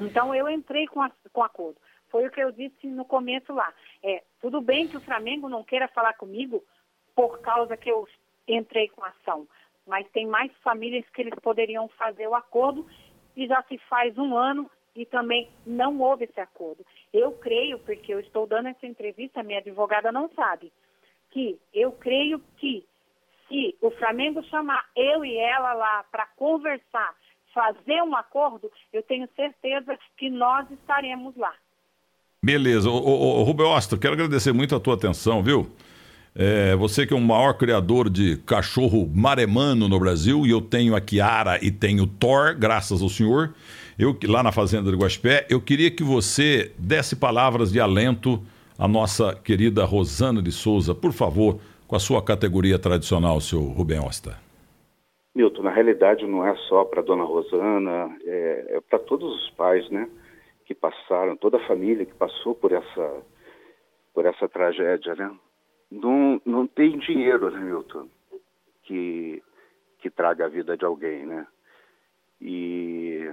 Então, 0.00 0.34
eu 0.34 0.48
entrei 0.48 0.86
com, 0.86 1.02
a, 1.02 1.10
com 1.32 1.42
acordo. 1.42 1.78
Foi 2.10 2.26
o 2.26 2.30
que 2.30 2.40
eu 2.40 2.50
disse 2.52 2.86
no 2.86 3.04
começo 3.04 3.52
lá. 3.52 3.72
É, 4.02 4.22
tudo 4.40 4.60
bem 4.60 4.88
que 4.88 4.96
o 4.96 5.00
Flamengo 5.00 5.48
não 5.48 5.62
queira 5.62 5.88
falar 5.88 6.14
comigo 6.14 6.64
por 7.14 7.40
causa 7.40 7.76
que 7.76 7.90
eu 7.90 8.06
entrei 8.46 8.88
com 8.88 9.04
ação, 9.04 9.46
mas 9.86 10.08
tem 10.10 10.26
mais 10.26 10.52
famílias 10.58 11.04
que 11.10 11.20
eles 11.20 11.34
poderiam 11.40 11.88
fazer 11.88 12.26
o 12.26 12.34
acordo 12.34 12.86
e 13.36 13.46
já 13.46 13.62
se 13.64 13.76
faz 13.78 14.16
um 14.16 14.36
ano 14.36 14.70
e 14.94 15.04
também 15.04 15.50
não 15.66 16.00
houve 16.00 16.24
esse 16.24 16.40
acordo. 16.40 16.84
Eu 17.12 17.32
creio, 17.32 17.78
porque 17.80 18.12
eu 18.12 18.20
estou 18.20 18.46
dando 18.46 18.68
essa 18.68 18.86
entrevista, 18.86 19.42
minha 19.42 19.60
advogada 19.60 20.10
não 20.10 20.28
sabe, 20.30 20.72
que 21.30 21.58
eu 21.72 21.92
creio 21.92 22.40
que 22.56 22.84
se 23.46 23.76
o 23.80 23.90
Flamengo 23.92 24.42
chamar 24.44 24.84
eu 24.96 25.24
e 25.24 25.36
ela 25.36 25.72
lá 25.72 26.04
para 26.10 26.26
conversar, 26.36 27.14
fazer 27.54 28.02
um 28.02 28.14
acordo, 28.16 28.70
eu 28.92 29.02
tenho 29.02 29.28
certeza 29.34 29.98
que 30.16 30.30
nós 30.30 30.70
estaremos 30.70 31.36
lá. 31.36 31.52
Beleza. 32.42 32.88
Ô, 32.88 33.40
ô, 33.40 33.42
Rubem 33.42 33.66
Osta, 33.66 33.96
quero 33.96 34.14
agradecer 34.14 34.52
muito 34.52 34.74
a 34.74 34.80
tua 34.80 34.94
atenção, 34.94 35.42
viu? 35.42 35.70
É, 36.34 36.76
você 36.76 37.04
que 37.04 37.12
é 37.12 37.16
o 37.16 37.20
maior 37.20 37.54
criador 37.54 38.08
de 38.08 38.36
cachorro 38.46 39.10
maremano 39.12 39.88
no 39.88 39.98
Brasil, 39.98 40.46
e 40.46 40.50
eu 40.50 40.60
tenho 40.60 40.94
a 40.94 41.00
Kiara 41.00 41.58
e 41.64 41.70
tenho 41.70 42.06
Thor, 42.06 42.54
graças 42.56 43.02
ao 43.02 43.08
senhor. 43.08 43.54
Eu, 43.98 44.16
lá 44.24 44.42
na 44.42 44.52
Fazenda 44.52 44.88
de 44.88 44.96
Guaspé, 44.96 45.46
eu 45.50 45.60
queria 45.60 45.90
que 45.90 46.04
você 46.04 46.72
desse 46.78 47.16
palavras 47.16 47.72
de 47.72 47.80
alento 47.80 48.40
à 48.78 48.86
nossa 48.86 49.34
querida 49.34 49.84
Rosana 49.84 50.40
de 50.40 50.52
Souza, 50.52 50.94
por 50.94 51.12
favor, 51.12 51.58
com 51.88 51.96
a 51.96 52.00
sua 52.00 52.22
categoria 52.22 52.78
tradicional, 52.78 53.40
seu 53.40 53.64
Rubem 53.64 53.98
Osta. 53.98 54.47
Milton, 55.38 55.62
na 55.62 55.70
realidade 55.70 56.26
não 56.26 56.44
é 56.44 56.52
só 56.68 56.84
para 56.84 57.00
dona 57.00 57.22
Rosana, 57.22 58.18
é, 58.24 58.66
é 58.70 58.80
para 58.80 58.98
todos 58.98 59.32
os 59.32 59.50
pais, 59.50 59.88
né, 59.88 60.10
que 60.64 60.74
passaram, 60.74 61.36
toda 61.36 61.58
a 61.58 61.66
família 61.68 62.04
que 62.04 62.14
passou 62.14 62.56
por 62.56 62.72
essa, 62.72 63.22
por 64.12 64.26
essa 64.26 64.48
tragédia, 64.48 65.14
né. 65.14 65.32
Não, 65.92 66.42
não 66.44 66.66
tem 66.66 66.98
dinheiro, 66.98 67.52
né, 67.52 67.60
Milton, 67.60 68.08
que, 68.82 69.40
que 70.00 70.10
traga 70.10 70.46
a 70.46 70.48
vida 70.48 70.76
de 70.76 70.84
alguém, 70.84 71.24
né. 71.24 71.46
E 72.40 73.32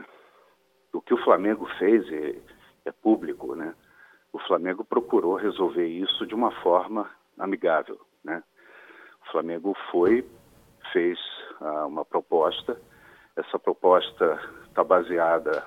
o 0.94 1.02
que 1.02 1.16
o 1.16 1.24
Flamengo 1.24 1.66
fez 1.80 2.08
é, 2.12 2.36
é 2.86 2.92
público, 2.92 3.56
né? 3.56 3.74
O 4.32 4.38
Flamengo 4.38 4.86
procurou 4.86 5.36
resolver 5.36 5.88
isso 5.88 6.28
de 6.28 6.36
uma 6.36 6.52
forma 6.62 7.10
amigável, 7.40 8.00
né? 8.24 8.44
O 9.28 9.32
Flamengo 9.32 9.76
foi, 9.92 10.24
fez 10.94 11.20
uma 11.60 12.06
proposta. 12.06 12.80
Essa 13.36 13.60
proposta 13.60 14.40
está 14.68 14.84
baseada 14.84 15.64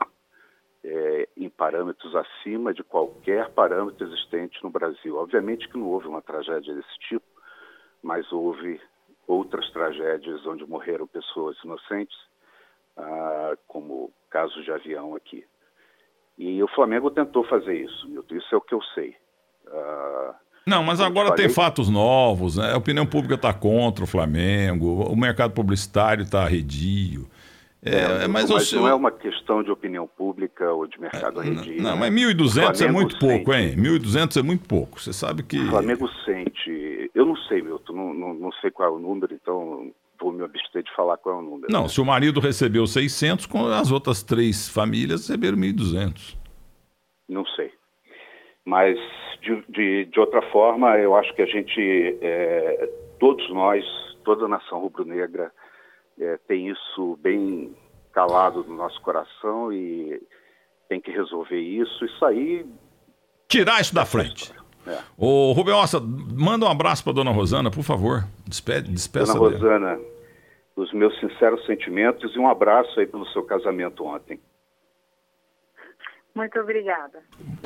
é, 0.84 1.28
em 1.36 1.48
parâmetros 1.48 2.14
acima 2.14 2.72
de 2.72 2.82
qualquer 2.82 3.50
parâmetro 3.50 4.06
existente 4.06 4.62
no 4.62 4.70
Brasil. 4.70 5.16
Obviamente 5.16 5.68
que 5.68 5.78
não 5.78 5.88
houve 5.88 6.06
uma 6.06 6.22
tragédia 6.22 6.74
desse 6.74 6.98
tipo, 7.00 7.26
mas 8.02 8.30
houve 8.32 8.80
outras 9.26 9.70
tragédias 9.70 10.46
onde 10.46 10.66
morreram 10.66 11.06
pessoas 11.06 11.56
inocentes 11.62 12.16
ah, 12.96 13.56
como 13.66 14.12
casos 14.30 14.64
de 14.64 14.72
avião 14.72 15.14
aqui. 15.14 15.44
E 16.38 16.62
o 16.62 16.68
Flamengo 16.68 17.10
tentou 17.10 17.44
fazer 17.44 17.74
isso, 17.74 18.08
Milton, 18.08 18.36
isso 18.36 18.54
é 18.54 18.58
o 18.58 18.62
que 18.62 18.74
eu 18.74 18.82
sei. 18.94 19.16
Ah, 19.66 20.34
não, 20.68 20.84
mas 20.84 21.00
agora 21.00 21.34
tem 21.34 21.48
fatos 21.48 21.88
novos, 21.88 22.56
né? 22.56 22.72
a 22.72 22.76
opinião 22.76 23.06
pública 23.06 23.34
está 23.34 23.52
contra 23.52 24.04
o 24.04 24.06
Flamengo, 24.06 25.02
o 25.02 25.16
mercado 25.16 25.52
publicitário 25.52 26.22
está 26.22 26.44
arredio. 26.44 27.26
É, 27.82 28.24
é, 28.24 28.28
mas, 28.28 28.50
mas 28.50 28.72
não 28.72 28.88
é 28.88 28.94
uma 28.94 29.10
questão 29.10 29.62
de 29.62 29.70
opinião 29.70 30.06
pública 30.06 30.70
ou 30.72 30.86
de 30.86 31.00
mercado 31.00 31.40
é, 31.40 31.46
arredio. 31.46 31.80
Não, 31.80 31.96
né? 31.96 32.10
mas 32.10 32.12
1.200 32.12 32.84
é 32.84 32.90
muito 32.90 33.12
sente... 33.12 33.20
pouco, 33.20 33.54
hein? 33.54 33.76
1.200 33.76 34.36
é 34.36 34.42
muito 34.42 34.68
pouco. 34.68 35.00
Você 35.00 35.12
sabe 35.12 35.44
que. 35.44 35.58
O 35.58 35.70
Flamengo 35.70 36.08
sente. 36.24 37.10
Eu 37.14 37.24
não 37.24 37.36
sei, 37.36 37.62
Milton, 37.62 37.92
não, 37.92 38.14
não, 38.14 38.34
não 38.34 38.52
sei 38.60 38.70
qual 38.70 38.88
é 38.88 38.92
o 38.92 38.98
número, 38.98 39.32
então 39.32 39.92
vou 40.20 40.32
me 40.32 40.42
abster 40.42 40.82
de 40.82 40.94
falar 40.94 41.16
qual 41.18 41.36
é 41.36 41.38
o 41.38 41.42
número. 41.42 41.72
Não, 41.72 41.82
né? 41.82 41.88
se 41.88 42.00
o 42.00 42.04
marido 42.04 42.40
recebeu 42.40 42.86
600, 42.86 43.48
as 43.78 43.92
outras 43.92 44.22
três 44.24 44.68
famílias 44.68 45.20
receberam 45.20 45.56
1.200. 45.56 46.36
Não 47.28 47.46
sei. 47.46 47.70
Mas, 48.68 48.98
de, 49.40 49.64
de, 49.70 50.04
de, 50.04 50.20
outra 50.20 50.42
forma, 50.50 50.98
eu 50.98 51.16
acho 51.16 51.34
que 51.34 51.40
a 51.40 51.46
gente, 51.46 52.18
é, 52.20 52.90
todos 53.18 53.48
nós, 53.48 53.82
toda 54.22 54.44
a 54.44 54.48
nação 54.48 54.78
rubro-negra, 54.80 55.50
é, 56.20 56.38
tem 56.46 56.68
isso 56.68 57.18
bem 57.22 57.74
calado 58.12 58.62
no 58.64 58.76
nosso 58.76 59.00
coração 59.00 59.72
e 59.72 60.20
tem 60.86 61.00
que 61.00 61.10
resolver 61.10 61.58
isso 61.58 62.04
e 62.04 62.18
sair. 62.18 62.66
Tirar 63.48 63.80
isso 63.80 63.94
da 63.94 64.04
frente. 64.04 64.52
É. 64.86 64.98
Ô, 65.16 65.52
Rubem 65.52 65.72
Ossa, 65.72 65.98
manda 65.98 66.66
um 66.66 66.70
abraço 66.70 67.02
para 67.02 67.14
dona 67.14 67.30
Rosana, 67.30 67.70
por 67.70 67.82
favor. 67.82 68.24
Despede, 68.46 68.92
despeça 68.92 69.32
Dona 69.32 69.48
Rosana, 69.48 69.98
os 70.76 70.92
meus 70.92 71.18
sinceros 71.20 71.64
sentimentos 71.64 72.36
e 72.36 72.38
um 72.38 72.46
abraço 72.46 73.00
aí 73.00 73.06
pelo 73.06 73.26
seu 73.28 73.42
casamento 73.44 74.04
ontem. 74.04 74.38
Muito 76.38 76.58
obrigada. 76.60 77.18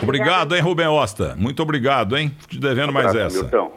Obrigado, 0.02 0.56
hein, 0.56 0.62
Rubem 0.62 0.86
Osta. 0.86 1.36
Muito 1.36 1.62
obrigado, 1.62 2.16
hein? 2.16 2.34
Te 2.48 2.58
devendo 2.58 2.88
um 2.88 2.94
mais 2.94 3.14
essa. 3.14 3.42
Milton. 3.42 3.70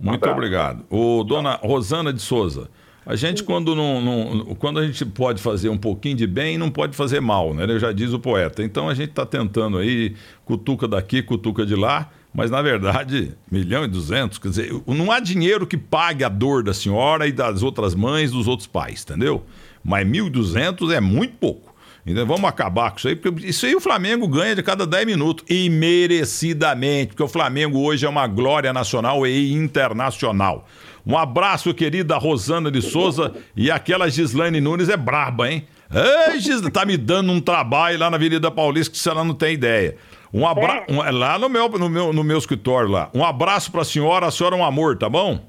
Muito 0.00 0.26
um 0.26 0.32
obrigado. 0.32 0.86
O 0.88 1.22
dona 1.22 1.56
Rosana 1.56 2.14
de 2.14 2.22
Souza. 2.22 2.70
A 3.04 3.14
gente, 3.14 3.42
quando, 3.44 3.74
não, 3.74 4.00
não, 4.00 4.54
quando 4.54 4.78
a 4.78 4.86
gente 4.86 5.04
pode 5.04 5.42
fazer 5.42 5.68
um 5.68 5.76
pouquinho 5.76 6.16
de 6.16 6.26
bem, 6.26 6.56
não 6.56 6.70
pode 6.70 6.96
fazer 6.96 7.20
mal, 7.20 7.52
né? 7.52 7.78
Já 7.78 7.92
diz 7.92 8.14
o 8.14 8.18
poeta. 8.18 8.62
Então 8.62 8.88
a 8.88 8.94
gente 8.94 9.10
está 9.10 9.26
tentando 9.26 9.76
aí, 9.76 10.16
cutuca 10.46 10.88
daqui, 10.88 11.22
cutuca 11.22 11.66
de 11.66 11.74
lá, 11.74 12.10
mas 12.32 12.50
na 12.50 12.62
verdade, 12.62 13.34
milhão 13.50 13.84
e 13.84 13.88
duzentos, 13.88 14.38
quer 14.38 14.48
dizer, 14.48 14.72
não 14.86 15.12
há 15.12 15.20
dinheiro 15.20 15.66
que 15.66 15.76
pague 15.76 16.24
a 16.24 16.28
dor 16.30 16.62
da 16.62 16.72
senhora 16.72 17.26
e 17.26 17.32
das 17.32 17.62
outras 17.62 17.94
mães, 17.94 18.30
dos 18.30 18.48
outros 18.48 18.66
pais, 18.66 19.02
entendeu? 19.02 19.44
Mas 19.84 20.06
mil 20.06 20.26
e 20.26 20.30
duzentos 20.30 20.90
é 20.90 21.00
muito 21.00 21.34
pouco. 21.36 21.67
Então 22.06 22.26
vamos 22.26 22.44
acabar 22.44 22.90
com 22.90 22.98
isso 22.98 23.08
aí, 23.08 23.16
porque 23.16 23.46
isso 23.46 23.66
aí 23.66 23.74
o 23.74 23.80
Flamengo 23.80 24.26
ganha 24.26 24.54
de 24.54 24.62
cada 24.62 24.86
10 24.86 25.06
minutos. 25.06 25.44
E 25.48 25.68
merecidamente, 25.68 27.08
porque 27.08 27.22
o 27.22 27.28
Flamengo 27.28 27.80
hoje 27.80 28.06
é 28.06 28.08
uma 28.08 28.26
glória 28.26 28.72
nacional 28.72 29.26
e 29.26 29.52
internacional. 29.52 30.66
Um 31.06 31.16
abraço, 31.16 31.72
querida 31.72 32.16
Rosana 32.18 32.70
de 32.70 32.82
Souza. 32.82 33.34
E 33.56 33.70
aquela 33.70 34.08
Gislaine 34.08 34.60
Nunes 34.60 34.88
é 34.88 34.96
braba, 34.96 35.50
hein? 35.50 35.66
Ei, 35.90 36.38
Gislaine, 36.38 36.70
tá 36.70 36.84
me 36.84 36.96
dando 36.96 37.32
um 37.32 37.40
trabalho 37.40 37.98
lá 37.98 38.10
na 38.10 38.16
Avenida 38.16 38.50
Paulista 38.50 38.92
que 38.92 38.98
você 38.98 39.14
não 39.14 39.34
tem 39.34 39.54
ideia. 39.54 39.96
Um 40.32 40.46
abraço. 40.46 40.84
É. 40.88 40.92
Um, 40.92 41.18
lá 41.18 41.38
no 41.38 41.48
meu, 41.48 41.68
no, 41.68 41.88
meu, 41.88 42.12
no 42.12 42.22
meu 42.22 42.38
escritório 42.38 42.90
lá. 42.90 43.10
Um 43.14 43.24
abraço 43.24 43.72
para 43.72 43.82
a 43.82 43.84
senhora, 43.84 44.26
a 44.26 44.30
senhora 44.30 44.54
é 44.54 44.58
um 44.58 44.64
amor, 44.64 44.98
tá 44.98 45.08
bom? 45.08 45.40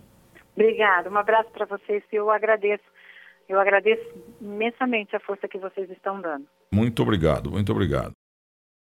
Obrigada, 0.55 1.09
um 1.09 1.17
abraço 1.17 1.49
para 1.51 1.65
vocês 1.65 2.03
eu 2.11 2.29
agradeço. 2.29 2.83
Eu 3.49 3.59
agradeço 3.59 4.03
imensamente 4.39 5.15
a 5.15 5.19
força 5.19 5.47
que 5.47 5.57
vocês 5.57 5.89
estão 5.89 6.21
dando. 6.21 6.45
Muito 6.71 7.01
obrigado, 7.01 7.49
muito 7.49 7.71
obrigado. 7.71 8.13